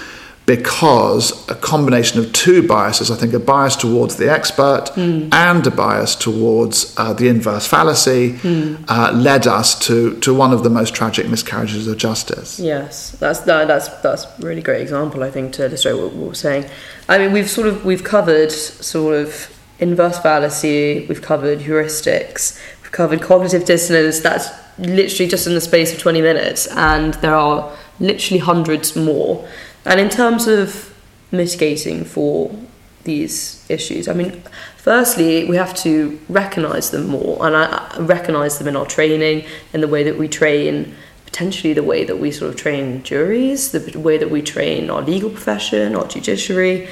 because 0.46 1.48
a 1.50 1.56
combination 1.56 2.20
of 2.20 2.34
two 2.34 2.68
biases, 2.68 3.12
I 3.12 3.16
think 3.16 3.34
a 3.34 3.40
bias 3.40 3.76
towards 3.76 4.16
the 4.16 4.30
expert 4.30 4.86
mm. 4.96 5.32
and 5.32 5.66
a 5.66 5.72
bias 5.72 6.16
towards 6.16 6.96
uh, 6.98 7.14
the 7.14 7.28
inverse 7.28 7.68
fallacy, 7.68 8.34
mm. 8.34 8.84
uh, 8.88 9.12
led 9.14 9.46
us 9.48 9.78
to, 9.88 10.20
to 10.20 10.34
one 10.34 10.52
of 10.52 10.64
the 10.64 10.70
most 10.70 10.96
tragic 10.96 11.30
miscarriages 11.30 11.88
of 11.88 11.98
justice. 11.98 12.60
Yes, 12.60 13.12
that's 13.12 13.42
that, 13.42 13.68
that's 13.68 13.88
that's 14.02 14.26
a 14.26 14.34
really 14.40 14.62
great 14.62 14.82
example, 14.82 15.24
I 15.24 15.32
think, 15.32 15.54
to 15.54 15.66
illustrate 15.66 15.94
what, 15.94 16.14
what 16.14 16.28
we're 16.30 16.34
saying. 16.34 16.66
I 17.08 17.18
mean, 17.20 17.34
we've 17.34 17.50
sort 17.50 17.68
of 17.68 17.86
we've 17.86 18.04
covered 18.04 18.52
sort 18.52 19.16
of 19.16 19.56
inverse 19.80 20.20
fallacy, 20.20 21.06
we've 21.08 21.22
covered 21.22 21.60
heuristics, 21.60 22.60
we've 22.82 22.92
covered 22.92 23.22
cognitive 23.22 23.66
dissonance. 23.66 24.20
That's 24.20 24.50
literally 24.80 25.30
just 25.30 25.46
in 25.46 25.54
the 25.54 25.62
space 25.62 25.94
of 25.94 26.00
twenty 26.00 26.22
minutes, 26.22 26.68
and 26.68 27.14
there 27.16 27.36
are 27.36 27.72
literally 28.00 28.40
hundreds 28.40 28.96
more. 28.96 29.48
And 29.86 30.00
in 30.00 30.10
terms 30.10 30.48
of 30.48 30.94
mitigating 31.32 32.06
for 32.06 32.56
these 33.04 33.66
issues, 33.70 34.08
I 34.08 34.14
mean, 34.14 34.44
firstly, 34.78 35.46
we 35.46 35.56
have 35.56 35.74
to 35.78 36.20
recognise 36.30 36.92
them 36.92 37.08
more, 37.08 37.46
and 37.46 37.56
I 37.56 37.98
recognise 38.00 38.58
them 38.60 38.68
in 38.68 38.76
our 38.76 38.86
training, 38.86 39.46
in 39.74 39.82
the 39.82 39.88
way 39.88 40.04
that 40.04 40.18
we 40.18 40.28
train, 40.28 40.94
potentially 41.26 41.74
the 41.74 41.84
way 41.84 42.04
that 42.04 42.20
we 42.20 42.32
sort 42.32 42.54
of 42.54 42.60
train 42.60 43.02
juries, 43.04 43.72
the 43.72 43.98
way 43.98 44.18
that 44.18 44.30
we 44.30 44.42
train 44.42 44.90
our 44.90 45.02
legal 45.02 45.30
profession, 45.30 45.96
our 45.96 46.08
judiciary. 46.08 46.90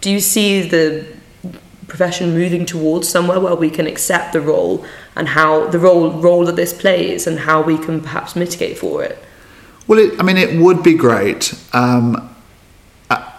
Do 0.00 0.10
you 0.10 0.18
see 0.18 0.62
the 0.62 1.06
profession 1.86 2.32
moving 2.32 2.64
towards 2.64 3.06
somewhere 3.06 3.38
where 3.38 3.54
we 3.54 3.68
can 3.68 3.86
accept 3.86 4.32
the 4.32 4.40
role 4.40 4.82
and 5.14 5.28
how 5.28 5.66
the 5.66 5.78
role 5.78 6.10
role 6.10 6.46
that 6.46 6.56
this 6.56 6.72
plays 6.72 7.26
and 7.26 7.38
how 7.38 7.60
we 7.60 7.76
can 7.76 8.00
perhaps 8.00 8.34
mitigate 8.34 8.78
for 8.78 9.04
it? 9.04 9.22
Well, 9.86 9.98
it, 9.98 10.18
I 10.18 10.22
mean, 10.22 10.38
it 10.38 10.58
would 10.58 10.82
be 10.82 10.94
great. 10.94 11.54
Um, 11.74 12.31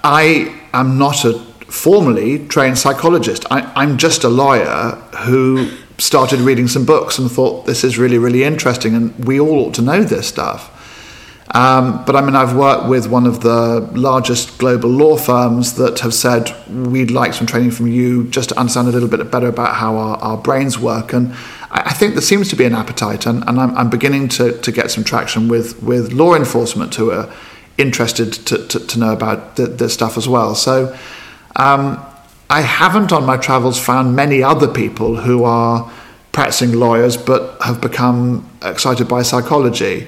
I 0.04 0.54
am 0.74 0.98
not 0.98 1.24
a 1.24 1.40
formally 1.70 2.46
trained 2.48 2.78
psychologist. 2.78 3.46
I, 3.50 3.84
am 3.84 3.98
just 3.98 4.24
a 4.24 4.30
lawyer 4.30 4.92
who 5.26 5.72
started 5.98 6.40
reading 6.40 6.68
some 6.68 6.86
books 6.86 7.18
and 7.18 7.32
thought 7.32 7.66
this 7.66 7.84
is 7.84 7.98
really, 7.98 8.18
really 8.18 8.44
interesting, 8.44 8.96
and 8.96 9.26
we 9.26 9.40
all 9.40 9.60
ought 9.60 9.74
to 9.76 9.82
know 9.82 10.04
this 10.04 10.28
stuff. 10.28 10.70
Um, 11.56 12.04
but 12.06 12.16
I 12.16 12.22
mean, 12.22 12.36
I've 12.36 12.56
worked 12.56 12.88
with 12.88 13.08
one 13.08 13.28
of 13.28 13.42
the 13.42 13.88
largest 13.94 14.58
global 14.58 14.90
law 14.90 15.18
firms 15.18 15.76
that 15.76 16.00
have 16.00 16.14
said 16.14 16.52
we'd 16.70 17.12
like 17.12 17.34
some 17.34 17.46
training 17.46 17.72
from 17.72 17.88
you 17.88 18.26
just 18.30 18.50
to 18.50 18.60
understand 18.60 18.88
a 18.88 18.92
little 18.92 19.10
bit 19.10 19.30
better 19.30 19.48
about 19.48 19.76
how 19.76 19.96
our, 19.96 20.18
our 20.18 20.38
brains 20.38 20.80
work. 20.80 21.14
And 21.14 21.34
I, 21.70 21.84
I, 21.86 21.94
think 21.94 22.14
there 22.14 22.22
seems 22.22 22.50
to 22.50 22.56
be 22.56 22.66
an 22.66 22.74
appetite, 22.74 23.26
and, 23.26 23.48
and 23.48 23.60
I'm, 23.60 23.76
I'm, 23.78 23.90
beginning 23.90 24.30
to, 24.30 24.60
to 24.60 24.72
get 24.72 24.90
some 24.90 25.04
traction 25.04 25.48
with, 25.48 25.82
with 25.84 26.12
law 26.12 26.34
enforcement 26.34 26.96
who 26.96 27.12
are 27.12 27.32
interested 27.78 28.34
to, 28.34 28.68
to, 28.68 28.80
to 28.80 29.00
know 29.00 29.14
about 29.14 29.56
this 29.56 29.94
stuff 29.94 30.18
as 30.18 30.28
well. 30.28 30.56
So 30.56 30.96
um, 31.56 32.04
I 32.50 32.62
haven't 32.62 33.12
on 33.12 33.26
my 33.26 33.38
travels 33.38 33.80
found 33.80 34.16
many 34.16 34.44
other 34.44 34.68
people 34.68 35.16
who 35.18 35.44
are 35.44 35.92
practicing 36.32 36.74
lawyers 36.74 37.16
but 37.18 37.62
have 37.62 37.82
become 37.82 38.50
excited 38.64 39.08
by 39.08 39.22
psychology. 39.22 40.08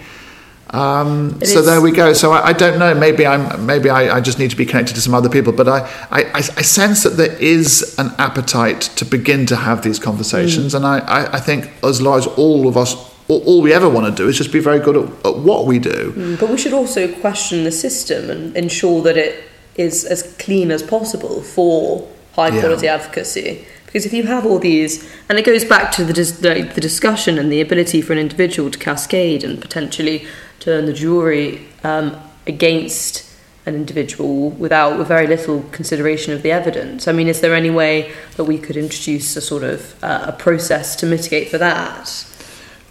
Um, 0.72 1.40
so 1.44 1.62
there 1.62 1.80
we 1.80 1.92
go. 1.92 2.14
So 2.14 2.32
I, 2.32 2.48
I 2.48 2.54
don't 2.54 2.80
know. 2.80 2.94
Maybe 2.96 3.26
I'm. 3.26 3.66
Maybe 3.66 3.90
I, 3.90 4.18
I 4.18 4.20
just 4.20 4.40
need 4.40 4.50
to 4.50 4.58
be 4.58 4.66
connected 4.66 4.96
to 4.96 5.02
some 5.02 5.14
other 5.14 5.30
people. 5.30 5.54
But 5.54 5.68
I, 5.68 5.88
I, 6.12 6.24
I 6.34 6.42
sense 6.42 7.04
that 7.04 7.12
there 7.12 7.34
is 7.40 7.96
an 8.00 8.12
appetite 8.18 8.82
to 8.98 9.06
begin 9.06 9.46
to 9.46 9.56
have 9.56 9.84
these 9.84 10.00
conversations, 10.00 10.74
Mm. 10.74 10.78
and 10.78 10.86
I, 10.88 11.00
I, 11.00 11.34
I 11.34 11.40
think 11.40 11.72
as 11.84 12.02
lawyers, 12.02 12.26
all 12.28 12.68
of 12.68 12.78
us, 12.78 12.96
all, 13.28 13.42
all 13.46 13.62
we 13.62 13.74
ever 13.74 13.90
want 13.90 14.06
to 14.06 14.24
do 14.24 14.30
is 14.30 14.38
just 14.38 14.52
be 14.52 14.60
very 14.60 14.80
good 14.80 14.96
at, 14.98 15.26
at 15.26 15.38
what 15.38 15.66
we 15.66 15.80
do. 15.80 16.14
Mm, 16.16 16.40
But 16.40 16.50
we 16.50 16.58
should 16.58 16.74
also 16.74 17.08
question 17.22 17.64
the 17.64 17.72
system 17.72 18.30
and 18.30 18.56
ensure 18.56 19.02
that 19.04 19.18
it 19.18 19.44
is 19.76 20.06
as 20.06 20.24
clean 20.40 20.72
as 20.72 20.82
possible 20.84 21.42
for 21.42 22.08
high 22.34 22.50
Yeah. 22.50 22.62
quality 22.62 22.88
advocacy. 22.88 23.66
Because 23.86 24.06
if 24.06 24.14
you 24.14 24.24
have 24.24 24.46
all 24.46 24.60
these, 24.60 25.10
and 25.30 25.40
it 25.40 25.46
goes 25.46 25.64
back 25.64 25.92
to 25.94 26.04
the, 26.04 26.12
dis- 26.14 26.40
the, 26.40 26.70
the 26.76 26.82
discussion 26.82 27.38
and 27.38 27.52
the 27.52 27.62
ability 27.62 28.02
for 28.02 28.14
an 28.14 28.20
individual 28.20 28.70
to 28.70 28.78
cascade 28.78 29.44
and 29.44 29.62
potentially 29.62 30.28
turn 30.60 30.86
the 30.86 30.94
jury 30.94 31.66
um, 31.84 32.16
against 32.46 33.24
an 33.66 33.74
individual 33.74 34.52
without 34.52 34.98
with 35.00 35.08
very 35.08 35.26
little 35.28 35.64
consideration 35.72 36.34
of 36.34 36.42
the 36.44 36.52
evidence. 36.52 37.08
I 37.08 37.14
mean, 37.14 37.28
is 37.28 37.42
there 37.42 37.56
any 37.56 37.72
way 37.72 38.12
that 38.36 38.44
we 38.44 38.58
could 38.60 38.78
introduce 38.78 39.36
a 39.36 39.42
sort 39.42 39.64
of 39.64 39.96
uh, 40.04 40.26
a 40.28 40.32
process 40.34 40.96
to 40.98 41.06
mitigate 41.06 41.50
for 41.50 41.58
that? 41.58 42.26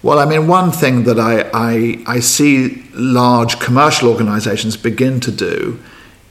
Well, 0.04 0.18
I 0.18 0.26
mean, 0.26 0.48
one 0.48 0.70
thing 0.70 1.04
that 1.04 1.18
I, 1.18 1.50
I, 1.54 2.04
I 2.06 2.20
see 2.20 2.84
large 2.92 3.58
commercial 3.58 4.10
organizations 4.10 4.76
begin 4.76 5.18
to 5.20 5.32
do 5.32 5.80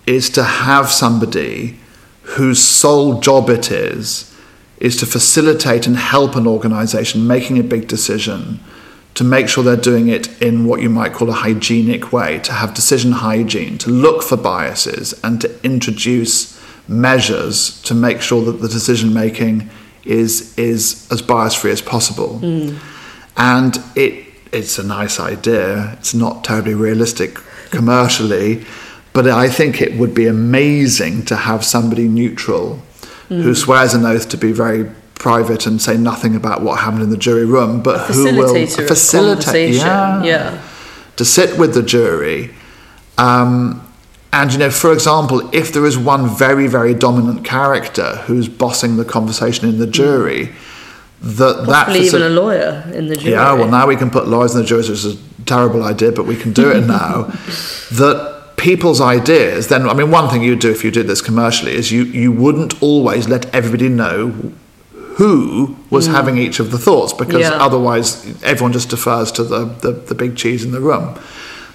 is 0.06 0.30
to 0.32 0.44
have 0.44 0.92
somebody 0.92 1.80
whose 2.22 2.64
sole 2.64 3.20
job 3.20 3.50
it 3.50 3.72
is 3.72 4.32
is 4.78 4.96
to 4.98 5.08
facilitate 5.08 5.88
and 5.88 5.98
help 5.98 6.36
an 6.36 6.46
organization 6.46 7.26
making 7.26 7.58
a 7.58 7.64
big 7.64 7.88
decision 7.88 8.60
to 9.16 9.24
make 9.24 9.50
sure 9.50 9.64
they're 9.64 9.76
doing 9.76 10.08
it 10.08 10.40
in 10.40 10.66
what 10.66 10.80
you 10.80 10.90
might 10.90 11.14
call 11.14 11.32
a 11.32 11.34
hygienic 11.34 12.14
way, 12.14 12.38
to 12.42 12.52
have 12.52 12.76
decision 12.76 13.12
hygiene, 13.12 13.80
to 13.80 13.90
look 13.90 14.22
for 14.22 14.38
biases 14.38 15.20
and 15.24 15.42
to 15.42 15.66
introduce 15.66 16.62
measures 16.88 17.82
to 17.82 17.96
make 17.96 18.22
sure 18.22 18.46
that 18.46 18.62
the 18.62 18.68
decision 18.68 19.12
making 19.12 19.68
is, 20.04 20.56
is 20.60 21.12
as 21.12 21.24
bias 21.24 21.56
free 21.56 21.72
as 21.72 21.82
possible. 21.82 22.38
Hmm. 22.38 22.78
And 23.38 23.78
it, 23.96 24.26
it's 24.52 24.78
a 24.78 24.84
nice 24.84 25.20
idea. 25.20 25.94
It's 25.94 26.14
not 26.14 26.44
terribly 26.44 26.74
realistic 26.74 27.36
commercially, 27.72 28.66
but 29.14 29.28
I 29.28 29.50
think 29.50 29.82
it 29.82 29.98
would 29.98 30.14
be 30.14 30.28
amazing 30.28 31.26
to 31.26 31.36
have 31.36 31.64
somebody 31.64 32.08
neutral 32.08 32.82
who 33.30 33.56
swears 33.56 33.96
an 33.96 34.06
oath 34.06 34.30
to 34.30 34.38
be 34.38 34.52
very 34.52 34.90
private 35.16 35.66
and 35.66 35.82
say 35.82 35.98
nothing 35.98 36.36
about 36.36 36.62
what 36.62 36.80
happened 36.80 37.02
in 37.02 37.10
the 37.10 37.18
jury 37.18 37.46
room, 37.46 37.82
but 37.82 38.12
who 38.12 38.26
will 38.36 38.68
facilitate, 38.68 39.74
yeah, 39.74 40.22
yeah. 40.24 40.62
to 41.16 41.26
sit 41.26 41.58
with 41.58 41.74
the 41.74 41.82
jury. 41.82 42.54
Um, 43.18 43.88
and 44.34 44.52
you 44.52 44.60
know, 44.60 44.72
for 44.72 44.92
example, 44.92 45.50
if 45.54 45.72
there 45.72 45.86
is 45.86 45.98
one 45.98 46.28
very, 46.28 46.68
very 46.68 46.94
dominant 46.94 47.46
character 47.46 48.18
who's 48.26 48.50
bossing 48.50 48.98
the 48.98 49.06
conversation 49.06 49.70
in 49.70 49.78
the 49.78 49.88
jury, 49.88 50.46
that 50.46 50.54
that 51.24 51.66
Possibly 51.66 52.02
even 52.08 52.22
faci- 52.22 52.26
a 52.26 52.30
lawyer 52.30 52.92
in 52.94 53.08
the 53.08 53.16
jury. 53.16 53.32
yeah, 53.32 53.54
well, 53.54 53.70
now 53.70 53.88
we 53.88 53.96
can 53.96 54.10
put 54.10 54.28
lawyers 54.28 54.54
in 54.56 54.62
the 54.62 54.68
jury, 54.68 54.82
which 54.82 54.90
is 54.90 55.06
a 55.06 55.18
terrible 55.46 55.84
idea, 55.84 56.12
but 56.12 56.26
we 56.26 56.36
can 56.36 56.52
do 56.54 56.70
it 56.70 56.82
now. 56.86 57.24
that 57.92 58.54
people's 58.58 59.00
ideas, 59.02 59.68
then, 59.70 59.88
I 59.90 59.94
mean, 59.94 60.12
one 60.12 60.30
thing 60.30 60.44
you'd 60.44 60.60
do 60.60 60.70
if 60.70 60.84
you 60.84 60.92
did 60.92 61.08
this 61.08 61.22
commercially 61.22 61.74
is 61.74 61.92
you, 61.92 62.04
you 62.04 62.32
wouldn't 62.32 62.82
always 62.82 63.28
let 63.30 63.54
everybody 63.56 63.90
know 63.90 64.52
who 65.18 65.78
was 65.90 66.08
mm. 66.08 66.12
having 66.12 66.38
each 66.38 66.60
of 66.60 66.72
the 66.72 66.78
thoughts 66.80 67.14
because 67.14 67.42
Yeah. 67.42 67.52
otherwise 67.52 68.26
everyone 68.44 68.74
just 68.74 68.90
defers 68.90 69.32
to 69.34 69.44
the, 69.44 69.66
the, 69.66 69.92
the 69.92 70.16
big 70.16 70.36
cheese 70.36 70.64
in 70.66 70.72
the 70.72 70.82
room. 70.82 71.18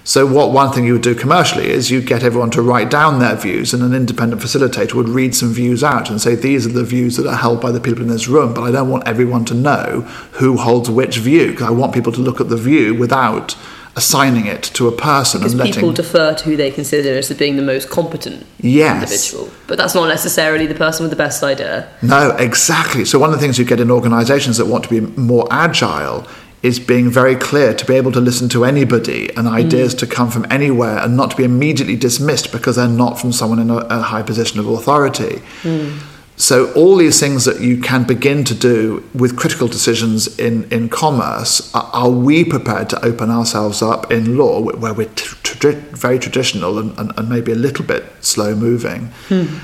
So 0.05 0.25
what 0.27 0.53
one 0.53 0.73
thing 0.73 0.85
you 0.85 0.95
would 0.95 1.03
do 1.03 1.15
commercially 1.15 1.69
is 1.69 1.91
you 1.91 2.01
get 2.01 2.23
everyone 2.23 2.51
to 2.53 2.63
write 2.63 2.91
down 2.91 3.19
their 3.19 3.37
views 3.37 3.75
and 3.75 3.83
an 3.83 3.93
independent 3.95 4.41
facilitator 4.41 4.95
would 4.95 5.09
read 5.09 5.35
some 5.35 5.53
views 5.53 5.85
out 5.85 6.09
and 6.09 6.21
say 6.21 6.35
these 6.35 6.67
are 6.67 6.71
the 6.73 6.85
views 6.85 7.17
that 7.17 7.27
are 7.27 7.37
held 7.37 7.61
by 7.61 7.71
the 7.71 7.81
people 7.81 8.01
in 8.03 8.09
this 8.09 8.27
room 8.27 8.55
but 8.55 8.63
I 8.63 8.71
don't 8.71 8.89
want 8.89 9.07
everyone 9.07 9.45
to 9.47 9.55
know 9.55 10.01
who 10.33 10.57
holds 10.57 10.89
which 10.89 11.19
view 11.19 11.51
because 11.51 11.67
I 11.67 11.71
want 11.71 11.93
people 11.93 12.13
to 12.13 12.21
look 12.21 12.41
at 12.41 12.49
the 12.49 12.57
view 12.57 12.95
without 12.95 13.55
assigning 13.97 14.47
it 14.47 14.63
to 14.63 14.87
a 14.87 14.93
person 14.93 15.41
Because 15.41 15.53
and 15.53 15.59
letting 15.59 15.75
people 15.75 15.93
defer 15.93 16.33
to 16.33 16.45
who 16.45 16.57
they 16.57 16.71
consider 16.71 17.19
as 17.19 17.31
being 17.33 17.57
the 17.57 17.63
most 17.63 17.91
competent 17.91 18.47
Yes. 18.61 19.03
individual. 19.03 19.51
But 19.67 19.77
that's 19.77 19.95
not 19.95 20.07
necessarily 20.07 20.67
the 20.67 20.75
person 20.75 21.03
with 21.03 21.11
the 21.11 21.17
best 21.17 21.43
idea. 21.43 21.89
No, 22.01 22.31
exactly. 22.37 23.05
So 23.05 23.19
one 23.19 23.31
of 23.31 23.35
the 23.37 23.41
things 23.41 23.59
you 23.59 23.65
get 23.65 23.81
in 23.81 23.91
organisations 23.91 24.57
that 24.57 24.67
want 24.67 24.85
to 24.85 24.91
be 24.91 25.01
more 25.21 25.49
agile 25.51 26.27
is 26.63 26.81
being 26.81 27.09
very 27.09 27.37
clear 27.37 27.73
to 27.73 27.85
be 27.85 27.95
able 27.95 28.13
to 28.13 28.21
listen 28.21 28.49
to 28.49 28.65
anybody 28.65 29.29
and 29.37 29.47
mm. 29.47 29.53
ideas 29.53 29.95
to 29.95 30.07
come 30.07 30.31
from 30.31 30.47
anywhere 30.51 30.99
and 30.99 31.17
not 31.17 31.31
to 31.31 31.37
be 31.37 31.45
immediately 31.45 31.97
dismissed 31.97 32.51
because 32.51 32.77
they're 32.77 32.89
not 32.89 33.19
from 33.19 33.33
someone 33.33 33.59
in 33.59 33.71
a, 33.71 33.77
a 33.77 34.01
high 34.01 34.23
position 34.23 34.59
of 34.59 34.67
authority. 34.67 35.41
Mm. 35.63 36.01
So 36.37 36.73
all 36.75 36.97
these 36.97 37.19
things 37.19 37.45
that 37.47 37.61
you 37.61 37.81
can 37.81 38.05
begin 38.05 38.45
to 38.45 38.55
do 38.55 39.03
with 39.13 39.37
critical 39.37 39.67
decisions 39.67 40.39
in, 40.39 40.71
in 40.71 40.89
commerce, 40.89 41.75
are, 41.75 41.91
are 41.93 42.11
we 42.11 42.45
prepared 42.45 42.89
to 42.91 43.05
open 43.05 43.29
ourselves 43.31 43.83
up 43.83 44.13
in 44.13 44.37
law 44.39 44.61
where 44.61 44.95
we're 44.95 45.09
t- 45.09 45.71
very 45.73 46.19
traditional 46.21 46.79
and, 46.79 46.97
and, 46.97 47.13
and 47.17 47.29
maybe 47.29 47.51
a 47.51 47.57
little 47.57 47.85
bit 47.85 48.05
slow 48.21 48.55
moving? 48.55 49.07
Hmm. 49.29 49.59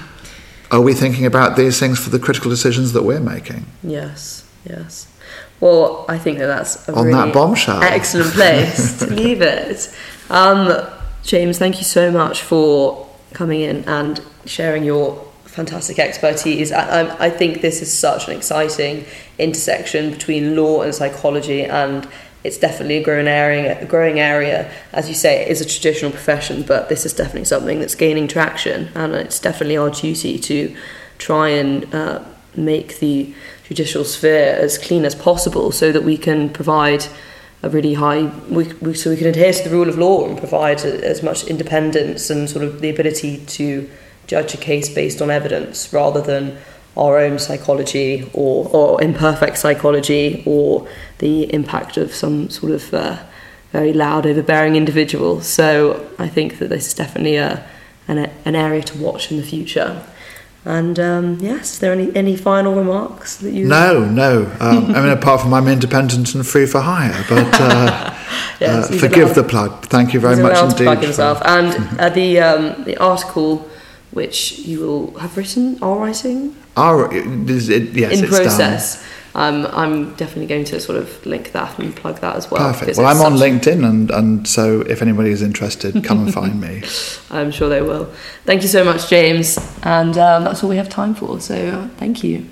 Are 0.72 0.80
we 0.80 0.94
thinking 0.94 1.26
about 1.26 1.56
these 1.56 1.78
things 1.78 2.02
for 2.02 2.10
the 2.10 2.18
critical 2.18 2.50
decisions 2.50 2.92
that 2.94 3.04
we're 3.04 3.20
making? 3.20 3.66
Yes, 3.84 4.44
yes. 4.68 5.06
Well, 5.60 6.04
I 6.08 6.18
think 6.18 6.38
that 6.38 6.46
that's 6.46 6.88
a 6.88 6.92
On 6.92 7.06
really 7.06 7.18
that 7.18 7.32
bombshell. 7.34 7.82
excellent 7.82 8.32
place 8.32 8.98
to 9.00 9.06
leave 9.06 9.40
it. 9.40 9.94
Um, 10.30 10.86
James, 11.22 11.58
thank 11.58 11.78
you 11.78 11.84
so 11.84 12.10
much 12.10 12.42
for 12.42 13.08
coming 13.32 13.60
in 13.60 13.84
and 13.88 14.20
sharing 14.44 14.84
your 14.84 15.24
fantastic 15.44 15.98
expertise. 15.98 16.72
I, 16.72 17.02
I, 17.02 17.26
I 17.26 17.30
think 17.30 17.60
this 17.60 17.80
is 17.80 17.92
such 17.92 18.28
an 18.28 18.36
exciting 18.36 19.04
intersection 19.38 20.10
between 20.10 20.56
law 20.56 20.82
and 20.82 20.94
psychology, 20.94 21.64
and 21.64 22.06
it's 22.42 22.58
definitely 22.58 22.98
a 22.98 23.02
growing 23.04 23.28
area. 23.28 23.80
A 23.80 23.86
growing 23.86 24.18
area, 24.18 24.70
as 24.92 25.08
you 25.08 25.14
say, 25.14 25.42
it 25.42 25.48
is 25.48 25.60
a 25.60 25.64
traditional 25.64 26.10
profession, 26.10 26.62
but 26.62 26.88
this 26.88 27.06
is 27.06 27.14
definitely 27.14 27.44
something 27.44 27.80
that's 27.80 27.94
gaining 27.94 28.28
traction, 28.28 28.90
and 28.94 29.14
it's 29.14 29.38
definitely 29.40 29.76
our 29.76 29.90
duty 29.90 30.38
to 30.38 30.76
try 31.18 31.48
and 31.48 31.94
uh, 31.94 32.22
make 32.56 32.98
the 32.98 33.32
judicial 33.64 34.04
sphere 34.04 34.56
as 34.60 34.78
clean 34.78 35.04
as 35.04 35.14
possible, 35.14 35.72
so 35.72 35.92
that 35.92 36.02
we 36.02 36.16
can 36.16 36.48
provide 36.50 37.04
a 37.62 37.70
really 37.70 37.94
high, 37.94 38.24
we, 38.48 38.64
we, 38.74 38.94
so 38.94 39.10
we 39.10 39.16
can 39.16 39.26
adhere 39.26 39.52
to 39.52 39.64
the 39.64 39.70
rule 39.70 39.88
of 39.88 39.96
law 39.96 40.26
and 40.26 40.36
provide 40.36 40.84
a, 40.84 41.04
as 41.04 41.22
much 41.22 41.44
independence 41.44 42.28
and 42.28 42.48
sort 42.48 42.64
of 42.64 42.80
the 42.80 42.90
ability 42.90 43.38
to 43.46 43.88
judge 44.26 44.54
a 44.54 44.58
case 44.58 44.88
based 44.94 45.22
on 45.22 45.30
evidence 45.30 45.92
rather 45.92 46.20
than 46.20 46.56
our 46.96 47.18
own 47.18 47.38
psychology 47.38 48.30
or, 48.34 48.68
or 48.68 49.02
imperfect 49.02 49.58
psychology 49.58 50.42
or 50.46 50.86
the 51.18 51.52
impact 51.52 51.96
of 51.96 52.14
some 52.14 52.48
sort 52.50 52.72
of 52.72 52.94
uh, 52.94 53.18
very 53.72 53.92
loud, 53.92 54.26
overbearing 54.26 54.76
individual. 54.76 55.40
So 55.40 56.08
I 56.18 56.28
think 56.28 56.58
that 56.58 56.68
this 56.68 56.86
is 56.86 56.94
definitely 56.94 57.36
a, 57.36 57.66
an, 58.06 58.30
an 58.44 58.54
area 58.54 58.82
to 58.82 58.98
watch 58.98 59.30
in 59.30 59.38
the 59.38 59.42
future. 59.42 60.06
And 60.66 60.98
um, 60.98 61.38
yes, 61.40 61.78
there 61.78 61.92
any, 61.92 62.14
any 62.16 62.36
final 62.36 62.74
remarks 62.74 63.36
that 63.36 63.52
you? 63.52 63.66
No, 63.66 64.02
no. 64.04 64.50
Um, 64.60 64.94
I 64.94 65.00
mean, 65.02 65.10
apart 65.10 65.42
from 65.42 65.52
I'm 65.52 65.68
independent 65.68 66.34
and 66.34 66.46
free 66.46 66.64
for 66.66 66.80
hire, 66.80 67.24
but 67.28 67.60
uh, 67.60 68.14
Yes, 68.60 68.90
uh, 68.90 68.94
forgive 68.98 69.24
allowed- 69.24 69.34
the 69.34 69.44
plug. 69.44 69.86
Thank 69.86 70.14
you 70.14 70.20
very 70.20 70.40
much 70.42 70.56
indeed. 70.58 70.76
to 70.78 70.82
plug 70.84 70.98
for- 70.98 71.04
himself. 71.04 71.42
And 71.44 72.00
uh, 72.00 72.08
the 72.08 72.40
um, 72.40 72.84
the 72.84 72.96
article 72.96 73.68
which 74.12 74.60
you 74.60 74.78
will 74.80 75.18
have 75.18 75.36
written, 75.36 75.76
are 75.82 75.98
writing 75.98 76.54
Our, 76.76 77.12
it, 77.12 77.26
it, 77.50 77.92
yes, 77.94 78.18
in 78.18 78.24
it's 78.24 78.38
done. 78.38 79.04
Um, 79.36 79.66
I'm 79.72 80.14
definitely 80.14 80.46
going 80.46 80.64
to 80.66 80.78
sort 80.78 80.96
of 80.96 81.26
link 81.26 81.52
that 81.52 81.76
and 81.78 81.94
plug 81.94 82.20
that 82.20 82.36
as 82.36 82.50
well. 82.50 82.72
Perfect. 82.72 82.96
Well, 82.96 83.06
I'm 83.06 83.20
on 83.20 83.38
LinkedIn, 83.38 83.84
and, 83.84 84.10
and 84.10 84.46
so 84.46 84.82
if 84.82 85.02
anybody 85.02 85.30
is 85.30 85.42
interested, 85.42 86.04
come 86.04 86.24
and 86.24 86.32
find 86.32 86.60
me. 86.60 86.82
I'm 87.30 87.50
sure 87.50 87.68
they 87.68 87.82
will. 87.82 88.06
Thank 88.44 88.62
you 88.62 88.68
so 88.68 88.84
much, 88.84 89.08
James. 89.08 89.58
And 89.82 90.16
um, 90.16 90.44
that's 90.44 90.62
all 90.62 90.70
we 90.70 90.76
have 90.76 90.88
time 90.88 91.14
for. 91.14 91.40
So 91.40 91.54
uh, 91.54 91.88
thank 91.96 92.22
you. 92.22 92.48